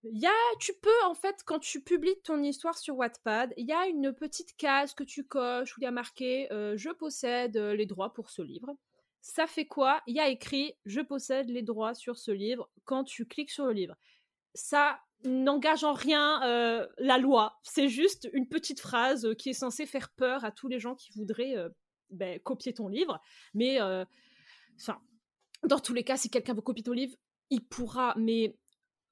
y 0.03 0.25
a, 0.25 0.31
tu 0.59 0.73
peux, 0.81 1.03
en 1.05 1.13
fait, 1.13 1.37
quand 1.45 1.59
tu 1.59 1.81
publies 1.81 2.19
ton 2.23 2.41
histoire 2.41 2.77
sur 2.77 2.95
Wattpad, 2.97 3.53
il 3.57 3.67
y 3.67 3.73
a 3.73 3.87
une 3.87 4.13
petite 4.13 4.55
case 4.57 4.93
que 4.93 5.03
tu 5.03 5.23
coches 5.23 5.77
où 5.77 5.81
il 5.81 5.83
y 5.83 5.87
a 5.87 5.91
marqué 5.91 6.51
euh, 6.51 6.75
Je 6.77 6.89
possède 6.89 7.57
les 7.57 7.85
droits 7.85 8.13
pour 8.13 8.29
ce 8.29 8.41
livre 8.41 8.75
ça 9.23 9.47
fait 9.47 9.65
quoi? 9.65 10.01
Il 10.05 10.15
y 10.15 10.19
a 10.19 10.27
écrit 10.27 10.75
je 10.85 10.99
possède 10.99 11.49
les 11.49 11.63
droits 11.63 11.95
sur 11.95 12.17
ce 12.17 12.29
livre 12.29 12.69
quand 12.83 13.05
tu 13.05 13.25
cliques 13.25 13.51
sur 13.51 13.65
le 13.65 13.71
livre. 13.71 13.95
Ça 14.53 14.99
n'engage 15.23 15.85
en 15.85 15.93
rien 15.93 16.43
euh, 16.43 16.85
la 16.97 17.17
loi. 17.17 17.57
C'est 17.63 17.87
juste 17.87 18.29
une 18.33 18.49
petite 18.49 18.81
phrase 18.81 19.33
qui 19.37 19.49
est 19.49 19.53
censée 19.53 19.85
faire 19.85 20.09
peur 20.09 20.43
à 20.43 20.51
tous 20.51 20.67
les 20.67 20.77
gens 20.77 20.93
qui 20.93 21.13
voudraient 21.13 21.55
euh, 21.55 21.69
ben, 22.09 22.37
copier 22.41 22.73
ton 22.73 22.89
livre. 22.89 23.21
Mais 23.53 23.81
euh, 23.81 24.03
enfin, 24.75 25.01
dans 25.65 25.79
tous 25.79 25.93
les 25.93 26.03
cas, 26.03 26.17
si 26.17 26.29
quelqu'un 26.29 26.53
veut 26.53 26.61
copier 26.61 26.83
ton 26.83 26.91
livre, 26.91 27.15
il 27.49 27.65
pourra. 27.65 28.13
Mais 28.17 28.55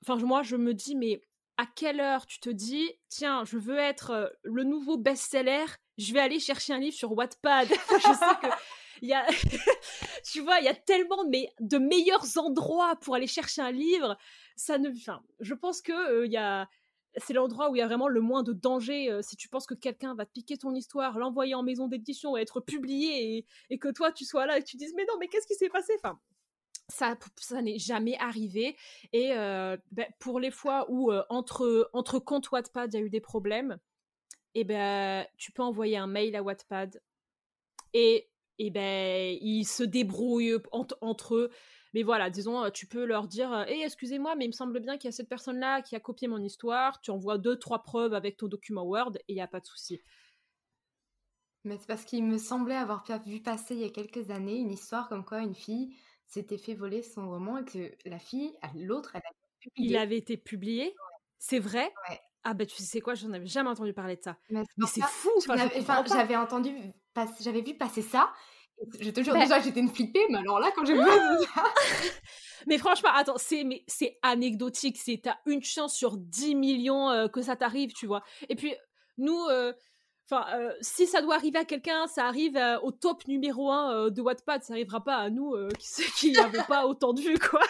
enfin, 0.03 0.17
moi, 0.23 0.43
je 0.43 0.55
me 0.55 0.73
dis, 0.73 0.95
mais 0.95 1.21
à 1.57 1.65
quelle 1.65 1.99
heure 1.99 2.25
tu 2.25 2.39
te 2.39 2.49
dis, 2.49 2.89
tiens, 3.09 3.43
je 3.45 3.57
veux 3.57 3.77
être 3.77 4.35
le 4.43 4.63
nouveau 4.63 4.97
best-seller, 4.97 5.65
je 5.97 6.13
vais 6.13 6.19
aller 6.19 6.39
chercher 6.39 6.73
un 6.73 6.79
livre 6.79 6.95
sur 6.95 7.11
Wattpad. 7.13 7.67
je 7.89 8.13
sais 8.13 8.35
que 8.41 8.53
il 9.01 9.09
y 9.09 9.13
a, 9.13 9.25
tu 10.31 10.41
vois, 10.41 10.59
il 10.59 10.65
y 10.65 10.69
a 10.69 10.75
tellement 10.75 11.23
de, 11.23 11.47
de 11.59 11.77
meilleurs 11.77 12.37
endroits 12.37 12.95
pour 12.97 13.15
aller 13.15 13.27
chercher 13.27 13.61
un 13.61 13.71
livre. 13.71 14.17
Ça 14.55 14.77
ne, 14.77 14.89
enfin, 14.89 15.21
je 15.39 15.53
pense 15.53 15.81
que 15.81 15.91
euh, 15.91 16.25
il 16.25 16.31
y 16.31 16.37
a, 16.37 16.69
c'est 17.17 17.33
l'endroit 17.33 17.69
où 17.69 17.75
il 17.75 17.79
y 17.79 17.81
a 17.81 17.87
vraiment 17.87 18.07
le 18.07 18.21
moins 18.21 18.43
de 18.43 18.53
danger. 18.53 19.11
Euh, 19.11 19.21
si 19.21 19.35
tu 19.35 19.49
penses 19.49 19.65
que 19.65 19.73
quelqu'un 19.73 20.15
va 20.15 20.25
te 20.25 20.31
piquer 20.31 20.57
ton 20.57 20.73
histoire, 20.75 21.17
l'envoyer 21.17 21.55
en 21.55 21.63
maison 21.63 21.87
d'édition 21.87 22.37
et 22.37 22.41
être 22.41 22.59
publié 22.61 23.45
et, 23.69 23.79
que 23.79 23.89
toi 23.89 24.11
tu 24.11 24.23
sois 24.23 24.45
là 24.45 24.57
et 24.57 24.61
que 24.61 24.67
tu 24.67 24.77
dises 24.77 24.93
mais 24.95 25.05
non 25.05 25.15
mais 25.19 25.27
qu'est-ce 25.27 25.47
qui 25.47 25.55
s'est 25.55 25.69
passé? 25.69 25.93
Enfin, 26.03 26.19
ça, 26.91 27.61
n'est 27.61 27.79
jamais 27.79 28.17
arrivé. 28.17 28.77
Et 29.13 29.29
ben, 29.29 30.07
pour 30.19 30.39
les 30.39 30.51
fois 30.51 30.85
où 30.89 31.11
entre 31.29 31.89
entre 31.93 32.19
comptes 32.19 32.51
Wattpad 32.51 32.93
il 32.93 32.97
y 32.99 33.01
a 33.01 33.05
eu 33.05 33.09
des 33.09 33.21
problèmes, 33.21 33.77
et 34.53 34.61
eh 34.61 34.63
ben 34.65 35.25
tu 35.37 35.51
peux 35.51 35.63
envoyer 35.63 35.97
un 35.97 36.07
mail 36.07 36.35
à 36.35 36.43
Wattpad 36.43 37.01
et 37.93 38.29
et 38.59 38.69
ben 38.69 39.37
ils 39.41 39.65
se 39.65 39.83
débrouillent 39.83 40.57
entre 41.01 41.35
eux. 41.35 41.51
Mais 41.93 42.03
voilà, 42.03 42.29
disons, 42.29 42.69
tu 42.71 42.87
peux 42.87 43.03
leur 43.05 43.27
dire 43.27 43.65
Hé, 43.67 43.83
excusez-moi, 43.83 44.35
mais 44.35 44.45
il 44.45 44.49
me 44.49 44.53
semble 44.53 44.79
bien 44.79 44.97
qu'il 44.97 45.09
y 45.09 45.13
a 45.13 45.15
cette 45.15 45.29
personne-là 45.29 45.81
qui 45.81 45.95
a 45.95 45.99
copié 45.99 46.27
mon 46.27 46.41
histoire. 46.41 47.01
Tu 47.01 47.11
envoies 47.11 47.37
deux, 47.37 47.59
trois 47.59 47.83
preuves 47.83 48.13
avec 48.13 48.37
ton 48.37 48.47
document 48.47 48.83
Word 48.83 49.17
et 49.27 49.33
il 49.33 49.35
n'y 49.35 49.41
a 49.41 49.47
pas 49.47 49.59
de 49.59 49.65
souci. 49.65 49.99
Mais 51.63 51.77
c'est 51.77 51.87
parce 51.87 52.05
qu'il 52.05 52.23
me 52.23 52.37
semblait 52.37 52.75
avoir 52.75 53.03
vu 53.25 53.41
passer 53.41 53.75
il 53.75 53.81
y 53.81 53.85
a 53.85 53.89
quelques 53.89 54.31
années 54.31 54.57
une 54.57 54.71
histoire 54.71 55.07
comme 55.09 55.23
quoi 55.23 55.41
une 55.41 55.53
fille 55.53 55.95
s'était 56.31 56.57
fait 56.57 56.73
voler 56.73 57.01
son 57.01 57.29
roman 57.29 57.57
et 57.57 57.65
que 57.65 57.91
la 58.05 58.19
fille, 58.19 58.53
l'autre, 58.75 59.11
elle 59.15 59.21
avait 59.25 59.59
publié. 59.59 59.89
Il 59.89 59.97
avait 59.97 60.17
été 60.17 60.37
publié 60.37 60.95
C'est 61.37 61.59
vrai? 61.59 61.93
Ah 62.43 62.53
ben 62.55 62.65
tu 62.65 62.81
sais 62.81 63.01
quoi, 63.01 63.13
j'en 63.13 63.31
avais 63.33 63.45
jamais 63.45 63.69
entendu 63.69 63.93
parler 63.93 64.15
de 64.15 64.23
ça. 64.23 64.37
Mais, 64.49 64.63
c'est 64.87 65.03
fou. 65.03 65.29
j'avais 66.07 66.35
entendu, 66.35 66.71
j'avais 67.39 67.61
vu 67.61 67.75
passer 67.75 68.01
ça 68.01 68.33
je 68.99 69.09
te 69.11 69.21
jure, 69.21 69.33
bah 69.33 69.41
déjà, 69.41 69.59
j'étais 69.59 69.79
une 69.79 69.89
flippée, 69.89 70.25
mais 70.29 70.39
alors 70.39 70.59
là, 70.59 70.71
quand 70.75 70.85
j'ai 70.85 70.93
vu 70.93 70.99
ça... 71.55 71.63
mais 72.67 72.77
franchement, 72.77 73.09
attends, 73.13 73.37
c'est, 73.37 73.63
mais 73.63 73.83
c'est 73.87 74.17
anecdotique. 74.21 74.97
C'est, 74.97 75.21
t'as 75.23 75.35
une 75.45 75.63
chance 75.63 75.95
sur 75.95 76.17
10 76.17 76.55
millions 76.55 77.09
euh, 77.09 77.27
que 77.27 77.41
ça 77.41 77.55
t'arrive, 77.55 77.93
tu 77.93 78.07
vois. 78.07 78.23
Et 78.49 78.55
puis, 78.55 78.73
nous, 79.17 79.39
euh, 79.49 79.73
enfin, 80.25 80.45
euh, 80.53 80.73
si 80.81 81.07
ça 81.07 81.21
doit 81.21 81.35
arriver 81.35 81.59
à 81.59 81.65
quelqu'un, 81.65 82.07
ça 82.07 82.27
arrive 82.27 82.59
au 82.83 82.91
top 82.91 83.27
numéro 83.27 83.71
1 83.71 84.09
de 84.09 84.21
Wattpad. 84.21 84.63
Ça 84.63 84.73
n'arrivera 84.73 85.03
pas 85.03 85.17
à 85.17 85.29
nous 85.29 85.55
qui 86.17 86.31
n'avons 86.31 86.63
pas 86.67 86.87
autant 86.87 87.13
de 87.13 87.21
vues, 87.21 87.39
quoi. 87.39 87.61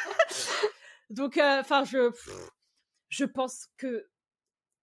Donc, 1.10 1.38
enfin, 1.38 1.84
je, 1.84 2.12
je 3.10 3.26
pense 3.26 3.68
que 3.78 4.08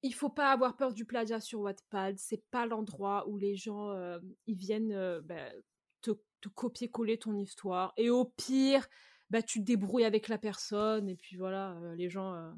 il 0.02 0.14
faut 0.14 0.28
pas 0.28 0.52
avoir 0.52 0.76
peur 0.76 0.92
du 0.92 1.04
plagiat 1.04 1.40
sur 1.40 1.60
Wattpad. 1.60 2.18
C'est 2.18 2.44
pas 2.50 2.66
l'endroit 2.66 3.28
où 3.28 3.36
les 3.36 3.56
gens 3.56 3.92
ils 4.46 4.56
viennent 4.56 5.20
ben, 5.24 5.52
te 6.40 6.48
copier-coller 6.48 7.18
ton 7.18 7.36
histoire. 7.36 7.92
Et 7.96 8.10
au 8.10 8.24
pire, 8.24 8.86
bah, 9.30 9.42
tu 9.42 9.60
te 9.60 9.64
débrouilles 9.64 10.04
avec 10.04 10.28
la 10.28 10.38
personne. 10.38 11.08
Et 11.08 11.16
puis 11.16 11.36
voilà, 11.36 11.72
euh, 11.82 11.94
les 11.94 12.08
gens, 12.08 12.34
euh, 12.34 12.50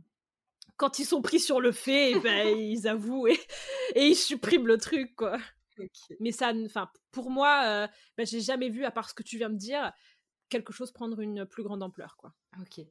quand 0.76 0.98
ils 0.98 1.04
sont 1.04 1.22
pris 1.22 1.40
sur 1.40 1.60
le 1.60 1.72
fait, 1.72 2.18
bah, 2.20 2.44
ils 2.50 2.88
avouent 2.88 3.26
et, 3.26 3.38
ils 3.96 4.16
suppriment 4.16 4.66
le 4.66 4.78
truc, 4.78 5.14
quoi. 5.16 5.38
Mais 6.18 6.32
ça, 6.32 6.52
enfin, 6.66 6.90
pour 7.10 7.30
moi, 7.30 7.62
euh, 7.64 7.88
bah, 8.16 8.24
j'ai 8.24 8.40
jamais 8.40 8.68
vu, 8.68 8.84
à 8.84 8.90
part 8.90 9.08
ce 9.08 9.14
que 9.14 9.22
tu 9.22 9.38
viens 9.38 9.50
de 9.50 9.56
dire, 9.56 9.92
quelque 10.48 10.72
chose 10.72 10.92
prendre 10.92 11.20
une 11.20 11.46
plus 11.46 11.62
grande 11.62 11.82
ampleur, 11.82 12.16
quoi. 12.16 12.34
Ok. 12.60 12.84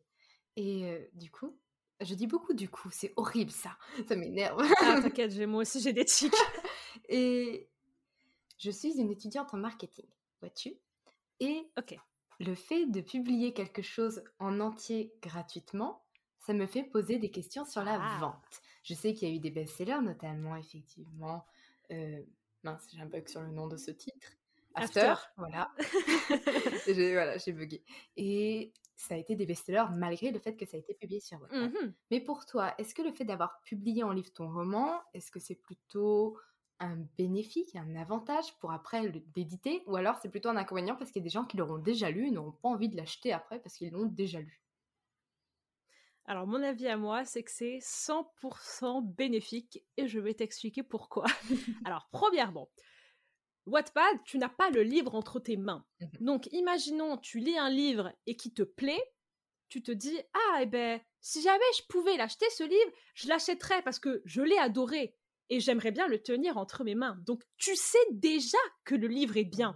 Et 0.55 1.09
du 1.13 1.31
coup, 1.31 1.57
je 2.01 2.13
dis 2.15 2.27
beaucoup 2.27 2.53
du 2.53 2.69
coup, 2.69 2.89
c'est 2.91 3.13
horrible 3.15 3.51
ça, 3.51 3.77
ça 4.07 4.15
m'énerve. 4.15 4.61
ah, 4.79 4.99
t'inquiète, 5.01 5.37
moi 5.47 5.61
aussi 5.61 5.79
j'ai 5.81 5.93
des 5.93 6.05
tics. 6.05 6.33
et 7.09 7.69
je 8.57 8.71
suis 8.71 8.97
une 8.99 9.11
étudiante 9.11 9.53
en 9.53 9.57
marketing 9.57 10.05
vois-tu? 10.39 10.75
Et 11.39 11.69
le 12.39 12.55
fait 12.55 12.85
de 12.85 13.01
publier 13.01 13.53
quelque 13.53 13.81
chose 13.81 14.23
en 14.39 14.59
entier 14.59 15.13
gratuitement, 15.21 16.03
ça 16.49 16.55
me 16.55 16.65
fait 16.65 16.81
poser 16.81 17.19
des 17.19 17.29
questions 17.29 17.63
sur 17.63 17.83
la 17.83 17.99
ah. 18.01 18.17
vente. 18.19 18.61
Je 18.81 18.95
sais 18.95 19.13
qu'il 19.13 19.29
y 19.29 19.31
a 19.31 19.35
eu 19.35 19.39
des 19.39 19.51
best-sellers, 19.51 20.01
notamment, 20.01 20.55
effectivement. 20.55 21.45
Euh, 21.91 22.23
mince, 22.63 22.87
j'ai 22.91 22.99
un 22.99 23.05
bug 23.05 23.27
sur 23.27 23.41
le 23.41 23.51
nom 23.51 23.67
de 23.67 23.77
ce 23.77 23.91
titre. 23.91 24.31
After, 24.73 25.13
voilà. 25.37 25.71
j'ai, 26.87 27.13
voilà, 27.13 27.37
j'ai 27.37 27.51
bugué. 27.51 27.83
Et 28.17 28.73
ça 28.95 29.13
a 29.13 29.17
été 29.17 29.35
des 29.35 29.45
best-sellers 29.45 29.91
malgré 29.95 30.31
le 30.31 30.39
fait 30.39 30.55
que 30.55 30.65
ça 30.65 30.77
a 30.77 30.79
été 30.79 30.95
publié 30.95 31.19
sur 31.19 31.39
Wattpad. 31.39 31.71
Mmh 31.71 31.93
Mais 32.09 32.19
pour 32.19 32.47
toi, 32.47 32.73
est-ce 32.79 32.95
que 32.95 33.03
le 33.03 33.11
fait 33.11 33.25
d'avoir 33.25 33.61
publié 33.61 34.01
en 34.01 34.11
livre 34.11 34.33
ton 34.33 34.51
roman, 34.51 34.99
est-ce 35.13 35.29
que 35.29 35.39
c'est 35.39 35.53
plutôt 35.53 36.35
un 36.79 36.97
bénéfice, 37.15 37.75
un 37.75 37.95
avantage 37.95 38.57
pour 38.57 38.71
après 38.71 39.07
l'éditer, 39.35 39.83
ou 39.85 39.97
alors 39.97 40.17
c'est 40.19 40.29
plutôt 40.29 40.49
un 40.49 40.57
inconvénient 40.57 40.95
parce 40.95 41.11
qu'il 41.11 41.21
y 41.21 41.23
a 41.23 41.27
des 41.27 41.29
gens 41.29 41.45
qui 41.45 41.57
l'auront 41.57 41.77
déjà 41.77 42.09
lu 42.09 42.27
et 42.27 42.31
n'auront 42.31 42.53
pas 42.53 42.69
envie 42.69 42.89
de 42.89 42.97
l'acheter 42.97 43.33
après 43.33 43.59
parce 43.59 43.75
qu'ils 43.75 43.91
l'ont 43.91 44.07
déjà 44.07 44.39
lu? 44.39 44.59
Alors 46.29 46.45
mon 46.45 46.61
avis 46.61 46.87
à 46.87 46.95
moi, 46.95 47.25
c'est 47.25 47.41
que 47.41 47.49
c'est 47.49 47.79
100% 47.79 49.03
bénéfique 49.15 49.83
et 49.97 50.07
je 50.07 50.19
vais 50.19 50.35
t'expliquer 50.35 50.83
pourquoi. 50.83 51.25
alors 51.85 52.07
premièrement, 52.11 52.69
Wattpad, 53.65 54.23
tu 54.25 54.37
n'as 54.37 54.47
pas 54.47 54.69
le 54.69 54.83
livre 54.83 55.15
entre 55.15 55.39
tes 55.39 55.57
mains. 55.57 55.83
Mmh 55.99 56.05
Donc 56.19 56.47
imaginons, 56.51 57.17
tu 57.17 57.39
lis 57.39 57.57
un 57.57 57.71
livre 57.71 58.13
et 58.27 58.35
qui 58.35 58.53
te 58.53 58.61
plaît, 58.61 59.03
tu 59.69 59.81
te 59.81 59.91
dis 59.91 60.19
ah 60.35 60.59
eh 60.61 60.67
ben 60.67 61.01
si 61.19 61.41
jamais 61.41 61.63
je 61.79 61.87
pouvais 61.89 62.15
l'acheter 62.15 62.45
ce 62.51 62.63
livre, 62.63 62.91
je 63.15 63.27
l'achèterais 63.27 63.81
parce 63.81 63.97
que 63.97 64.21
je 64.25 64.43
l'ai 64.43 64.59
adoré 64.59 65.15
et 65.49 65.59
j'aimerais 65.59 65.91
bien 65.91 66.07
le 66.07 66.21
tenir 66.21 66.57
entre 66.57 66.83
mes 66.83 66.93
mains. 66.93 67.17
Donc 67.25 67.41
tu 67.57 67.75
sais 67.75 67.97
déjà 68.11 68.59
que 68.85 68.93
le 68.93 69.07
livre 69.07 69.37
est 69.37 69.45
bien. 69.45 69.75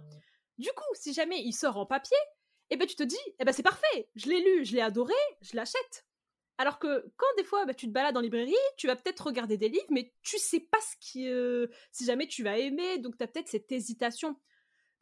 Du 0.58 0.68
coup, 0.68 0.94
si 0.94 1.12
jamais 1.12 1.42
il 1.42 1.52
sort 1.52 1.78
en 1.78 1.86
papier, 1.86 2.16
eh 2.70 2.76
ben 2.76 2.86
tu 2.86 2.94
te 2.94 3.02
dis, 3.02 3.18
eh 3.40 3.44
ben 3.44 3.50
c'est 3.50 3.64
parfait, 3.64 4.08
je 4.14 4.28
l'ai 4.28 4.40
lu, 4.40 4.64
je 4.64 4.76
l'ai 4.76 4.82
adoré, 4.82 5.14
je 5.40 5.56
l'achète. 5.56 6.04
Alors 6.56 6.78
que 6.78 7.04
quand 7.16 7.26
des 7.36 7.44
fois 7.44 7.64
bah, 7.66 7.74
tu 7.74 7.86
te 7.86 7.92
balades 7.92 8.16
en 8.16 8.20
librairie, 8.20 8.54
tu 8.76 8.86
vas 8.86 8.94
peut-être 8.94 9.26
regarder 9.26 9.56
des 9.56 9.68
livres, 9.68 9.86
mais 9.90 10.12
tu 10.22 10.38
sais 10.38 10.60
pas 10.60 10.78
ce 10.80 10.96
qui, 11.00 11.28
euh, 11.28 11.66
si 11.90 12.04
jamais 12.04 12.28
tu 12.28 12.44
vas 12.44 12.58
aimer, 12.58 12.98
donc 12.98 13.16
tu 13.16 13.24
as 13.24 13.26
peut-être 13.26 13.48
cette 13.48 13.70
hésitation. 13.72 14.36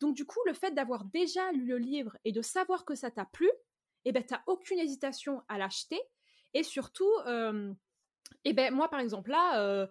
Donc 0.00 0.16
du 0.16 0.24
coup, 0.24 0.40
le 0.46 0.54
fait 0.54 0.72
d'avoir 0.72 1.04
déjà 1.04 1.52
lu 1.52 1.66
le 1.66 1.78
livre 1.78 2.16
et 2.24 2.32
de 2.32 2.40
savoir 2.40 2.84
que 2.84 2.94
ça 2.94 3.10
t'a 3.10 3.26
plu, 3.26 3.50
eh 4.04 4.12
ben 4.12 4.24
aucune 4.46 4.78
hésitation 4.78 5.42
à 5.48 5.58
l'acheter. 5.58 6.00
Et 6.54 6.62
surtout, 6.62 7.12
euh, 7.26 7.72
eh 8.44 8.52
ben 8.54 8.72
moi 8.72 8.88
par 8.88 9.00
exemple 9.00 9.30
là, 9.30 9.60
euh, 9.60 9.86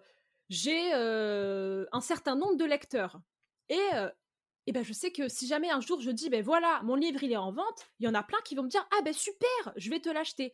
j'ai 0.48 0.92
un 0.92 2.00
certain 2.00 2.34
nombre 2.34 2.56
de 2.56 2.64
lecteurs 2.64 3.20
et 3.68 3.80
et 4.66 4.72
ben 4.72 4.84
je 4.84 4.92
sais 4.92 5.10
que 5.10 5.28
si 5.28 5.46
jamais 5.46 5.70
un 5.70 5.80
jour 5.80 6.00
je 6.00 6.10
dis 6.10 6.28
ben 6.28 6.42
voilà 6.42 6.82
mon 6.84 6.94
livre 6.94 7.22
il 7.22 7.32
est 7.32 7.36
en 7.36 7.52
vente, 7.52 7.86
il 7.98 8.04
y 8.04 8.08
en 8.08 8.14
a 8.14 8.22
plein 8.22 8.38
qui 8.44 8.54
vont 8.54 8.64
me 8.64 8.68
dire 8.68 8.86
ah 8.96 9.02
ben 9.02 9.14
super, 9.14 9.72
je 9.76 9.88
vais 9.88 10.00
te 10.00 10.10
l'acheter. 10.10 10.52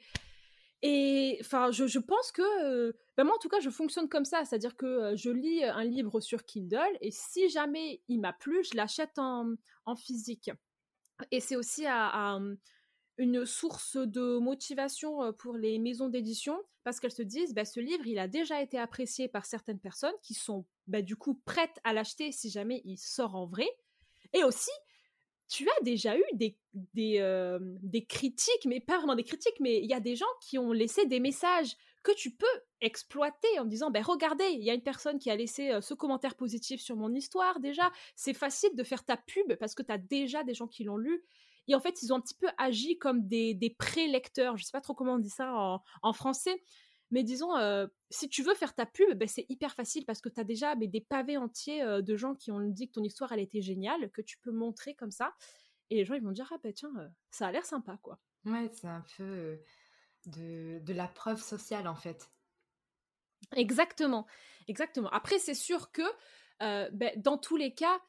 Et 0.83 1.39
enfin, 1.41 1.73
je, 1.73 1.99
pense 1.99 2.31
que, 2.31 2.95
ben 3.17 3.25
moi 3.25 3.35
en 3.35 3.39
tout 3.39 3.49
cas, 3.49 3.59
je 3.59 3.71
fonctionne 3.71 4.09
comme 4.09 4.25
ça, 4.25 4.45
c'est-à-dire 4.45 4.77
que 4.77 5.15
je 5.17 5.31
lis 5.31 5.65
un 5.65 5.85
livre 5.85 6.21
sur 6.21 6.45
Kindle 6.45 6.97
et 7.01 7.11
si 7.11 7.49
jamais 7.49 8.01
il 8.09 8.21
m'a 8.21 8.33
plu, 8.33 8.63
je 8.63 8.77
l'achète 8.77 9.19
en, 9.19 9.57
physique. 9.97 10.51
Et 11.33 11.41
c'est 11.41 11.57
aussi 11.57 11.85
une 13.17 13.45
source 13.45 13.97
de 13.97 14.39
motivation 14.39 15.33
pour 15.33 15.57
les 15.57 15.81
maisons 15.81 16.09
d'édition 16.09 16.63
parce 16.85 17.01
qu'elles 17.01 17.13
se 17.13 17.23
disent, 17.23 17.55
bah, 17.55 17.65
ce 17.65 17.81
livre, 17.81 18.07
il 18.07 18.19
a 18.19 18.29
déjà 18.29 18.63
été 18.63 18.79
apprécié 18.79 19.27
par 19.29 19.47
certaines 19.47 19.81
personnes 19.81 20.15
qui 20.23 20.35
sont 20.35 20.65
bah, 20.87 21.03
du 21.03 21.17
coup 21.17 21.35
prêtes 21.45 21.81
à 21.85 21.93
l'acheter 21.93 22.31
si 22.31 22.51
jamais 22.51 22.83
il 22.85 22.97
sort 22.97 23.35
en 23.35 23.47
vrai. 23.47 23.69
Et 24.33 24.45
aussi, 24.45 24.71
tu 25.49 25.69
as 25.69 25.83
déjà 25.83 26.17
eu 26.17 26.25
des, 26.35 26.57
des, 26.95 27.59
des, 27.83 28.05
critiques, 28.05 28.67
mais 28.67 28.81
pas 28.81 28.99
vraiment 28.99 29.15
des 29.15 29.25
critiques, 29.25 29.59
mais 29.61 29.79
il 29.79 29.87
y 29.87 29.95
a 29.95 30.01
des 30.01 30.15
gens 30.15 30.27
qui 30.43 30.59
ont 30.59 30.73
laissé 30.73 31.07
des 31.07 31.21
messages 31.21 31.77
que 32.03 32.13
tu 32.13 32.31
peux 32.31 32.47
exploiter 32.81 33.59
en 33.59 33.65
disant, 33.65 33.91
ben 33.91 34.03
regardez, 34.03 34.47
il 34.53 34.63
y 34.63 34.71
a 34.71 34.75
une 34.75 34.83
personne 34.83 35.19
qui 35.19 35.31
a 35.31 35.37
laissé 35.37 35.79
ce 35.81 35.95
commentaire 35.95 36.37
positif 36.37 36.81
sur 36.81 36.97
mon 36.97 37.15
histoire 37.15 37.61
déjà. 37.61 37.91
C'est 38.15 38.35
facile 38.35 38.75
de 38.75 38.85
faire 38.85 39.05
ta 39.05 39.17
pub 39.17 39.55
parce 39.57 39.75
que 39.75 39.83
tu 39.83 39.91
as 39.91 39.99
déjà 39.99 40.45
des 40.45 40.55
gens 40.55 40.69
qui 40.69 40.85
l'ont 40.85 40.99
lu. 40.99 41.25
Et 41.69 41.75
en 41.75 41.81
fait, 41.81 42.03
ils 42.03 42.13
ont 42.13 42.17
un 42.17 42.21
petit 42.21 42.35
peu 42.35 42.49
agi 42.57 42.99
comme 42.99 43.29
des, 43.29 43.55
des 43.55 43.71
pré-lecteurs. 43.71 44.57
Je 44.57 44.65
sais 44.65 44.73
pas 44.73 44.81
trop 44.81 44.95
comment 44.95 45.15
on 45.15 45.19
dit 45.19 45.31
ça 45.31 45.53
en, 45.55 45.83
en 46.03 46.13
français. 46.13 46.63
Mais 47.11 47.23
disons, 47.23 47.53
si 48.11 48.29
tu 48.29 48.43
veux 48.43 48.55
faire 48.55 48.75
ta 48.75 48.85
pub, 48.85 49.19
ben, 49.19 49.29
c'est 49.29 49.47
hyper 49.49 49.75
facile 49.75 50.05
parce 50.05 50.21
que 50.21 50.29
tu 50.29 50.41
as 50.41 50.45
déjà 50.45 50.75
mais, 50.75 50.89
des 50.89 51.01
pavés 51.01 51.37
entiers 51.37 51.83
de 52.03 52.17
gens 52.17 52.35
qui 52.35 52.51
ont 52.51 52.61
dit 52.61 52.89
que 52.89 52.95
ton 52.95 53.05
histoire, 53.05 53.33
elle 53.33 53.41
était 53.41 53.63
géniale, 53.63 54.11
que 54.11 54.21
tu 54.21 54.39
peux 54.39 54.53
montrer 54.53 54.95
comme 54.95 55.11
ça. 55.11 55.35
Et 55.91 55.97
les 55.97 56.05
gens, 56.05 56.15
ils 56.15 56.23
vont 56.23 56.33
dire, 56.33 56.51
ah 56.53 56.59
ben 56.63 56.73
tiens, 56.73 56.93
ça 57.31 57.47
a 57.47 57.53
l'air 57.53 57.65
sympa, 57.65 57.99
quoi. 58.03 58.19
Ouais, 58.45 58.71
c'est 58.75 58.89
un 58.89 59.05
peu 59.17 59.59
de, 60.27 60.81
de, 60.81 60.93
la 60.93 61.09
preuve 61.09 61.43
sociale, 61.43 61.89
en 61.89 61.97
fait. 61.97 62.29
Exactement, 63.57 64.27
exactement. 64.67 65.09
Après, 65.11 65.39
c'est 65.39 65.55
sûr 65.55 65.91
que 65.93 66.03
ben, 66.61 67.13
dans 67.17 67.39
tous 67.39 67.57
les 67.57 67.75
cas, 67.75 68.01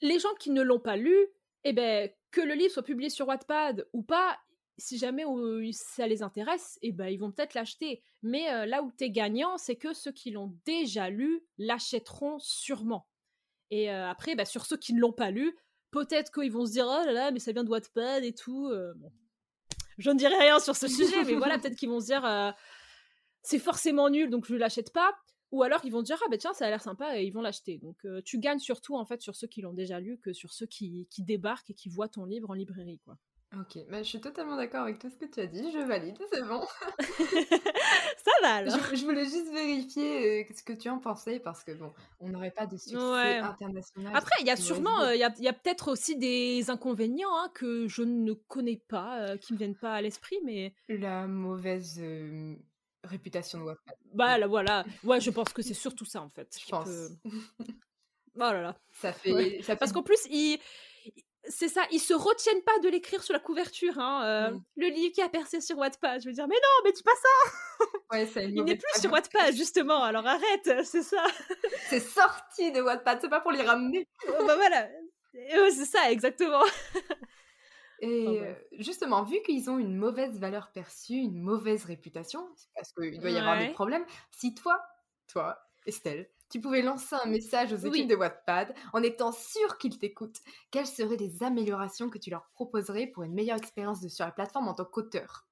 les 0.00 0.18
gens 0.18 0.34
qui 0.38 0.50
ne 0.50 0.62
l'ont 0.62 0.80
pas 0.80 0.96
lu, 0.96 1.16
eh 1.64 1.72
ben, 1.72 2.10
que 2.30 2.40
le 2.40 2.54
livre 2.54 2.72
soit 2.72 2.82
publié 2.82 3.10
sur 3.10 3.28
Wattpad 3.28 3.88
ou 3.92 4.02
pas, 4.02 4.38
si 4.78 4.96
jamais 4.96 5.24
ça 5.72 6.06
les 6.06 6.22
intéresse, 6.22 6.78
eh 6.82 6.92
ben, 6.92 7.08
ils 7.08 7.18
vont 7.18 7.32
peut-être 7.32 7.54
l'acheter. 7.54 8.02
Mais 8.22 8.66
là 8.66 8.82
où 8.82 8.92
tu 8.96 9.04
es 9.04 9.10
gagnant, 9.10 9.58
c'est 9.58 9.76
que 9.76 9.92
ceux 9.92 10.12
qui 10.12 10.30
l'ont 10.30 10.56
déjà 10.64 11.10
lu 11.10 11.44
l'achèteront 11.58 12.38
sûrement. 12.38 13.08
Et 13.70 13.90
après, 13.90 14.34
bah, 14.34 14.44
sur 14.44 14.64
ceux 14.64 14.76
qui 14.76 14.94
ne 14.94 15.00
l'ont 15.00 15.12
pas 15.12 15.30
lu, 15.30 15.56
peut-être 15.90 16.32
qu'ils 16.32 16.52
vont 16.52 16.64
se 16.64 16.72
dire 16.72 16.86
Oh 16.88 17.04
là 17.04 17.12
là, 17.12 17.30
mais 17.32 17.40
ça 17.40 17.52
vient 17.52 17.64
de 17.64 17.70
Wattpad 17.70 18.24
et 18.24 18.34
tout. 18.34 18.72
Je 19.98 20.10
ne 20.10 20.16
dirai 20.16 20.38
rien 20.38 20.60
sur 20.60 20.76
ce 20.76 20.86
sujet, 20.86 21.24
mais 21.24 21.34
voilà, 21.34 21.58
peut-être 21.58 21.76
qu'ils 21.76 21.90
vont 21.90 22.00
se 22.00 22.06
dire 22.06 22.54
C'est 23.42 23.58
forcément 23.58 24.08
nul, 24.08 24.30
donc 24.30 24.46
je 24.46 24.54
ne 24.54 24.58
l'achète 24.58 24.92
pas. 24.92 25.12
Ou 25.50 25.62
alors 25.62 25.80
ils 25.84 25.90
vont 25.90 26.02
dire 26.02 26.20
ah 26.22 26.28
ben 26.30 26.38
tiens 26.38 26.52
ça 26.52 26.66
a 26.66 26.68
l'air 26.68 26.82
sympa 26.82 27.18
et 27.18 27.24
ils 27.24 27.30
vont 27.30 27.40
l'acheter. 27.40 27.78
Donc 27.78 28.06
tu 28.24 28.38
gagnes 28.38 28.58
surtout 28.58 28.96
en 28.96 29.06
fait 29.06 29.22
sur 29.22 29.34
ceux 29.34 29.46
qui 29.46 29.62
l'ont 29.62 29.72
déjà 29.72 29.98
lu 29.98 30.18
que 30.18 30.32
sur 30.32 30.52
ceux 30.52 30.66
qui, 30.66 31.06
qui 31.10 31.22
débarquent 31.22 31.70
et 31.70 31.74
qui 31.74 31.88
voient 31.88 32.08
ton 32.08 32.26
livre 32.26 32.50
en 32.50 32.54
librairie 32.54 33.00
quoi. 33.04 33.18
Ok, 33.54 33.78
bah, 33.90 34.02
je 34.02 34.08
suis 34.08 34.20
totalement 34.20 34.56
d'accord 34.56 34.82
avec 34.82 34.98
tout 34.98 35.08
ce 35.08 35.16
que 35.16 35.24
tu 35.24 35.40
as 35.40 35.46
dit, 35.46 35.72
je 35.72 35.78
valide, 35.78 36.18
c'est 36.30 36.42
bon. 36.42 36.60
Ça 36.98 38.30
va 38.42 38.56
alors. 38.56 38.78
Je, 38.92 39.04
voulais 39.04 39.24
juste 39.24 39.50
vérifier 39.52 40.46
ce 40.54 40.62
que 40.62 40.74
tu 40.74 40.90
en 40.90 40.98
pensais 40.98 41.40
parce 41.40 41.64
que 41.64 41.72
bon, 41.72 41.94
on 42.20 42.28
n'aurait 42.28 42.50
pas 42.50 42.66
de 42.66 42.76
succès 42.76 43.38
international. 43.38 44.12
Après, 44.14 44.34
il 44.40 44.46
y 44.46 44.50
a 44.50 44.56
sûrement, 44.56 45.08
il 45.10 45.18
y 45.18 45.48
a, 45.48 45.52
peut-être 45.52 45.90
aussi 45.90 46.16
des 46.16 46.68
inconvénients 46.68 47.34
hein, 47.34 47.50
que 47.54 47.88
je 47.88 48.02
ne 48.02 48.34
connais 48.34 48.82
pas, 48.86 49.38
qui 49.38 49.54
me 49.54 49.58
viennent 49.58 49.78
pas 49.78 49.94
à 49.94 50.02
l'esprit, 50.02 50.36
mais. 50.44 50.74
La 50.88 51.26
mauvaise 51.26 52.02
réputation 53.04 53.60
de 53.60 53.64
Wattpad. 53.64 53.96
Bah 54.14 54.38
là, 54.38 54.46
voilà. 54.46 54.84
Ouais, 55.04 55.20
je 55.20 55.30
pense 55.30 55.52
que 55.52 55.62
c'est 55.62 55.74
surtout 55.74 56.04
ça 56.04 56.22
en 56.22 56.28
fait. 56.28 56.56
Je 56.60 56.68
pense. 56.68 56.88
Oh 58.40 58.40
là 58.40 58.62
là. 58.62 58.76
Ça 58.92 59.12
fait. 59.12 59.62
Ça 59.62 59.76
Parce 59.76 59.92
qu'en 59.92 60.02
plus, 60.02 60.18
il 60.30 60.60
c'est 61.44 61.68
ça, 61.68 61.82
ils 61.90 62.00
se 62.00 62.14
retiennent 62.14 62.62
pas 62.62 62.78
de 62.80 62.88
l'écrire 62.88 63.22
sur 63.22 63.32
la 63.32 63.38
couverture. 63.38 63.98
Hein, 63.98 64.24
euh, 64.24 64.50
mmh. 64.50 64.62
Le 64.76 64.86
livre 64.88 65.12
qui 65.14 65.22
a 65.22 65.28
percé 65.28 65.60
sur 65.60 65.78
Wattpad. 65.78 66.20
Je 66.22 66.28
veux 66.28 66.32
dire, 66.32 66.46
mais 66.48 66.56
non, 66.56 66.84
mais 66.84 66.92
dis 66.92 67.02
pas 67.02 67.10
ça 67.14 67.84
ouais, 68.12 68.50
Il 68.50 68.64
n'est 68.64 68.76
plus 68.76 69.00
sur 69.00 69.12
Wattpad, 69.12 69.54
justement, 69.54 70.02
alors 70.02 70.26
arrête, 70.26 70.70
c'est 70.84 71.02
ça. 71.02 71.24
c'est 71.88 72.00
sorti 72.00 72.72
de 72.72 72.80
Wattpad, 72.80 73.18
c'est 73.20 73.28
pas 73.28 73.40
pour 73.40 73.52
les 73.52 73.62
ramener. 73.62 74.08
Oh, 74.28 74.44
bah 74.46 74.56
voilà, 74.56 74.88
c'est 75.70 75.84
ça, 75.84 76.10
exactement. 76.10 76.64
Et 78.00 78.40
justement, 78.78 79.24
vu 79.24 79.40
qu'ils 79.42 79.70
ont 79.70 79.78
une 79.78 79.96
mauvaise 79.96 80.38
valeur 80.38 80.70
perçue, 80.72 81.14
une 81.14 81.40
mauvaise 81.40 81.84
réputation, 81.84 82.48
parce 82.74 82.92
qu'il 82.92 83.20
doit 83.20 83.30
y 83.30 83.38
avoir 83.38 83.58
des 83.58 83.72
problèmes, 83.72 84.04
si 84.30 84.54
toi, 84.54 84.80
toi, 85.28 85.58
Estelle, 85.86 86.28
tu 86.50 86.60
pouvais 86.60 86.82
lancer 86.82 87.14
un 87.22 87.28
message 87.28 87.72
aux 87.72 87.76
équipes 87.76 88.08
de 88.08 88.14
Wattpad 88.14 88.74
en 88.92 89.02
étant 89.02 89.32
sûr 89.32 89.78
qu'ils 89.78 89.98
t'écoutent. 89.98 90.40
Quelles 90.70 90.86
seraient 90.86 91.16
les 91.16 91.42
améliorations 91.42 92.08
que 92.08 92.18
tu 92.18 92.30
leur 92.30 92.48
proposerais 92.54 93.06
pour 93.06 93.22
une 93.22 93.34
meilleure 93.34 93.58
expérience 93.58 94.06
sur 94.08 94.24
la 94.24 94.32
plateforme 94.32 94.68
en 94.68 94.74
tant 94.74 94.86
qu'auteur? 94.86 95.46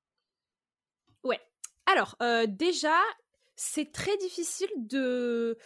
Ouais. 1.23 1.41
Alors, 1.87 2.17
euh, 2.23 2.47
déjà, 2.49 2.99
c'est 3.57 3.93
très 3.93 4.17
difficile 4.19 4.71
de, 4.77 5.59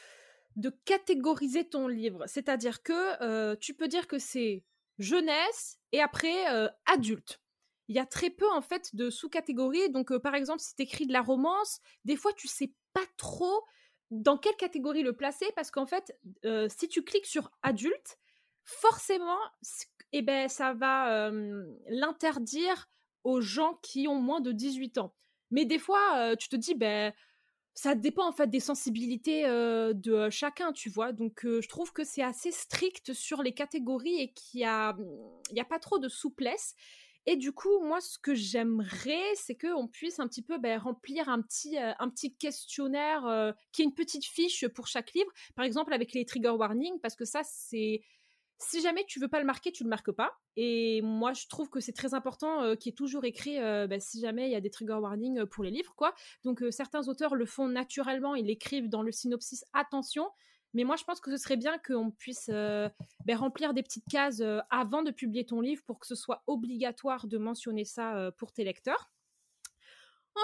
de 0.56 0.70
catégoriser 0.84 1.68
ton 1.68 1.86
livre. 1.86 2.24
C'est-à-dire 2.26 2.82
que 2.82 3.22
euh, 3.22 3.56
tu 3.56 3.74
peux 3.74 3.88
dire 3.88 4.08
que 4.08 4.18
c'est 4.18 4.64
jeunesse 4.98 5.78
et 5.92 6.00
après 6.00 6.52
euh, 6.52 6.68
adulte 6.86 7.40
il 7.88 7.96
y 7.96 7.98
a 7.98 8.06
très 8.06 8.30
peu 8.30 8.48
en 8.48 8.60
fait 8.60 8.94
de 8.94 9.10
sous-catégories. 9.10 9.90
Donc, 9.90 10.16
par 10.18 10.36
exemple, 10.36 10.60
si 10.60 10.76
tu 10.76 10.82
écris 10.82 11.08
de 11.08 11.12
la 11.12 11.22
romance, 11.22 11.80
des 12.04 12.14
fois 12.14 12.32
tu 12.32 12.46
sais 12.46 12.72
pas 12.92 13.04
trop 13.16 13.64
dans 14.10 14.36
quelle 14.36 14.56
catégorie 14.56 15.02
le 15.02 15.12
placer? 15.12 15.46
Parce 15.54 15.70
qu'en 15.70 15.86
fait, 15.86 16.18
si 16.68 16.88
tu 16.88 17.02
cliques 17.02 17.26
sur 17.26 17.50
adulte, 17.62 18.18
forcément, 18.64 19.38
eh 20.12 20.22
ben, 20.22 20.48
ça 20.48 20.74
va 20.74 21.30
l'interdire 21.88 22.88
aux 23.24 23.40
gens 23.40 23.78
qui 23.82 24.08
ont 24.08 24.20
moins 24.20 24.40
de 24.40 24.52
18 24.52 24.98
ans. 24.98 25.14
Mais 25.50 25.64
des 25.64 25.78
fois, 25.78 26.36
tu 26.36 26.48
te 26.48 26.56
dis, 26.56 26.74
ben, 26.74 27.12
ça 27.74 27.94
dépend 27.94 28.26
en 28.28 28.32
fait 28.32 28.48
des 28.48 28.60
sensibilités 28.60 29.44
de 29.44 30.28
chacun, 30.30 30.72
tu 30.72 30.88
vois? 30.90 31.12
Donc, 31.12 31.40
je 31.44 31.68
trouve 31.68 31.92
que 31.92 32.04
c'est 32.04 32.22
assez 32.22 32.50
strict 32.50 33.12
sur 33.12 33.42
les 33.42 33.52
catégories 33.52 34.20
et 34.20 34.32
qu'il 34.32 34.60
n'y 34.60 34.66
a, 34.66 34.88
a 34.88 35.64
pas 35.68 35.78
trop 35.78 35.98
de 35.98 36.08
souplesse. 36.08 36.74
Et 37.26 37.36
du 37.36 37.52
coup, 37.52 37.80
moi, 37.80 38.00
ce 38.00 38.18
que 38.18 38.34
j'aimerais, 38.34 39.34
c'est 39.34 39.56
qu'on 39.56 39.86
puisse 39.86 40.18
un 40.20 40.26
petit 40.26 40.42
peu 40.42 40.58
ben, 40.58 40.78
remplir 40.78 41.28
un 41.28 41.42
petit, 41.42 41.78
euh, 41.78 41.92
un 41.98 42.08
petit 42.08 42.34
questionnaire 42.34 43.26
euh, 43.26 43.52
qui 43.72 43.82
est 43.82 43.84
une 43.84 43.94
petite 43.94 44.24
fiche 44.24 44.66
pour 44.68 44.86
chaque 44.86 45.12
livre, 45.12 45.30
par 45.54 45.64
exemple 45.64 45.92
avec 45.92 46.14
les 46.14 46.24
trigger 46.24 46.50
warnings, 46.50 46.98
parce 47.00 47.16
que 47.16 47.24
ça, 47.24 47.42
c'est 47.44 48.02
si 48.62 48.82
jamais 48.82 49.04
tu 49.06 49.20
veux 49.20 49.28
pas 49.28 49.40
le 49.40 49.46
marquer, 49.46 49.72
tu 49.72 49.84
le 49.84 49.88
marques 49.88 50.12
pas. 50.12 50.32
Et 50.56 51.00
moi, 51.02 51.32
je 51.32 51.46
trouve 51.46 51.70
que 51.70 51.80
c'est 51.80 51.92
très 51.92 52.12
important 52.14 52.62
euh, 52.62 52.74
qu'il 52.74 52.90
y 52.90 52.92
ait 52.92 52.96
toujours 52.96 53.24
écrit 53.24 53.58
ben, 53.58 54.00
si 54.00 54.20
jamais 54.20 54.48
il 54.48 54.52
y 54.52 54.56
a 54.56 54.60
des 54.60 54.70
trigger 54.70 54.98
warnings 55.00 55.46
pour 55.46 55.64
les 55.64 55.70
livres, 55.70 55.94
quoi. 55.96 56.14
Donc 56.44 56.62
certains 56.70 57.08
auteurs 57.08 57.34
le 57.34 57.46
font 57.46 57.68
naturellement, 57.68 58.34
ils 58.34 58.46
l'écrivent 58.46 58.88
dans 58.88 59.02
le 59.02 59.12
synopsis. 59.12 59.64
Attention, 59.72 60.28
mais 60.74 60.84
moi, 60.84 60.96
je 60.96 61.04
pense 61.04 61.20
que 61.20 61.30
ce 61.30 61.36
serait 61.36 61.56
bien 61.56 61.78
qu'on 61.78 62.10
puisse 62.10 62.48
euh, 62.52 62.88
ben, 63.24 63.36
remplir 63.36 63.74
des 63.74 63.82
petites 63.82 64.08
cases 64.08 64.40
euh, 64.40 64.60
avant 64.70 65.02
de 65.02 65.10
publier 65.10 65.44
ton 65.44 65.60
livre 65.60 65.82
pour 65.84 65.98
que 65.98 66.06
ce 66.06 66.14
soit 66.14 66.42
obligatoire 66.46 67.26
de 67.26 67.38
mentionner 67.38 67.84
ça 67.84 68.16
euh, 68.16 68.30
pour 68.30 68.52
tes 68.52 68.64
lecteurs. 68.64 69.10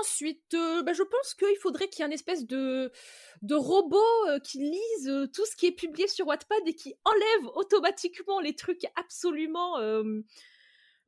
Ensuite, 0.01 0.51
ben, 0.51 0.93
je 0.93 1.05
pense 1.05 1.35
qu'il 1.35 1.57
faudrait 1.63 1.89
qu'il 1.89 2.01
y 2.01 2.03
ait 2.03 2.07
une 2.07 2.13
espèce 2.13 2.45
de, 2.45 2.91
de 3.43 3.55
robot 3.55 4.03
qui 4.43 4.59
lise 4.59 5.31
tout 5.33 5.47
ce 5.47 5.55
qui 5.55 5.67
est 5.67 5.73
publié 5.73 6.09
sur 6.09 6.27
Wattpad 6.27 6.59
et 6.67 6.75
qui 6.75 6.97
enlève 7.05 7.53
automatiquement 7.55 8.41
les 8.41 8.57
trucs 8.57 8.85
absolument 8.97 9.79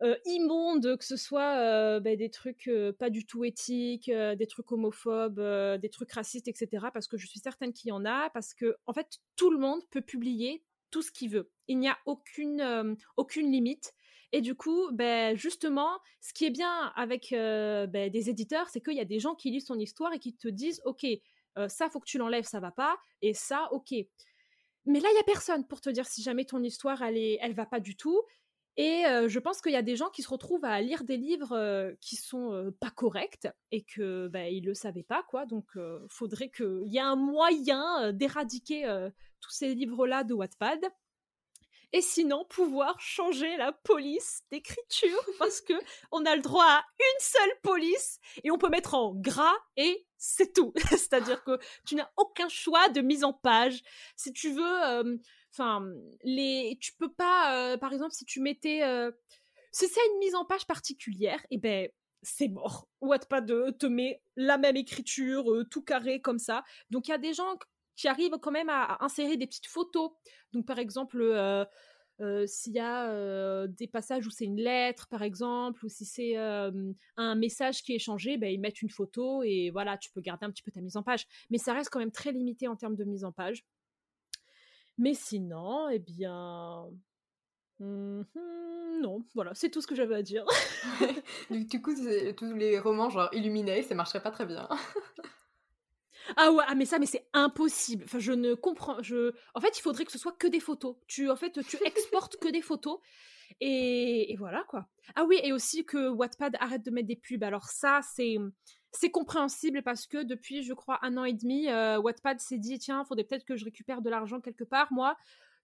euh, 0.03 0.17
immondes, 0.27 0.97
que 0.97 1.05
ce 1.05 1.17
soit 1.17 1.57
euh, 1.57 1.99
ben, 1.99 2.17
des 2.17 2.31
trucs 2.31 2.69
euh, 2.69 2.93
pas 2.93 3.11
du 3.11 3.27
tout 3.27 3.45
éthiques, 3.45 4.11
des 4.11 4.47
trucs 4.47 4.71
homophobes, 4.71 5.41
des 5.81 5.89
trucs 5.91 6.13
racistes, 6.13 6.47
etc. 6.47 6.87
Parce 6.93 7.09
que 7.09 7.17
je 7.17 7.27
suis 7.27 7.41
certaine 7.41 7.73
qu'il 7.73 7.89
y 7.89 7.93
en 7.93 8.05
a, 8.05 8.31
parce 8.31 8.55
que 8.55 8.77
en 8.87 8.93
fait 8.93 9.19
tout 9.37 9.51
le 9.51 9.59
monde 9.59 9.81
peut 9.91 10.03
publier 10.03 10.63
tout 10.91 11.03
ce 11.03 11.11
qu'il 11.11 11.31
veut. 11.31 11.51
Il 11.67 11.79
n'y 11.79 11.89
a 11.89 11.99
aucune, 12.07 12.97
aucune 13.17 13.51
limite. 13.51 13.93
Et 14.33 14.41
du 14.41 14.55
coup, 14.55 14.91
ben, 14.93 15.37
justement, 15.37 15.99
ce 16.21 16.33
qui 16.33 16.45
est 16.45 16.51
bien 16.51 16.93
avec 16.95 17.29
ben, 17.31 18.11
des 18.11 18.31
éditeurs, 18.31 18.69
c'est 18.69 18.81
qu'il 18.81 18.95
y 18.95 19.01
a 19.01 19.05
des 19.05 19.19
gens 19.19 19.35
qui 19.35 19.51
lisent 19.51 19.67
ton 19.67 19.79
histoire 19.79 20.13
et 20.13 20.19
qui 20.19 20.35
te 20.35 20.49
disent, 20.49 20.81
OK, 20.85 21.07
ça, 21.67 21.91
faut 21.91 21.99
que 21.99 22.07
tu 22.07 22.19
l'enlèves, 22.19 22.45
ça 22.45 22.61
va 22.61 22.71
pas, 22.71 22.97
et 23.21 23.35
ça, 23.35 23.69
OK. 23.73 23.93
Mais 24.89 25.01
là, 25.01 25.09
il 25.13 25.17
y 25.17 25.21
a 25.21 25.25
personne 25.25 25.67
pour 25.67 25.83
te 25.83 25.91
dire 25.91 26.07
si 26.07 26.23
jamais 26.23 26.47
ton 26.47 26.63
histoire, 26.63 27.03
elle, 27.03 27.19
est, 27.19 27.39
elle 27.43 27.53
va 27.53 27.67
pas 27.67 27.79
du 27.79 27.95
tout. 27.95 28.23
Et 28.81 29.03
je 29.27 29.39
pense 29.41 29.61
qu'il 29.61 29.73
y 29.73 29.77
a 29.77 29.83
des 29.83 29.97
gens 29.97 30.09
qui 30.09 30.23
se 30.23 30.29
retrouvent 30.29 30.65
à 30.65 30.81
lire 30.81 31.03
des 31.03 31.17
livres 31.17 31.97
qui 32.01 32.15
sont 32.15 32.73
pas 32.81 32.91
corrects 32.91 33.49
et 33.73 33.83
que 33.83 34.29
bah, 34.29 34.49
ils 34.49 34.65
le 34.65 34.73
savaient 34.75 35.03
pas 35.03 35.25
quoi. 35.25 35.47
Donc 35.47 35.67
faudrait 36.09 36.49
qu'il 36.49 36.85
y 36.87 36.99
ait 36.99 37.01
un 37.01 37.17
moyen 37.17 38.13
d'éradiquer 38.13 38.87
tous 39.41 39.51
ces 39.51 39.75
livres-là 39.75 40.23
de 40.23 40.33
Wattpad 40.33 40.79
et 41.93 42.03
sinon 42.03 42.45
pouvoir 42.49 43.01
changer 43.01 43.57
la 43.57 43.73
police 43.73 44.43
d'écriture 44.51 45.21
parce 45.39 45.61
que 45.61 45.75
on 46.13 46.25
a 46.27 46.37
le 46.37 46.43
droit 46.43 46.65
à 46.65 46.85
une 46.99 47.21
seule 47.21 47.61
police 47.63 48.21
et 48.45 48.51
on 48.51 48.59
peut 48.59 48.69
mettre 48.69 48.95
en 48.95 49.15
gras 49.15 49.57
et 49.77 50.07
c'est 50.17 50.53
tout. 50.53 50.73
C'est-à-dire 50.91 51.43
que 51.45 51.59
tu 51.87 51.95
n'as 51.95 52.11
aucun 52.17 52.49
choix 52.49 52.89
de 52.89 53.01
mise 53.01 53.25
en 53.25 53.33
page. 53.33 53.83
Si 54.17 54.33
tu 54.33 54.53
veux, 54.53 55.21
enfin, 55.53 55.85
les, 56.23 56.79
tu 56.81 56.93
peux 56.99 57.13
pas, 57.13 57.77
par 57.79 57.93
exemple, 57.93 58.13
si 58.13 58.25
tu 58.25 58.41
mettais, 58.41 58.81
si 59.73 59.89
c'est 59.89 60.01
une 60.13 60.19
mise 60.19 60.35
en 60.35 60.45
page 60.45 60.67
particulière, 60.67 61.41
et 61.51 61.57
eh 61.57 61.59
ben 61.59 61.89
c'est 62.23 62.49
mort. 62.49 62.89
Wattpad 63.01 63.79
te 63.79 63.87
met 63.87 64.23
la 64.37 64.59
même 64.59 64.77
écriture, 64.77 65.45
tout 65.71 65.83
carré 65.83 66.21
comme 66.21 66.39
ça. 66.39 66.65
Donc 66.91 67.09
il 67.09 67.13
y 67.13 67.15
a 67.15 67.19
des 67.19 67.33
gens 67.33 67.57
qui 67.99 68.09
arrivent 68.09 68.39
quand 68.41 68.53
même 68.53 68.69
à, 68.71 68.97
insérer 69.05 69.37
des 69.37 69.47
petites 69.47 69.67
photos. 69.67 70.13
Donc 70.53 70.67
par 70.67 70.79
exemple, 70.79 71.21
euh, 71.21 71.65
euh, 72.21 72.47
s'il 72.47 72.73
y 72.73 72.79
a 72.79 73.11
euh, 73.11 73.67
des 73.67 73.89
passages 73.89 74.27
où 74.27 74.31
c'est 74.31 74.45
une 74.45 74.61
lettre, 74.61 75.09
par 75.09 75.23
exemple, 75.23 75.85
ou 75.85 75.89
si 75.89 76.05
c'est 76.05 76.37
un 76.37 77.35
message 77.35 77.83
qui 77.83 77.93
est 77.93 77.97
échangé, 77.97 78.37
ben, 78.39 78.53
ils 78.53 78.61
mettent 78.61 78.83
une 78.83 78.91
photo 78.91 79.43
et 79.43 79.71
voilà, 79.71 79.99
tu 79.99 80.11
peux 80.13 80.21
garder 80.21 80.47
un 80.47 80.51
petit 80.51 80.63
peu 80.63 80.71
ta 80.71 80.81
mise 80.81 80.97
en 80.97 81.03
page. 81.03 81.27
Mais 81.51 81.59
ça 81.59 81.75
reste 81.75 81.91
quand 81.91 81.99
même 81.99 82.13
très 82.13 82.33
limité 82.33 82.69
en 82.69 82.77
termes 82.77 82.97
de 82.97 83.05
mise 83.05 83.25
en 83.25 83.33
page. 83.33 83.65
Mais 84.99 85.15
sinon, 85.15 85.89
eh 85.89 85.99
bien, 86.01 86.87
mmh 87.79 88.23
non, 89.01 89.25
voilà, 89.35 89.55
c'est 89.55 89.71
tout 89.71 89.81
ce 89.81 89.87
que 89.87 89.95
j'avais 89.95 90.17
à 90.17 90.23
dire. 90.23 90.45
du, 91.51 91.81
coup, 91.81 91.95
tous 92.37 92.55
les 92.55 92.79
romans 92.81 93.11
genre 93.11 93.29
Illuminés, 93.33 93.83
ça 93.83 93.95
marcherait 93.95 94.23
pas 94.23 94.33
très 94.33 94.47
bien. 94.47 94.69
Ah 96.37 96.53
ouais, 96.53 96.65
ah 96.67 96.75
mais 96.75 96.85
ça, 96.85 96.99
mais 96.99 97.07
c'est 97.07 97.27
impossible. 97.33 98.05
Enfin, 98.05 98.19
je 98.19 98.33
ne 98.33 98.55
comprends. 98.55 99.03
Je... 99.03 99.33
En 99.55 99.61
fait, 99.61 99.79
il 99.79 99.81
faudrait 99.81 100.05
que 100.05 100.13
ce 100.13 100.19
soit 100.19 100.37
que 100.37 100.47
des 100.47 100.61
photos. 100.61 100.97
Tu, 101.07 101.31
en 101.31 101.37
fait, 101.37 101.59
tu 101.67 101.79
exportes 101.85 102.37
que 102.37 102.49
des 102.49 102.61
photos. 102.61 102.99
Et, 103.61 104.37
voilà 104.39 104.63
quoi. 104.65 104.87
Ah 105.15 105.25
oui, 105.25 105.41
et 105.43 105.53
aussi 105.53 105.87
que 105.87 106.11
Wattpad 106.11 106.57
arrête 106.61 106.85
de 106.85 106.91
mettre 106.91 107.09
des 107.09 107.17
pubs. 107.17 107.43
Alors 107.43 107.69
ça, 107.69 108.01
c'est 108.15 108.37
c'est 108.99 109.11
compréhensible 109.11 109.85
parce 109.85 110.09
que 110.09 110.25
depuis, 110.25 110.65
je 110.65 110.73
crois, 110.73 110.99
un 111.03 111.17
an 111.17 111.25
et 111.25 111.33
demi, 111.33 111.69
euh, 111.69 112.01
Wattpad 112.01 112.41
s'est 112.41 112.59
dit 112.59 112.81
tiens, 112.81 113.05
faudrait 113.05 113.23
peut-être 113.23 113.45
que 113.45 113.55
je 113.55 113.65
récupère 113.65 114.03
de 114.03 114.11
l'argent 114.11 114.41
quelque 114.41 114.65
part. 114.65 114.93
Moi, 114.93 115.17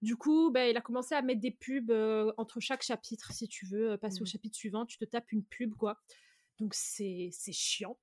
du 0.03 0.15
coup, 0.15 0.53
ben, 0.53 0.71
il 0.71 0.77
a 0.77 0.81
commencé 0.81 1.17
à 1.17 1.23
mettre 1.23 1.41
des 1.41 1.51
pubs 1.51 1.91
euh, 1.91 2.33
entre 2.37 2.61
chaque 2.61 2.85
chapitre. 2.85 3.33
Si 3.33 3.49
tu 3.49 3.67
veux 3.67 3.91
euh, 3.91 3.97
passer 3.97 4.21
au 4.21 4.23
mmh. 4.23 4.29
chapitre 4.29 4.57
suivant, 4.57 4.87
tu 4.87 4.99
te 4.99 5.05
tapes 5.05 5.33
une 5.33 5.43
pub 5.43 5.75
quoi. 5.75 6.01
Donc 6.61 6.75
c'est 6.75 7.33
chiant. 7.51 7.99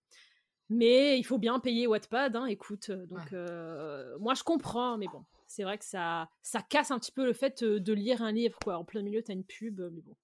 Mais 0.68 1.18
il 1.18 1.24
faut 1.24 1.38
bien 1.38 1.62
payer 1.62 1.88
Wattpad, 1.88 2.36
hein, 2.36 2.48
écoute. 2.48 2.90
Euh, 2.90 3.06
donc, 3.06 3.32
euh, 3.32 4.18
moi, 4.20 4.34
je 4.34 4.44
comprends, 4.44 4.98
mais 4.98 5.08
bon, 5.08 5.24
c'est 5.48 5.64
vrai 5.64 5.78
que 5.78 5.86
ça, 5.86 6.30
ça 6.42 6.62
casse 6.62 6.92
un 6.92 7.00
petit 7.00 7.14
peu 7.14 7.26
le 7.26 7.34
fait 7.34 7.64
de 7.64 7.94
lire 7.94 8.22
un 8.22 8.34
livre, 8.34 8.60
quoi. 8.62 8.78
En 8.78 8.84
plein 8.84 9.02
milieu, 9.02 9.24
t'as 9.24 9.34
une 9.34 9.46
pub, 9.46 9.80
mais 9.94 10.02
bon, 10.02 10.16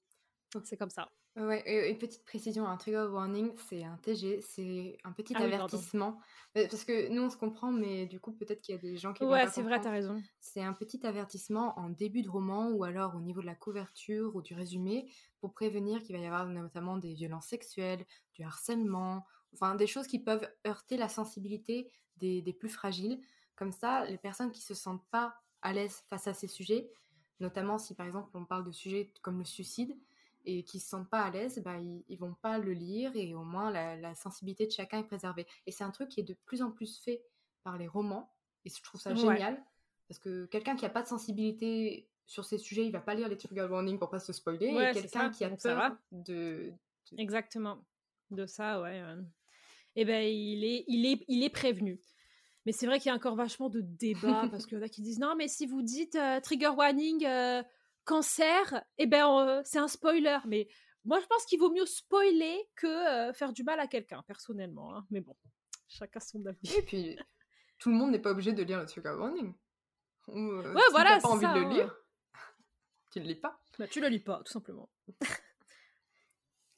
c'est 0.66 0.76
comme 0.76 0.90
ça. 0.90 1.10
Ouais, 1.38 1.92
une 1.92 1.98
petite 1.98 2.26
précision, 2.26 2.68
un 2.68 2.78
trigger 2.78 3.08
warning, 3.12 3.52
c'est 3.70 3.84
un 3.84 3.98
TG, 3.98 4.42
c'est 4.42 4.98
un 5.04 5.12
petit 5.12 5.34
ah 5.36 5.44
avertissement. 5.44 6.20
parce 6.54 6.84
que 6.84 7.10
nous, 7.10 7.22
on 7.22 7.30
se 7.30 7.38
comprend, 7.38 7.72
mais 7.72 8.08
du 8.08 8.20
coup, 8.20 8.32
peut-être 8.32 8.62
qu'il 8.62 8.74
y 8.74 8.78
a 8.78 8.82
des 8.82 8.98
gens 8.98 9.14
qui 9.14 9.24
Ouais, 9.24 9.48
c'est 9.48 9.62
vrai, 9.62 9.80
t'as 9.80 9.92
raison. 9.92 10.22
C'est 10.40 10.64
un 10.64 10.74
petit 10.74 11.06
avertissement 11.06 11.78
en 11.80 11.90
début 11.90 12.24
de 12.24 12.30
roman 12.30 12.70
ou 12.70 12.84
alors 12.84 13.16
au 13.16 13.22
niveau 13.22 13.42
de 13.42 13.46
la 13.46 13.56
couverture 13.56 14.36
ou 14.36 14.42
du 14.42 14.56
résumé 14.56 15.12
pour 15.40 15.54
prévenir 15.54 16.02
qu'il 16.02 16.16
va 16.16 16.22
y 16.22 16.26
avoir 16.26 16.48
notamment 16.48 16.98
des 16.98 17.14
violences 17.14 17.48
sexuelles, 17.48 18.04
du 18.34 18.44
harcèlement 18.44 19.26
enfin 19.54 19.76
des 19.76 19.88
choses 19.88 20.08
qui 20.08 20.20
peuvent 20.20 20.48
heurter 20.66 20.98
la 20.98 21.10
sensibilité 21.10 21.92
des, 22.18 22.42
plus 22.60 22.70
fragiles. 22.70 23.20
Comme 23.56 23.72
ça, 23.72 24.06
les 24.06 24.18
personnes 24.18 24.52
qui 24.52 24.62
se 24.62 24.74
sentent 24.74 25.06
pas 25.10 25.36
à 25.62 25.74
l'aise 25.74 26.04
face 26.10 26.28
à 26.28 26.34
ces 26.34 26.48
sujets, 26.48 26.90
notamment 27.40 27.78
si 27.78 27.96
par 27.96 28.06
exemple 28.06 28.30
on 28.34 28.46
parle 28.46 28.66
de 28.66 28.72
sujets 28.72 29.12
comme 29.22 29.40
le 29.40 29.46
suicide 29.46 29.98
et 30.48 30.64
qui 30.64 30.80
se 30.80 30.88
sentent 30.88 31.10
pas 31.10 31.22
à 31.22 31.30
l'aise, 31.30 31.62
bah, 31.64 31.78
ils, 31.78 32.04
ne 32.10 32.16
vont 32.18 32.34
pas 32.42 32.58
le 32.58 32.72
lire 32.72 33.12
et 33.16 33.36
au 33.36 33.44
moins 33.44 33.70
la, 33.70 34.16
sensibilité 34.16 34.66
de 34.66 34.72
chacun 34.72 35.00
est 35.00 35.04
préservée. 35.04 35.46
Et 35.66 35.72
c'est 35.72 35.84
un 35.84 35.92
truc 35.92 36.10
qui 36.10 36.22
est 36.22 36.24
de 36.24 36.34
plus 36.46 36.62
en 36.62 36.72
plus 36.72 37.00
fait 37.00 37.22
par 37.64 37.78
les 37.78 37.88
romans 37.88 38.34
et 38.66 38.70
je 38.70 38.82
trouve 38.82 39.00
ça 39.00 39.14
génial 39.14 39.62
parce 40.08 40.20
que 40.20 40.46
quelqu'un 40.46 40.78
qui 40.78 40.86
a 40.86 40.90
pas 40.90 41.02
de 41.02 41.08
sensibilité 41.08 42.10
sur 42.26 42.46
ces 42.46 42.58
sujets, 42.58 42.86
il 42.86 42.92
va 42.92 43.02
pas 43.02 43.14
lire 43.14 43.28
les 43.28 43.38
trigger 43.38 43.68
warnings 43.70 44.00
pour 44.00 44.10
pas 44.10 44.20
se 44.20 44.32
spoiler. 44.32 44.68
et 44.68 44.94
quelqu'un 44.94 45.30
qui 45.30 45.44
a 45.44 45.50
peur 45.50 45.98
de, 46.12 46.72
Exactement. 47.18 47.84
De 48.32 48.46
ça, 48.46 48.82
ouais 48.82 49.02
eh 50.00 50.06
ben, 50.06 50.24
il 50.24 50.64
est, 50.64 50.86
il 50.88 51.06
est, 51.08 51.26
il 51.28 51.44
est 51.44 51.50
prévenu. 51.50 52.00
Mais 52.68 52.72
c'est 52.72 52.86
vrai 52.86 53.00
qu'il 53.00 53.10
y 53.10 53.12
a 53.12 53.16
encore 53.16 53.36
vachement 53.36 53.70
de 53.70 53.82
débats 53.82 54.48
parce 54.52 54.66
qu'il 54.66 54.78
y 54.78 54.82
en 54.82 54.84
a 54.84 54.90
qui 54.90 55.02
disent 55.02 55.20
non, 55.20 55.36
mais 55.36 55.48
si 55.48 55.66
vous 55.66 55.82
dites 55.82 56.16
euh, 56.16 56.40
trigger 56.40 56.70
warning 56.70 57.26
euh, 57.26 57.64
cancer, 58.08 58.84
eh 58.98 59.06
ben 59.06 59.28
euh, 59.28 59.62
c'est 59.64 59.78
un 59.78 59.88
spoiler. 59.88 60.40
Mais 60.48 60.68
moi, 61.06 61.20
je 61.20 61.26
pense 61.28 61.46
qu'il 61.46 61.60
vaut 61.60 61.72
mieux 61.72 61.86
spoiler 61.86 62.68
que 62.76 63.32
faire 63.34 63.54
du 63.54 63.64
mal 63.64 63.80
à 63.80 63.88
quelqu'un, 63.88 64.24
personnellement. 64.24 64.96
Hein. 64.96 65.06
Mais 65.12 65.22
bon, 65.22 65.36
chacun 65.88 66.20
son 66.20 66.44
avis. 66.46 66.74
Et 66.76 66.82
puis, 66.82 67.20
tout 67.78 67.90
le 67.90 67.96
monde 67.96 68.12
n'est 68.12 68.20
pas 68.20 68.32
obligé 68.32 68.54
de 68.54 68.64
lire 68.64 68.80
le 68.80 68.86
trigger 68.88 69.16
warning. 69.18 69.54
ouais, 70.28 70.64
si 70.64 70.92
voilà. 70.92 71.20
pas 71.20 71.28
envie 71.28 71.46
de 71.46 71.60
le 71.60 71.66
hein. 71.66 71.70
lire. 71.70 71.96
Tu 73.12 73.20
le 73.20 73.26
lis 73.26 73.36
pas. 73.36 73.62
Bah, 73.78 73.88
tu 73.88 74.02
le 74.02 74.08
lis 74.08 74.20
pas, 74.20 74.42
tout 74.44 74.52
simplement. 74.52 74.90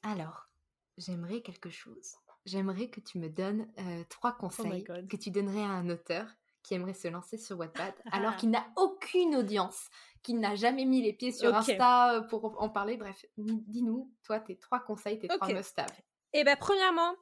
Alors, 0.02 0.48
j'aimerais 0.96 1.40
quelque 1.42 1.70
chose 1.70 2.16
j'aimerais 2.46 2.88
que 2.88 3.00
tu 3.00 3.18
me 3.18 3.28
donnes 3.28 3.70
trois 4.08 4.34
oh 4.38 4.40
conseils 4.40 4.84
que 4.84 5.16
tu 5.16 5.30
donnerais 5.30 5.62
à 5.62 5.70
un 5.70 5.88
auteur 5.88 6.26
qui 6.62 6.74
aimerait 6.74 6.94
se 6.94 7.08
lancer 7.08 7.38
sur 7.38 7.58
Wattpad 7.58 7.94
alors 8.12 8.36
qu'il 8.36 8.50
n'a 8.50 8.66
aucune 8.76 9.36
audience, 9.36 9.88
qu'il 10.22 10.40
n'a 10.40 10.54
jamais 10.54 10.84
mis 10.84 11.02
les 11.02 11.12
pieds 11.12 11.32
sur 11.32 11.54
Insta 11.54 12.26
pour 12.28 12.60
en 12.60 12.68
parler. 12.68 12.96
Bref, 12.96 13.24
dis-nous, 13.36 14.12
toi, 14.22 14.40
tes 14.40 14.58
trois 14.58 14.80
conseils, 14.80 15.18
tes 15.18 15.28
trois 15.28 15.48
must-have. 15.48 15.90
Eh 16.32 16.44
bien, 16.44 16.56
premièrement, 16.56 17.14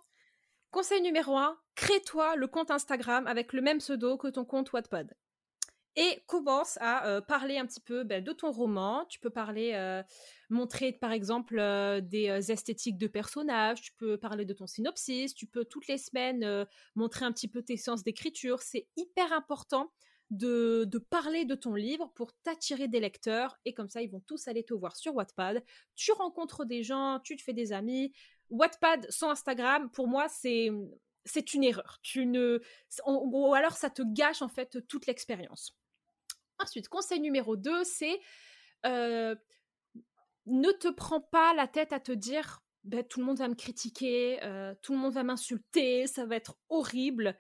conseil 0.71 1.01
numéro 1.03 1.37
un, 1.37 1.59
crée-toi 1.75 2.37
le 2.37 2.47
compte 2.47 2.71
Instagram 2.71 3.27
avec 3.27 3.53
le 3.53 3.63
même 3.63 3.79
pseudo 3.79 4.17
que 4.19 4.29
ton 4.29 4.45
compte 4.45 4.73
Wattpad 4.73 5.15
et 5.97 6.23
commence 6.27 6.79
à 6.81 7.21
parler 7.23 7.59
un 7.59 7.67
petit 7.67 7.81
peu 7.81 8.05
ben, 8.05 8.23
de 8.23 8.33
ton 8.33 8.53
roman. 8.53 9.05
Tu 9.07 9.19
peux 9.19 9.31
parler, 9.31 10.03
montrer 10.51 10.93
par 10.93 11.13
exemple 11.13 11.57
des 12.03 12.53
esthétiques 12.53 12.99
de 12.99 13.07
personnages, 13.07 13.81
tu 13.81 13.93
peux 13.95 14.17
parler 14.17 14.45
de 14.45 14.53
ton 14.53 14.67
synopsis, 14.67 15.35
tu 15.35 15.47
peux 15.47 15.65
toutes 15.65 15.89
les 15.89 15.99
semaines 15.99 16.67
montrer 16.95 17.25
un 17.25 17.33
petit 17.33 17.49
peu 17.49 17.63
tes 17.63 17.77
séances 17.77 18.05
d'écriture. 18.05 18.63
C'est 18.63 18.87
hyper 18.97 19.33
important 19.33 19.91
de, 20.31 20.85
de, 20.85 20.99
parler 20.99 21.45
de 21.45 21.55
ton 21.55 21.75
livre 21.75 22.13
pour 22.15 22.33
t'attirer 22.43 22.87
des 22.87 23.01
lecteurs 23.01 23.57
et 23.65 23.73
comme 23.73 23.89
ça 23.89 24.03
ils 24.03 24.11
vont 24.11 24.21
tous 24.21 24.47
aller 24.47 24.63
te 24.63 24.75
voir 24.75 24.97
sur 24.97 25.15
Wattpad. 25.15 25.65
Tu 25.95 26.13
rencontres 26.13 26.65
des 26.65 26.83
gens, 26.83 27.21
tu 27.25 27.37
te 27.37 27.43
fais 27.43 27.55
des 27.55 27.73
amis. 27.73 28.13
Wattpad 28.51 29.11
sans 29.11 29.31
Instagram, 29.31 29.91
pour 29.91 30.09
moi, 30.09 30.29
c'est 30.29 30.71
c'est 31.31 31.55
une 31.55 31.65
erreur. 31.65 31.99
Tu 32.03 32.27
ne, 32.27 32.61
ou 33.07 33.55
alors 33.55 33.77
ça 33.77 33.91
te 33.91 34.03
gâche 34.03 34.43
en 34.43 34.49
fait 34.49 34.87
toute 34.87 35.07
l'expérience. 35.07 35.77
Ensuite, 36.59 36.89
conseil 36.89 37.21
numéro 37.21 37.57
2, 37.57 37.85
c'est 37.85 38.21
euh, 38.87 39.35
ne 40.47 40.71
te 40.73 40.89
prends 40.89 41.21
pas 41.21 41.55
la 41.55 41.69
tête 41.69 41.93
à 41.93 42.01
te 42.01 42.13
dire 42.13 42.63
ben, 42.85 43.05
tout 43.05 43.21
le 43.21 43.27
monde 43.27 43.39
va 43.39 43.49
me 43.49 43.55
critiquer, 43.55 44.43
euh, 44.43 44.75
tout 44.83 44.93
le 44.93 44.99
monde 44.99 45.13
va 45.13 45.23
m'insulter, 45.23 46.07
ça 46.07 46.27
va 46.27 46.37
être 46.37 46.57
horrible. 46.69 47.39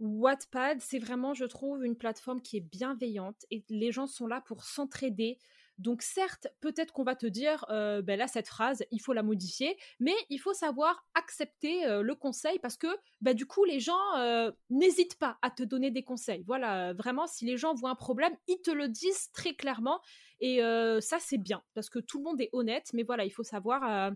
Wattpad, 0.00 0.80
c'est 0.80 0.98
vraiment, 0.98 1.34
je 1.34 1.44
trouve, 1.44 1.84
une 1.84 1.96
plateforme 1.96 2.40
qui 2.40 2.56
est 2.56 2.60
bienveillante 2.60 3.44
et 3.50 3.64
les 3.68 3.92
gens 3.92 4.06
sont 4.06 4.26
là 4.26 4.40
pour 4.40 4.64
s'entraider, 4.64 5.38
donc 5.78 6.02
certes, 6.02 6.48
peut-être 6.60 6.92
qu'on 6.92 7.04
va 7.04 7.14
te 7.14 7.26
dire, 7.26 7.64
euh, 7.70 8.02
ben 8.02 8.18
là, 8.18 8.26
cette 8.26 8.48
phrase, 8.48 8.84
il 8.90 9.00
faut 9.00 9.12
la 9.12 9.22
modifier, 9.22 9.76
mais 10.00 10.14
il 10.28 10.38
faut 10.38 10.52
savoir 10.52 11.06
accepter 11.14 11.86
euh, 11.86 12.02
le 12.02 12.14
conseil 12.16 12.58
parce 12.58 12.76
que 12.76 12.88
ben, 13.20 13.34
du 13.34 13.46
coup, 13.46 13.64
les 13.64 13.78
gens 13.78 14.16
euh, 14.16 14.50
n'hésitent 14.70 15.18
pas 15.18 15.38
à 15.40 15.50
te 15.50 15.62
donner 15.62 15.92
des 15.92 16.02
conseils. 16.02 16.42
Voilà, 16.46 16.92
vraiment, 16.94 17.28
si 17.28 17.44
les 17.44 17.56
gens 17.56 17.74
voient 17.74 17.90
un 17.90 17.94
problème, 17.94 18.36
ils 18.48 18.60
te 18.60 18.72
le 18.72 18.88
disent 18.88 19.30
très 19.32 19.54
clairement. 19.54 20.00
Et 20.40 20.60
ça, 21.00 21.18
c'est 21.18 21.38
bien 21.38 21.64
parce 21.74 21.90
que 21.90 21.98
tout 21.98 22.18
le 22.18 22.24
monde 22.24 22.40
est 22.40 22.50
honnête, 22.52 22.90
mais 22.92 23.02
voilà, 23.02 23.24
il 23.24 23.30
faut 23.30 23.42
savoir 23.42 24.12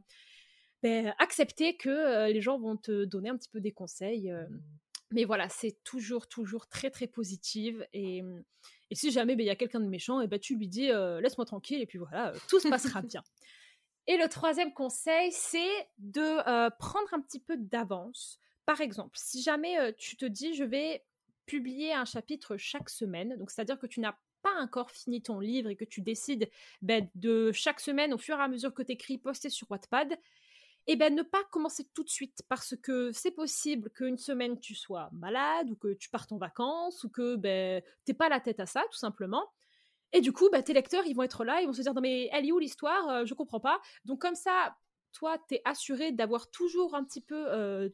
ben, 0.80 1.12
accepter 1.18 1.76
que 1.76 2.30
les 2.30 2.40
gens 2.40 2.60
vont 2.60 2.76
te 2.76 3.04
donner 3.04 3.28
un 3.28 3.36
petit 3.36 3.48
peu 3.48 3.60
des 3.60 3.72
conseils. 3.72 4.32
Mais 5.10 5.24
voilà, 5.24 5.48
c'est 5.48 5.76
toujours, 5.82 6.28
toujours 6.28 6.68
très, 6.68 6.90
très 6.90 7.08
positive. 7.08 7.84
Et, 7.92 8.22
et 8.92 8.94
si 8.94 9.10
jamais 9.10 9.36
ben, 9.36 9.42
il 9.42 9.46
y 9.46 9.50
a 9.50 9.56
quelqu'un 9.56 9.80
de 9.80 9.88
méchant, 9.88 10.20
et 10.20 10.26
ben, 10.26 10.38
tu 10.38 10.54
lui 10.54 10.68
dis 10.68 10.88
laisse-moi 10.88 11.46
tranquille, 11.46 11.80
et 11.80 11.86
puis 11.86 11.98
voilà, 11.98 12.34
tout 12.48 12.60
se 12.60 12.68
passera 12.68 13.00
bien. 13.02 13.22
Et 14.06 14.18
le 14.18 14.28
troisième 14.28 14.74
conseil, 14.74 15.32
c'est 15.32 15.88
de 15.96 16.70
prendre 16.76 17.08
un 17.12 17.20
petit 17.20 17.40
peu 17.40 17.56
d'avance. 17.56 18.38
Par 18.66 18.82
exemple, 18.82 19.16
si 19.18 19.42
jamais 19.42 19.94
tu 19.94 20.18
te 20.18 20.26
dis 20.26 20.52
je 20.52 20.64
vais 20.64 21.02
publier 21.46 21.94
un 21.94 22.04
chapitre 22.04 22.58
chaque 22.58 22.90
semaine, 22.90 23.38
donc 23.38 23.50
c'est-à-dire 23.50 23.78
que 23.78 23.86
tu 23.86 24.00
n'as 24.00 24.14
pas 24.42 24.54
encore 24.60 24.90
fini 24.90 25.22
ton 25.22 25.40
livre 25.40 25.70
et 25.70 25.76
que 25.76 25.84
tu 25.84 26.02
décides 26.02 26.50
ben, 26.82 27.08
de 27.14 27.50
chaque 27.52 27.80
semaine, 27.80 28.12
au 28.12 28.18
fur 28.18 28.38
et 28.38 28.42
à 28.42 28.48
mesure 28.48 28.74
que 28.74 28.82
tu 28.82 28.92
écris, 28.92 29.16
poster 29.16 29.48
sur 29.48 29.70
Wattpad, 29.70 30.18
eh 30.86 30.96
ben 30.96 31.14
ne 31.14 31.22
pas 31.22 31.44
commencer 31.50 31.88
tout 31.94 32.02
de 32.02 32.08
suite 32.08 32.42
parce 32.48 32.74
que 32.82 33.12
c'est 33.12 33.30
possible 33.30 33.90
qu'une 33.90 34.18
semaine 34.18 34.58
tu 34.58 34.74
sois 34.74 35.10
malade 35.12 35.70
ou 35.70 35.76
que 35.76 35.94
tu 35.94 36.10
partes 36.10 36.32
en 36.32 36.38
vacances 36.38 37.04
ou 37.04 37.08
que 37.08 37.36
ben 37.36 37.82
t'es 38.04 38.14
pas 38.14 38.28
la 38.28 38.40
tête 38.40 38.60
à 38.60 38.66
ça 38.66 38.82
tout 38.90 38.98
simplement. 38.98 39.48
Et 40.12 40.20
du 40.20 40.32
coup, 40.32 40.50
bah, 40.50 40.62
tes 40.62 40.74
lecteurs, 40.74 41.06
ils 41.06 41.14
vont 41.14 41.22
être 41.22 41.44
là, 41.44 41.62
ils 41.62 41.66
vont 41.66 41.72
se 41.72 41.82
dire 41.82 41.94
non 41.94 42.02
mais 42.02 42.28
elle 42.32 42.46
est 42.46 42.52
où 42.52 42.58
l'histoire? 42.58 43.08
Euh, 43.08 43.24
Je 43.24 43.34
comprends 43.34 43.60
pas. 43.60 43.80
Donc 44.04 44.20
comme 44.20 44.34
ça, 44.34 44.76
toi, 45.12 45.38
tu 45.48 45.54
es 45.56 45.62
assuré 45.64 46.12
d'avoir 46.12 46.50
toujours 46.50 46.94
un 46.94 47.04
petit 47.04 47.20
peu 47.20 47.46
euh, 47.48 47.88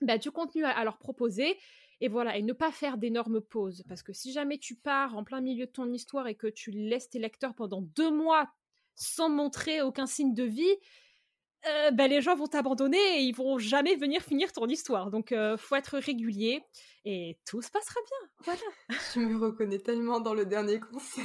bah, 0.00 0.18
du 0.18 0.30
contenu 0.30 0.64
à, 0.64 0.84
leur 0.84 0.98
proposer. 0.98 1.58
Et 2.02 2.08
voilà, 2.08 2.36
et 2.38 2.42
ne 2.42 2.54
pas 2.54 2.72
faire 2.72 2.96
d'énormes 2.96 3.40
pauses. 3.40 3.84
Parce 3.88 4.02
que 4.02 4.12
si 4.12 4.32
jamais 4.32 4.58
tu 4.58 4.74
pars 4.74 5.16
en 5.16 5.24
plein 5.24 5.40
milieu 5.40 5.66
de 5.66 5.70
ton 5.70 5.92
histoire 5.92 6.28
et 6.28 6.34
que 6.34 6.46
tu 6.46 6.70
laisses 6.70 7.10
tes 7.10 7.18
lecteurs 7.18 7.54
pendant 7.54 7.82
deux 7.82 8.10
mois 8.10 8.48
sans 8.94 9.28
montrer 9.28 9.82
aucun 9.82 10.06
signe 10.06 10.34
de 10.34 10.44
vie, 10.44 10.76
euh, 11.66 11.90
bah, 11.90 12.08
les 12.08 12.22
gens 12.22 12.34
vont 12.34 12.46
t'abandonner 12.46 13.18
et 13.18 13.20
ils 13.20 13.34
vont 13.34 13.58
jamais 13.58 13.96
venir 13.96 14.22
finir 14.22 14.52
ton 14.52 14.66
histoire. 14.66 15.10
Donc, 15.10 15.32
euh, 15.32 15.56
faut 15.56 15.76
être 15.76 15.98
régulier 15.98 16.62
et 17.04 17.38
tout 17.46 17.60
se 17.60 17.70
passera 17.70 18.00
bien. 18.00 18.28
Voilà. 18.44 18.98
Je 19.14 19.20
me 19.20 19.38
reconnais 19.38 19.78
tellement 19.78 20.20
dans 20.20 20.34
le 20.34 20.46
dernier 20.46 20.80
conseil. 20.80 21.24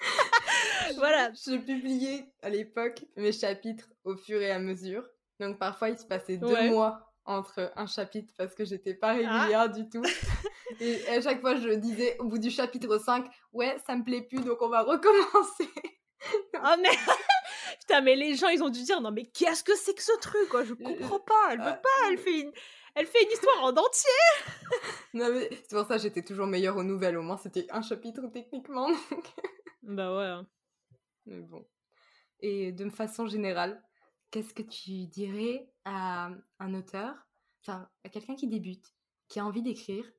voilà. 0.96 1.32
Je 1.46 1.56
publiais 1.56 2.28
à 2.42 2.50
l'époque 2.50 3.04
mes 3.16 3.32
chapitres 3.32 3.88
au 4.04 4.16
fur 4.16 4.40
et 4.40 4.50
à 4.50 4.60
mesure. 4.60 5.04
Donc, 5.40 5.58
parfois, 5.58 5.90
il 5.90 5.98
se 5.98 6.06
passait 6.06 6.36
deux 6.36 6.68
mois 6.70 7.12
entre 7.24 7.72
un 7.74 7.86
chapitre 7.86 8.32
parce 8.38 8.54
que 8.54 8.64
j'étais 8.64 8.94
pas 8.94 9.10
ah. 9.10 9.14
régulière 9.14 9.70
du 9.70 9.88
tout. 9.88 10.02
et 10.80 11.06
à 11.08 11.20
chaque 11.20 11.40
fois, 11.40 11.56
je 11.56 11.70
disais 11.70 12.16
au 12.20 12.24
bout 12.24 12.38
du 12.38 12.50
chapitre 12.50 12.98
5, 12.98 13.26
ouais, 13.52 13.76
ça 13.86 13.96
me 13.96 14.04
plaît 14.04 14.22
plus, 14.22 14.40
donc 14.44 14.62
on 14.62 14.68
va 14.68 14.82
recommencer. 14.82 15.68
oh 16.54 16.74
mais 16.80 16.90
Putain, 17.86 18.00
mais 18.00 18.16
les 18.16 18.34
gens, 18.34 18.48
ils 18.48 18.62
ont 18.64 18.68
dû 18.68 18.82
dire 18.82 19.00
non, 19.00 19.12
mais 19.12 19.26
qu'est-ce 19.26 19.62
que 19.62 19.76
c'est 19.76 19.94
que 19.94 20.02
ce 20.02 20.18
truc 20.20 20.48
quoi? 20.48 20.64
Je 20.64 20.74
comprends 20.74 21.20
pas. 21.20 21.52
Elle 21.52 21.60
veut 21.60 21.64
ah, 21.68 21.80
pas. 21.82 22.10
Elle 22.10 22.18
fait 22.18 22.40
une, 22.40 22.52
elle 22.96 23.06
fait 23.06 23.22
une 23.22 23.30
histoire 23.30 23.62
en 23.62 23.70
entier. 23.70 24.50
non, 25.14 25.32
mais 25.32 25.48
c'est 25.52 25.76
pour 25.76 25.86
ça 25.86 25.96
que 25.96 26.02
j'étais 26.02 26.24
toujours 26.24 26.48
meilleure 26.48 26.76
aux 26.76 26.82
nouvelles. 26.82 27.16
Au 27.16 27.22
moins, 27.22 27.36
c'était 27.36 27.66
un 27.70 27.82
chapitre 27.82 28.26
techniquement. 28.32 28.88
bah 29.82 30.16
ouais. 30.16 30.24
Hein. 30.24 30.48
Mais 31.26 31.40
bon. 31.42 31.64
Et 32.40 32.72
de 32.72 32.90
façon 32.90 33.26
générale, 33.26 33.80
qu'est-ce 34.32 34.52
que 34.52 34.62
tu 34.62 35.06
dirais 35.06 35.70
à 35.84 36.30
un 36.58 36.74
auteur, 36.74 37.14
enfin, 37.62 37.88
à 38.02 38.08
quelqu'un 38.08 38.34
qui 38.34 38.48
débute, 38.48 38.94
qui 39.28 39.38
a 39.38 39.46
envie 39.46 39.62
d'écrire, 39.62 40.10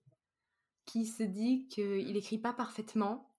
qui 0.85 1.05
se 1.05 1.23
dit 1.23 1.67
qu'il 1.67 2.13
n'écrit 2.13 2.37
pas 2.37 2.53
parfaitement, 2.53 3.29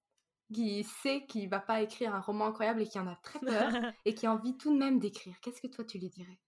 qui 0.52 0.84
sait 0.84 1.24
qu'il 1.26 1.48
va 1.48 1.60
pas 1.60 1.82
écrire 1.82 2.14
un 2.14 2.20
roman 2.20 2.46
incroyable 2.46 2.82
et 2.82 2.86
qui 2.86 2.98
en 2.98 3.06
a 3.06 3.16
très 3.16 3.38
peur 3.40 3.70
et 4.04 4.14
qui 4.14 4.26
a 4.26 4.32
envie 4.32 4.56
tout 4.56 4.72
de 4.72 4.78
même 4.78 4.98
d'écrire, 4.98 5.38
qu'est-ce 5.40 5.60
que 5.60 5.66
toi 5.66 5.84
tu 5.84 5.98
lui 5.98 6.08
dirais? 6.08 6.38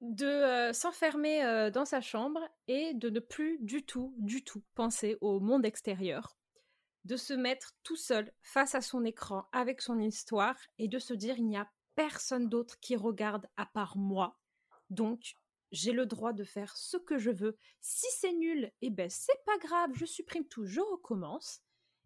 De 0.00 0.26
euh, 0.26 0.72
s'enfermer 0.72 1.44
euh, 1.44 1.70
dans 1.70 1.86
sa 1.86 2.00
chambre 2.00 2.40
et 2.68 2.92
de 2.94 3.08
ne 3.08 3.20
plus 3.20 3.58
du 3.60 3.86
tout, 3.86 4.14
du 4.18 4.44
tout 4.44 4.62
penser 4.74 5.16
au 5.20 5.40
monde 5.40 5.64
extérieur. 5.64 6.36
De 7.04 7.16
se 7.16 7.32
mettre 7.32 7.72
tout 7.82 7.96
seul 7.96 8.32
face 8.42 8.74
à 8.74 8.80
son 8.80 9.04
écran 9.04 9.46
avec 9.52 9.80
son 9.80 9.98
histoire 9.98 10.56
et 10.78 10.88
de 10.88 10.98
se 10.98 11.14
dire 11.14 11.38
il 11.38 11.46
n'y 11.46 11.56
a 11.56 11.70
personne 11.94 12.48
d'autre 12.48 12.78
qui 12.80 12.96
regarde 12.96 13.46
à 13.56 13.66
part 13.66 13.96
moi. 13.96 14.38
Donc, 14.90 15.36
j'ai 15.72 15.92
le 15.92 16.06
droit 16.06 16.32
de 16.32 16.44
faire 16.44 16.76
ce 16.76 16.96
que 16.96 17.18
je 17.18 17.30
veux. 17.30 17.56
Si 17.80 18.06
c'est 18.18 18.32
nul, 18.32 18.70
eh 18.80 18.90
ben 18.90 19.10
c'est 19.10 19.44
pas 19.44 19.58
grave, 19.58 19.90
je 19.94 20.04
supprime 20.04 20.46
tout, 20.46 20.64
je 20.64 20.80
recommence. 20.80 21.63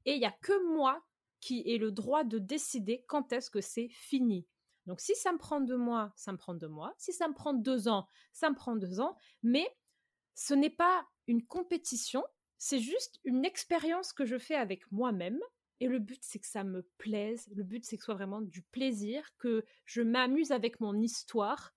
Et 0.08 0.14
il 0.14 0.20
n'y 0.20 0.24
a 0.24 0.32
que 0.40 0.72
moi 0.72 1.04
qui 1.38 1.60
ai 1.66 1.76
le 1.76 1.92
droit 1.92 2.24
de 2.24 2.38
décider 2.38 3.04
quand 3.08 3.30
est-ce 3.30 3.50
que 3.50 3.60
c'est 3.60 3.90
fini. 3.90 4.46
Donc 4.86 5.02
si 5.02 5.14
ça 5.14 5.32
me 5.34 5.38
prend 5.38 5.60
deux 5.60 5.76
mois, 5.76 6.14
ça 6.16 6.32
me 6.32 6.38
prend 6.38 6.54
deux 6.54 6.66
mois. 6.66 6.94
Si 6.96 7.12
ça 7.12 7.28
me 7.28 7.34
prend 7.34 7.52
deux 7.52 7.88
ans, 7.88 8.06
ça 8.32 8.48
me 8.48 8.54
prend 8.54 8.74
deux 8.74 9.00
ans. 9.00 9.18
Mais 9.42 9.68
ce 10.34 10.54
n'est 10.54 10.70
pas 10.70 11.06
une 11.26 11.44
compétition, 11.44 12.24
c'est 12.56 12.78
juste 12.78 13.20
une 13.22 13.44
expérience 13.44 14.14
que 14.14 14.24
je 14.24 14.38
fais 14.38 14.54
avec 14.54 14.90
moi-même. 14.90 15.38
Et 15.80 15.88
le 15.88 15.98
but, 15.98 16.20
c'est 16.22 16.38
que 16.38 16.46
ça 16.46 16.64
me 16.64 16.88
plaise. 16.96 17.46
Le 17.54 17.62
but, 17.62 17.84
c'est 17.84 17.98
que 17.98 18.02
ce 18.02 18.06
soit 18.06 18.14
vraiment 18.14 18.40
du 18.40 18.62
plaisir, 18.62 19.28
que 19.36 19.62
je 19.84 20.00
m'amuse 20.00 20.52
avec 20.52 20.80
mon 20.80 20.98
histoire 20.98 21.74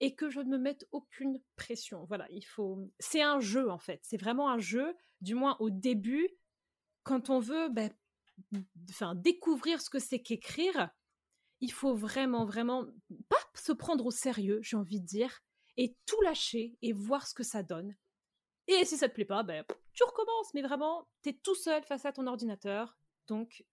et 0.00 0.14
que 0.14 0.30
je 0.30 0.40
ne 0.40 0.48
me 0.48 0.58
mette 0.58 0.86
aucune 0.90 1.38
pression. 1.54 2.06
Voilà, 2.06 2.26
il 2.30 2.46
faut. 2.46 2.90
C'est 2.98 3.20
un 3.20 3.40
jeu 3.40 3.70
en 3.70 3.78
fait. 3.78 4.00
C'est 4.04 4.16
vraiment 4.16 4.48
un 4.48 4.58
jeu. 4.58 4.96
Du 5.20 5.34
moins 5.34 5.58
au 5.60 5.68
début, 5.68 6.30
quand 7.08 7.30
on 7.30 7.40
veut 7.40 7.70
ben, 7.70 7.90
enfin, 8.90 9.14
découvrir 9.14 9.80
ce 9.80 9.88
que 9.88 9.98
c'est 9.98 10.20
qu'écrire, 10.20 10.90
il 11.60 11.72
faut 11.72 11.94
vraiment, 11.94 12.44
vraiment 12.44 12.84
pas 13.30 13.40
se 13.54 13.72
prendre 13.72 14.04
au 14.04 14.10
sérieux, 14.10 14.58
j'ai 14.62 14.76
envie 14.76 15.00
de 15.00 15.06
dire, 15.06 15.40
et 15.78 15.96
tout 16.04 16.20
lâcher 16.20 16.76
et 16.82 16.92
voir 16.92 17.26
ce 17.26 17.32
que 17.32 17.42
ça 17.42 17.62
donne. 17.62 17.96
Et 18.66 18.84
si 18.84 18.98
ça 18.98 19.08
te 19.08 19.14
plaît 19.14 19.24
pas, 19.24 19.42
ben, 19.42 19.64
tu 19.94 20.04
recommences, 20.04 20.52
mais 20.52 20.60
vraiment, 20.60 21.08
tu 21.22 21.30
es 21.30 21.32
tout 21.32 21.54
seul 21.54 21.82
face 21.82 22.04
à 22.04 22.12
ton 22.12 22.26
ordinateur, 22.26 22.98
donc 23.26 23.64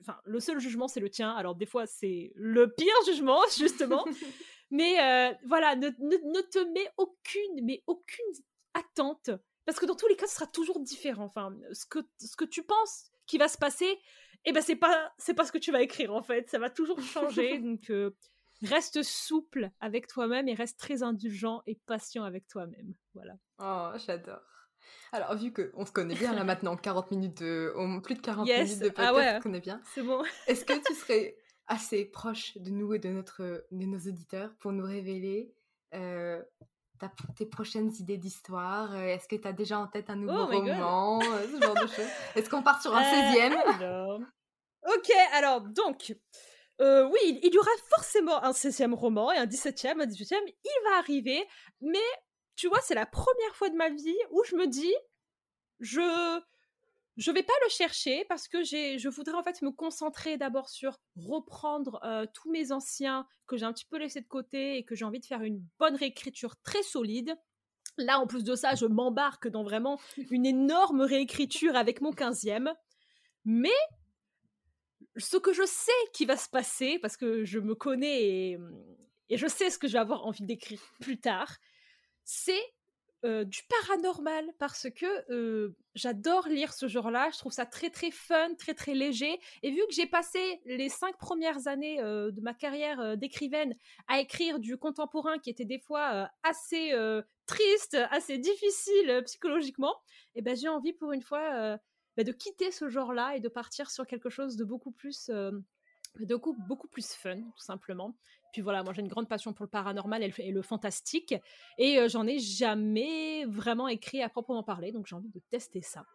enfin, 0.00 0.20
le 0.24 0.38
seul 0.38 0.60
jugement, 0.60 0.86
c'est 0.86 1.00
le 1.00 1.10
tien. 1.10 1.32
Alors, 1.32 1.56
des 1.56 1.66
fois, 1.66 1.88
c'est 1.88 2.30
le 2.36 2.72
pire 2.72 2.94
jugement, 3.06 3.40
justement. 3.58 4.04
mais 4.70 5.00
euh, 5.00 5.34
voilà, 5.46 5.74
ne, 5.74 5.88
ne, 5.88 6.40
te 6.42 6.72
mets 6.72 6.88
aucune, 6.96 7.64
mais 7.64 7.82
aucune 7.88 8.32
attente 8.72 9.30
parce 9.66 9.78
que 9.78 9.86
dans 9.86 9.96
tous 9.96 10.08
les 10.08 10.16
cas, 10.16 10.26
ce 10.26 10.34
sera 10.34 10.46
toujours 10.46 10.80
différent. 10.80 11.24
Enfin, 11.24 11.54
ce 11.72 11.86
que, 11.86 12.00
ce 12.18 12.36
que 12.36 12.44
tu 12.44 12.62
penses 12.62 13.10
qui 13.26 13.38
va 13.38 13.48
se 13.48 13.58
passer, 13.58 13.98
eh 14.44 14.52
ben 14.52 14.62
c'est 14.62 14.76
pas 14.76 15.12
c'est 15.18 15.34
pas 15.34 15.44
ce 15.44 15.52
que 15.52 15.58
tu 15.58 15.72
vas 15.72 15.82
écrire 15.82 16.14
en 16.14 16.22
fait. 16.22 16.48
Ça 16.50 16.58
va 16.58 16.70
toujours 16.70 16.98
changer. 17.02 17.58
donc 17.58 17.90
euh, 17.90 18.14
reste 18.62 19.02
souple 19.02 19.70
avec 19.80 20.06
toi-même 20.06 20.48
et 20.48 20.54
reste 20.54 20.78
très 20.78 21.02
indulgent 21.02 21.62
et 21.66 21.78
patient 21.86 22.24
avec 22.24 22.46
toi-même. 22.46 22.94
Voilà. 23.14 23.34
Oh, 23.58 23.98
j'adore. 24.06 24.42
Alors, 25.12 25.34
vu 25.36 25.52
qu'on 25.52 25.86
se 25.86 25.92
connaît 25.92 26.14
bien 26.14 26.34
là 26.34 26.44
maintenant, 26.44 26.76
40 26.76 27.10
minutes 27.10 27.42
de, 27.42 27.72
plus 28.02 28.14
de 28.14 28.20
40 28.20 28.46
minutes 28.46 28.78
de 28.80 28.92
ah 28.96 29.12
podcast, 29.12 29.16
on 29.16 29.38
se 29.38 29.42
connaît 29.42 29.60
bien. 29.60 29.80
C'est 29.94 30.02
bon. 30.02 30.22
Est-ce 30.46 30.64
que 30.64 30.74
tu 30.86 30.94
serais 31.00 31.36
assez 31.66 32.04
proche 32.04 32.56
de 32.58 32.70
nous 32.70 32.92
et 32.92 32.98
de, 32.98 33.08
notre, 33.08 33.66
de 33.70 33.86
nos 33.86 33.98
auditeurs 33.98 34.54
pour 34.60 34.72
nous 34.72 34.84
révéler 34.84 35.54
euh, 35.94 36.42
tes 37.36 37.46
prochaines 37.46 37.92
idées 37.98 38.16
d'histoire 38.16 38.94
euh, 38.94 39.06
Est-ce 39.06 39.28
que 39.28 39.36
tu 39.36 39.46
as 39.46 39.52
déjà 39.52 39.78
en 39.78 39.86
tête 39.86 40.10
un 40.10 40.16
nouveau 40.16 40.42
oh 40.42 40.46
roman 40.46 41.20
euh, 41.22 41.46
Ce 41.46 41.64
genre 41.64 41.74
de 41.74 41.86
choses? 41.86 42.06
Est-ce 42.36 42.50
qu'on 42.50 42.62
part 42.62 42.80
sur 42.80 42.94
un 42.94 43.02
16e 43.02 43.82
euh, 43.82 44.18
Ok, 44.86 45.10
alors 45.32 45.60
donc, 45.62 46.14
oui, 46.80 47.40
il 47.42 47.54
y 47.54 47.58
aura 47.58 47.70
forcément 47.88 48.42
un 48.42 48.52
16e 48.52 48.94
roman 48.94 49.32
et 49.32 49.36
un 49.36 49.46
17e, 49.46 50.00
un 50.00 50.06
18e. 50.06 50.36
Il 50.46 50.90
va 50.90 50.98
arriver, 50.98 51.46
mais 51.80 51.98
tu 52.56 52.68
vois, 52.68 52.80
c'est 52.82 52.94
la 52.94 53.06
première 53.06 53.54
fois 53.54 53.68
de 53.70 53.76
ma 53.76 53.88
vie 53.88 54.18
où 54.30 54.42
je 54.44 54.56
me 54.56 54.66
dis, 54.66 54.94
je 55.80 56.40
je 57.16 57.30
vais 57.30 57.42
pas 57.42 57.52
le 57.64 57.70
chercher 57.70 58.24
parce 58.28 58.48
que 58.48 58.64
je 58.64 59.08
voudrais 59.08 59.34
en 59.34 59.42
fait 59.42 59.62
me 59.62 59.70
concentrer 59.70 60.36
d'abord 60.36 60.68
sur 60.68 60.98
reprendre 61.16 62.00
euh, 62.04 62.26
tous 62.34 62.50
mes 62.50 62.72
anciens 62.72 63.26
que 63.46 63.56
j'ai 63.56 63.64
un 63.64 63.72
petit 63.72 63.86
peu 63.86 63.98
laissés 63.98 64.20
de 64.20 64.26
côté 64.26 64.78
et 64.78 64.84
que 64.84 64.94
j'ai 64.94 65.04
envie 65.04 65.20
de 65.20 65.26
faire 65.26 65.42
une 65.42 65.64
bonne 65.78 65.94
réécriture 65.94 66.56
très 66.62 66.82
solide. 66.82 67.36
Là, 67.98 68.18
en 68.18 68.26
plus 68.26 68.42
de 68.42 68.56
ça, 68.56 68.74
je 68.74 68.86
m'embarque 68.86 69.46
dans 69.46 69.62
vraiment 69.62 70.00
une 70.30 70.44
énorme 70.44 71.02
réécriture 71.02 71.76
avec 71.76 72.00
mon 72.00 72.10
15e. 72.10 72.74
Mais 73.44 73.70
ce 75.16 75.36
que 75.36 75.52
je 75.52 75.64
sais 75.64 75.92
qui 76.12 76.24
va 76.24 76.36
se 76.36 76.48
passer, 76.48 76.98
parce 76.98 77.16
que 77.16 77.44
je 77.44 77.60
me 77.60 77.76
connais 77.76 78.24
et, 78.24 78.58
et 79.28 79.36
je 79.36 79.46
sais 79.46 79.70
ce 79.70 79.78
que 79.78 79.86
je 79.86 79.92
vais 79.92 80.00
avoir 80.00 80.26
envie 80.26 80.44
d'écrire 80.44 80.82
plus 81.00 81.20
tard, 81.20 81.58
c'est 82.24 82.73
euh, 83.24 83.44
du 83.44 83.62
paranormal 83.68 84.44
parce 84.58 84.88
que 84.90 85.32
euh, 85.32 85.74
j'adore 85.94 86.46
lire 86.46 86.74
ce 86.74 86.88
genre-là. 86.88 87.30
Je 87.32 87.38
trouve 87.38 87.52
ça 87.52 87.64
très 87.64 87.88
très 87.88 88.10
fun, 88.10 88.54
très 88.58 88.74
très 88.74 88.92
léger. 88.92 89.40
Et 89.62 89.70
vu 89.70 89.78
que 89.88 89.94
j'ai 89.94 90.06
passé 90.06 90.60
les 90.66 90.90
cinq 90.90 91.16
premières 91.16 91.66
années 91.66 92.02
euh, 92.02 92.30
de 92.30 92.42
ma 92.42 92.52
carrière 92.52 93.16
d'écrivaine 93.16 93.74
à 94.08 94.20
écrire 94.20 94.58
du 94.58 94.76
contemporain 94.76 95.38
qui 95.38 95.48
était 95.48 95.64
des 95.64 95.78
fois 95.78 96.28
assez 96.42 96.92
triste, 97.46 97.96
assez 98.10 98.36
difficile 98.36 99.22
psychologiquement, 99.24 99.94
eh 100.34 100.42
ben 100.42 100.54
j'ai 100.54 100.68
envie 100.68 100.92
pour 100.92 101.12
une 101.12 101.22
fois 101.22 101.78
bah, 102.16 102.24
de 102.24 102.32
quitter 102.32 102.70
ce 102.70 102.88
genre-là 102.88 103.36
et 103.36 103.40
de 103.40 103.48
partir 103.48 103.90
sur 103.90 104.06
quelque 104.06 104.28
chose 104.28 104.56
de 104.56 104.64
beaucoup 104.64 104.92
plus 104.92 105.28
de 105.28 106.36
beaucoup 106.68 106.88
plus 106.88 107.12
fun, 107.14 107.36
tout 107.36 107.64
simplement 107.64 108.14
Puis 108.54 108.62
voilà, 108.62 108.84
moi 108.84 108.92
j'ai 108.92 109.00
une 109.00 109.08
grande 109.08 109.28
passion 109.28 109.52
pour 109.52 109.64
le 109.64 109.68
paranormal 109.68 110.22
et 110.22 110.52
le, 110.52 110.62
fantastique. 110.62 111.34
Et 111.76 112.08
j'en 112.08 112.24
ai 112.24 112.38
jamais 112.38 113.44
vraiment 113.46 113.88
écrit 113.88 114.22
à 114.22 114.28
proprement 114.28 114.62
parler. 114.62 114.92
Donc 114.92 115.08
j'ai 115.08 115.16
envie 115.16 115.28
de 115.28 115.40
tester 115.50 115.82
ça. 115.82 116.06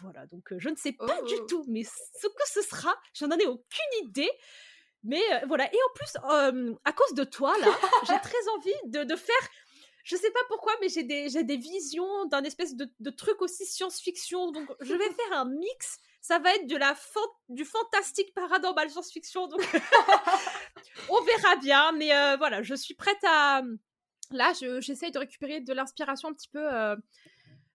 Voilà, 0.00 0.24
donc 0.26 0.54
je 0.56 0.68
ne 0.68 0.76
sais 0.76 0.92
pas 0.92 1.20
du 1.22 1.34
oh. 1.36 1.46
tout, 1.48 1.64
mais 1.66 1.82
ce 1.82 2.28
que 2.28 2.46
ce 2.46 2.62
sera, 2.62 2.94
j'en 3.12 3.28
ai 3.30 3.46
aucune 3.48 4.04
idée. 4.04 4.30
Mais 5.02 5.20
voilà, 5.48 5.64
et 5.64 5.76
en 5.76 5.92
plus, 5.96 6.16
à 6.84 6.92
cause 6.92 7.14
de 7.14 7.24
toi, 7.24 7.58
là, 7.58 7.66
j'ai 8.06 8.20
très 8.20 8.48
envie 8.56 8.90
de, 8.90 9.02
de, 9.02 9.16
faire. 9.16 9.48
Je 10.04 10.14
sais 10.14 10.30
pas 10.30 10.44
pourquoi, 10.46 10.72
mais 10.80 10.88
j'ai 10.88 11.02
des, 11.02 11.42
des 11.42 11.56
visions 11.56 12.26
d'un 12.26 12.44
espèce 12.44 12.76
de, 12.76 12.88
de, 13.00 13.10
truc 13.10 13.42
aussi 13.42 13.66
science-fiction. 13.66 14.52
Donc, 14.52 14.68
je 14.80 14.94
vais 14.94 15.10
faire 15.10 15.38
un 15.38 15.46
mix. 15.46 15.98
Ça 16.20 16.38
va 16.38 16.54
être 16.54 16.68
de 16.68 16.76
la 16.76 16.94
du 17.48 17.64
fantastique 17.64 18.32
paranormal 18.32 18.90
science-fiction. 18.90 19.48
Donc, 19.48 19.60
on 21.08 21.22
verra 21.22 21.56
bien. 21.56 21.92
Mais 21.92 22.36
voilà, 22.36 22.62
je 22.62 22.74
suis 22.74 22.94
prête 22.94 23.22
à. 23.26 23.62
Là, 24.32 24.52
j'essaye 24.80 25.10
de 25.10 25.18
récupérer 25.18 25.60
de 25.60 25.72
l'inspiration 25.72 26.28
un 26.28 26.32
petit 26.32 26.48
peu 26.48 26.68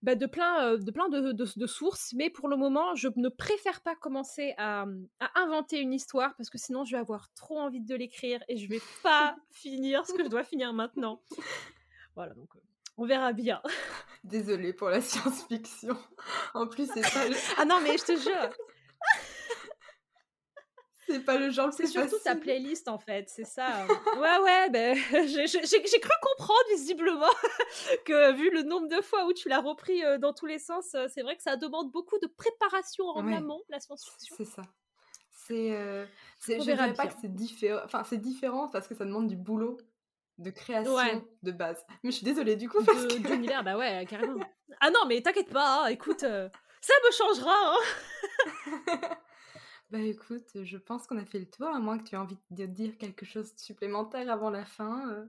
bah, 0.06 0.14
de 0.14 0.28
plein, 0.28 0.64
euh, 0.68 0.78
de, 0.78 0.92
plein 0.92 1.10
de, 1.10 1.66
sources, 1.66 2.14
mais 2.14 2.30
pour 2.30 2.48
le 2.48 2.56
moment, 2.58 2.94
je 2.94 3.08
ne 3.16 3.28
préfère 3.28 3.82
pas 3.82 3.96
commencer 3.96 4.54
à, 4.60 4.86
inventer 5.34 5.80
une 5.80 5.94
histoire 5.94 6.36
parce 6.38 6.52
que 6.52 6.60
sinon, 6.60 6.86
je 6.86 6.92
vais 6.92 7.00
avoir 7.00 7.34
trop 7.34 7.58
envie 7.58 7.82
de 7.82 7.96
l'écrire 7.96 8.40
et 8.48 8.56
je 8.56 8.70
vais 8.70 8.82
pas 9.02 9.36
finir 9.50 10.06
ce 10.06 10.14
que 10.14 10.24
je 10.24 10.30
dois 10.30 10.44
finir 10.44 10.74
maintenant. 10.74 11.24
Voilà, 12.14 12.36
donc 12.36 12.56
euh, 12.56 12.60
on 12.98 13.08
verra 13.08 13.34
bien. 13.34 13.64
Désolée 14.24 14.74
pour 14.74 14.90
la 14.90 15.02
science-fiction. 15.02 15.98
En 16.54 16.68
plus, 16.68 16.88
c'est 16.94 17.02
ça. 17.10 17.22
ah 17.58 17.66
non, 17.66 17.82
mais 17.82 17.98
je 17.98 18.06
te 18.06 18.16
jure. 18.16 18.50
C'est 21.08 21.24
pas 21.24 21.38
le 21.38 21.52
genre 21.52 21.72
C'est 21.72 21.88
surtout 21.88 22.18
ta 22.24 22.36
playlist 22.36 22.88
en 22.88 22.98
fait, 22.98 23.30
c'est 23.30 23.46
ça. 23.46 23.84
Hein. 23.84 23.88
ouais, 24.18 24.38
ouais, 24.44 24.70
ben, 24.70 24.96
j'ai 25.28 26.00
cru 26.00 26.12
comprendre 26.22 26.66
visiblement 26.72 27.30
que 28.06 28.34
vu 28.34 28.50
le 28.50 28.64
nombre 28.64 28.88
de 28.88 29.02
fois 29.02 29.26
où 29.26 29.34
tu 29.34 29.48
l'as 29.48 29.62
repris 29.62 30.04
euh, 30.04 30.18
dans 30.18 30.34
tous 30.34 30.48
les 30.48 30.58
sens, 30.58 30.96
euh, 30.96 31.08
c'est 31.14 31.22
vrai 31.22 31.36
que 31.36 31.44
ça 31.44 31.58
demande 31.58 31.92
beaucoup 31.92 32.18
de 32.20 32.28
préparation 32.28 33.06
en 33.06 33.32
amont, 33.32 33.62
la 33.70 33.80
science-fiction. 33.80 34.36
C'est 34.38 34.46
ça. 34.46 34.64
C'est. 35.48 35.74
Euh, 35.74 36.06
je 36.48 36.56
dirais 36.56 36.94
pas 36.94 37.08
que 37.08 37.14
c'est 37.22 37.34
différent. 37.34 37.82
Enfin, 37.86 38.04
c'est 38.04 38.18
différent 38.18 38.68
parce 38.70 38.88
que 38.88 38.96
ça 38.96 39.06
demande 39.06 39.28
du 39.28 39.36
boulot 39.36 39.78
de 40.40 40.50
création 40.50 41.24
de 41.44 41.52
base. 41.52 41.86
Mais 42.04 42.12
je 42.12 42.18
suis 42.18 42.26
désolée 42.26 42.56
du 42.56 42.68
coup. 42.68 42.84
Parce 42.84 43.08
de, 43.08 43.18
D'univers, 43.20 43.64
bah 43.64 43.78
ouais, 43.78 44.06
carrément. 44.10 44.44
Ah 44.80 44.90
non, 44.90 45.06
mais 45.08 45.22
t'inquiète 45.22 45.52
pas, 45.52 45.84
hein, 45.84 45.88
écoute, 45.88 46.22
ça 46.22 46.94
me 47.06 47.12
changera. 47.12 47.54
Hein. 47.54 49.18
Bah 49.92 50.00
écoute, 50.00 50.64
je 50.64 50.78
pense 50.78 51.06
qu'on 51.08 51.18
a 51.18 51.26
fait 51.26 51.40
le 51.40 51.50
tour, 51.50 51.68
à 51.68 51.80
moins 51.80 51.98
que 51.98 52.04
tu 52.04 52.16
aies 52.16 52.18
envie 52.18 52.38
de 52.50 52.66
dire 52.66 52.98
quelque 52.98 53.26
chose 53.26 53.54
de 53.54 53.60
supplémentaire 53.60 54.30
avant 54.32 54.50
la 54.50 54.66
fin. 54.66 55.10
Euh. 55.12 55.26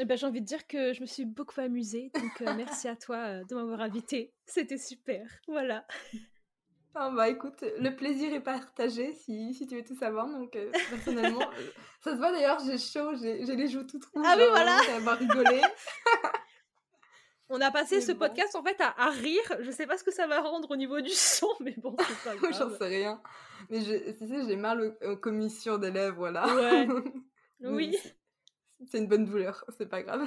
Eh 0.00 0.04
ben, 0.04 0.16
j'ai 0.16 0.26
envie 0.26 0.40
de 0.40 0.46
dire 0.46 0.66
que 0.66 0.94
je 0.94 1.02
me 1.02 1.06
suis 1.06 1.26
beaucoup 1.26 1.60
amusée, 1.60 2.10
donc 2.14 2.40
merci 2.56 2.88
à 2.88 2.96
toi 2.96 3.44
de 3.44 3.54
m'avoir 3.54 3.80
invitée. 3.80 4.32
C'était 4.46 4.78
super, 4.78 5.26
voilà. 5.46 5.86
Ah 6.94 7.08
bah 7.08 7.30
écoute, 7.30 7.64
le 7.78 7.96
plaisir 7.96 8.34
est 8.34 8.42
partagé 8.42 9.14
si, 9.14 9.54
si 9.54 9.66
tu 9.66 9.76
veux 9.76 9.82
tout 9.82 9.96
savoir. 9.96 10.28
Donc 10.28 10.58
personnellement, 10.90 11.40
ça 12.04 12.12
se 12.12 12.16
voit 12.18 12.30
d'ailleurs, 12.32 12.58
j'ai 12.66 12.76
chaud, 12.76 13.14
j'ai 13.14 13.56
les 13.56 13.66
joues 13.66 13.84
toutes 13.84 14.04
rouges. 14.04 14.26
Ah 14.26 14.34
oui, 14.36 14.44
voilà. 14.50 14.78
va 15.00 15.14
rigoler. 15.14 15.62
On 17.54 17.60
a 17.60 17.70
passé 17.70 18.00
ce 18.00 18.12
podcast 18.12 18.56
en 18.56 18.62
fait 18.62 18.80
à, 18.80 19.10
rire. 19.10 19.42
Je 19.60 19.70
sais 19.70 19.86
pas 19.86 19.98
ce 19.98 20.04
que 20.04 20.10
ça 20.10 20.26
va 20.26 20.40
rendre 20.40 20.70
au 20.70 20.76
niveau 20.76 21.02
du 21.02 21.10
son, 21.10 21.48
mais 21.60 21.74
bon, 21.76 21.94
c'est 21.98 22.30
pas 22.30 22.36
grave. 22.36 22.52
J'en 22.58 22.70
sais 22.70 22.86
rien. 22.86 23.20
Mais 23.68 23.82
je, 23.82 24.10
tu 24.12 24.26
sais, 24.26 24.46
j'ai 24.48 24.56
mal 24.56 24.96
aux, 25.02 25.16
commissions 25.16 25.76
des 25.76 25.90
lèvres, 25.90 26.30
là. 26.30 26.46
Ouais. 26.54 26.88
oui. 27.60 27.98
C'est 28.90 28.98
une 28.98 29.06
bonne 29.06 29.26
douleur, 29.26 29.66
c'est 29.76 29.88
pas 29.88 30.02
grave. 30.02 30.26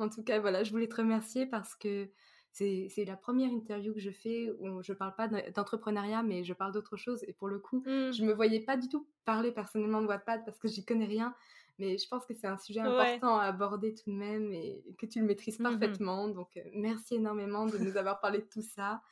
En 0.00 0.08
tout 0.08 0.24
cas, 0.24 0.40
voilà, 0.40 0.64
je 0.64 0.72
voulais 0.72 0.88
te 0.88 0.96
remercier 0.96 1.46
parce 1.46 1.76
que 1.76 2.10
c'est 2.50 3.04
la 3.06 3.16
première 3.16 3.50
interview 3.50 3.94
que 3.94 4.00
je 4.00 4.10
fais 4.10 4.50
où 4.58 4.82
je 4.82 4.92
parle 4.92 5.14
pas 5.14 5.28
d'entrepreneuriat, 5.28 6.24
mais 6.24 6.42
je 6.42 6.52
parle 6.52 6.72
d'autre 6.72 6.96
chose. 6.96 7.22
Et 7.28 7.32
pour 7.32 7.46
le 7.46 7.60
coup, 7.60 7.84
mmh. 7.86 8.12
je 8.12 8.24
me 8.24 8.32
voyais 8.32 8.60
pas 8.60 8.76
du 8.76 8.88
tout 8.88 9.06
parler 9.24 9.52
personnellement 9.52 10.02
de 10.02 10.08
Wattpad 10.08 10.44
parce 10.44 10.58
que 10.58 10.66
j'y 10.66 10.84
connais 10.84 11.06
rien 11.06 11.34
mais 11.78 11.98
je 11.98 12.08
pense 12.08 12.24
que 12.26 12.34
c'est 12.34 12.46
un 12.46 12.58
sujet 12.58 12.80
important 12.80 13.36
à 13.36 13.44
aborder 13.44 13.94
tout 13.94 14.10
de 14.10 14.16
même 14.16 14.52
et 14.52 14.82
que 14.98 15.06
tu 15.06 15.20
le 15.20 15.26
maîtrises 15.26 15.58
mmh 15.58 15.64
parfaitement. 15.64 16.28
Donc, 16.28 16.56
euh, 16.56 16.62
merci 16.74 17.16
énormément 17.16 17.66
de 17.66 17.78
nous 17.78 17.96
avoir 17.96 18.20
parlé 18.20 18.38
de 18.38 18.46
tout 18.46 18.62
ça. 18.62 19.02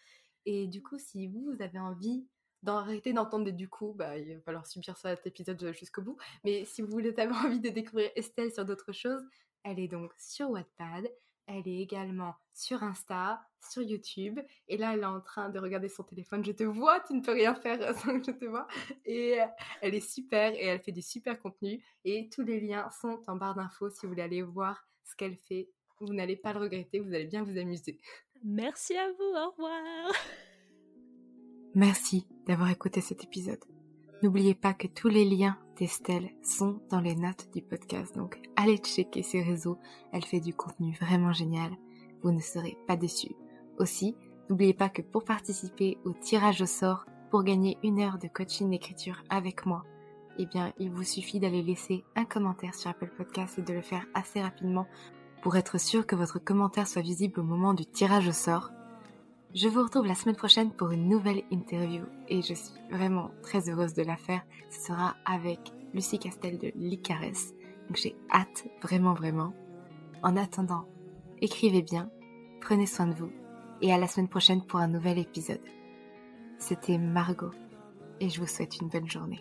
Et 0.47 0.67
du 0.67 0.83
coup, 0.83 0.99
si 0.99 1.27
vous, 1.27 1.53
vous 1.53 1.63
avez 1.63 1.79
envie 1.79 2.27
d'arrêter 2.63 3.13
d'entendre 3.13 3.45
des 3.45 3.53
du 3.53 3.69
coup, 3.69 3.93
bah, 3.95 4.19
il 4.19 4.35
va 4.35 4.41
falloir 4.41 4.67
subir 4.67 4.97
cet 4.97 5.27
épisode 5.27 5.73
jusqu'au 5.73 6.03
bout. 6.03 6.17
Mais 6.45 6.65
si 6.65 6.83
vous 6.83 6.91
voulez 6.91 7.19
avoir 7.19 7.45
envie 7.47 7.61
de 7.61 7.69
découvrir 7.69 8.11
Estelle 8.17 8.53
sur 8.53 8.65
d'autres 8.65 8.93
choses, 8.93 9.23
elle 9.63 9.79
est 9.79 9.89
donc 9.89 10.13
sur 10.19 10.51
Wattpad. 10.51 11.09
Elle 11.51 11.67
est 11.67 11.81
également 11.81 12.35
sur 12.53 12.83
Insta, 12.83 13.41
sur 13.71 13.83
YouTube. 13.83 14.39
Et 14.69 14.77
là, 14.77 14.93
elle 14.93 15.01
est 15.01 15.07
en 15.07 15.21
train 15.21 15.49
de 15.49 15.59
regarder 15.59 15.89
son 15.89 16.03
téléphone. 16.03 16.45
Je 16.45 16.53
te 16.53 16.63
vois, 16.63 17.01
tu 17.01 17.15
ne 17.15 17.23
peux 17.23 17.33
rien 17.33 17.55
faire 17.55 17.79
sans 17.99 18.21
que 18.21 18.27
je 18.27 18.33
te 18.33 18.45
vois. 18.45 18.69
Et 19.07 19.39
elle 19.81 19.95
est 19.95 20.07
super 20.07 20.53
et 20.53 20.67
elle 20.67 20.81
fait 20.81 20.93
du 20.93 21.01
super 21.01 21.41
contenu. 21.41 21.83
Et 22.05 22.29
tous 22.29 22.43
les 22.43 22.61
liens 22.61 22.89
sont 22.91 23.21
en 23.27 23.37
barre 23.37 23.55
d'infos 23.55 23.89
si 23.89 24.03
vous 24.03 24.11
voulez 24.11 24.23
aller 24.23 24.43
voir 24.43 24.87
ce 25.05 25.17
qu'elle 25.17 25.37
fait. 25.37 25.71
Vous 26.01 26.13
n'allez 26.13 26.37
pas 26.37 26.53
le 26.53 26.61
regretter, 26.61 27.01
vous 27.01 27.15
allez 27.15 27.25
bien 27.27 27.43
vous 27.43 27.59
amuser. 27.59 27.99
Merci 28.45 28.95
à 28.97 29.11
vous, 29.11 29.35
au 29.35 29.51
revoir. 29.51 30.13
Merci 31.75 32.29
d'avoir 32.47 32.71
écouté 32.71 33.01
cet 33.01 33.25
épisode. 33.25 33.65
N'oubliez 34.23 34.55
pas 34.55 34.75
que 34.75 34.87
tous 34.87 35.09
les 35.09 35.25
liens 35.25 35.59
d'Estelle 35.79 36.31
sont 36.43 36.81
dans 36.91 37.01
les 37.01 37.15
notes 37.15 37.49
du 37.55 37.63
podcast, 37.63 38.15
donc 38.17 38.41
allez 38.57 38.77
checker 38.79 39.23
ses 39.23 39.43
réseaux, 39.43 39.79
elle 40.13 40.25
fait 40.25 40.41
du 40.41 40.53
contenu 40.53 40.97
vraiment 41.01 41.33
génial, 41.33 41.71
vous 42.23 42.33
ne 42.33 42.41
serez 42.41 42.77
pas 42.87 42.97
déçus. 42.97 43.37
Aussi, 43.79 44.17
n'oubliez 44.51 44.75
pas 44.75 44.89
que 44.89 45.03
pour 45.03 45.25
participer 45.25 45.99
au 46.05 46.13
tirage 46.13 46.61
au 46.61 46.67
sort, 46.67 47.07
pour 47.31 47.45
gagner 47.45 47.79
une 47.83 48.01
heure 48.01 48.19
de 48.19 48.29
coaching 48.29 48.71
d'écriture 48.71 49.23
avec 49.31 49.67
moi, 49.67 49.85
eh 50.39 50.47
bien, 50.47 50.73
il 50.79 50.91
vous 50.91 51.05
suffit 51.05 51.41
d'aller 51.41 51.63
laisser 51.63 52.05
un 52.17 52.25
commentaire 52.25 52.75
sur 52.75 52.91
Apple 52.91 53.13
Podcast 53.17 53.59
et 53.59 53.63
de 53.63 53.73
le 53.73 53.83
faire 53.83 54.07
assez 54.15 54.41
rapidement 54.41 54.87
pour 55.43 55.57
être 55.57 55.79
sûr 55.79 56.07
que 56.07 56.17
votre 56.17 56.39
commentaire 56.39 56.89
soit 56.89 57.03
visible 57.03 57.41
au 57.41 57.45
moment 57.45 57.75
du 57.75 57.87
tirage 57.87 58.29
au 58.29 58.33
sort. 58.33 58.71
Je 59.55 59.67
vous 59.67 59.83
retrouve 59.83 60.07
la 60.07 60.15
semaine 60.15 60.37
prochaine 60.37 60.71
pour 60.71 60.91
une 60.91 61.09
nouvelle 61.09 61.43
interview 61.51 62.03
et 62.29 62.43
je 62.43 62.53
suis 62.53 62.79
vraiment 62.91 63.31
très 63.43 63.71
heureuse 63.71 63.95
de 63.95 64.03
la 64.03 64.17
faire. 64.17 64.43
Ce 64.69 64.89
sera 64.89 65.17
avec 65.25 65.73
Lucie 65.95 66.19
Castel 66.19 66.59
de 66.59 66.71
Licares. 66.77 67.55
Donc 67.87 67.97
j'ai 67.97 68.15
hâte, 68.31 68.67
vraiment 68.83 69.15
vraiment. 69.15 69.55
En 70.23 70.37
attendant, 70.37 70.85
écrivez 71.41 71.81
bien, 71.81 72.11
prenez 72.61 72.85
soin 72.85 73.07
de 73.07 73.15
vous 73.15 73.33
et 73.81 73.91
à 73.91 73.97
la 73.97 74.07
semaine 74.07 74.29
prochaine 74.29 74.63
pour 74.63 74.81
un 74.81 74.89
nouvel 74.89 75.19
épisode. 75.19 75.63
C'était 76.59 76.99
Margot 76.99 77.53
et 78.21 78.29
je 78.29 78.41
vous 78.41 78.47
souhaite 78.47 78.79
une 78.83 78.89
bonne 78.89 79.09
journée. 79.09 79.41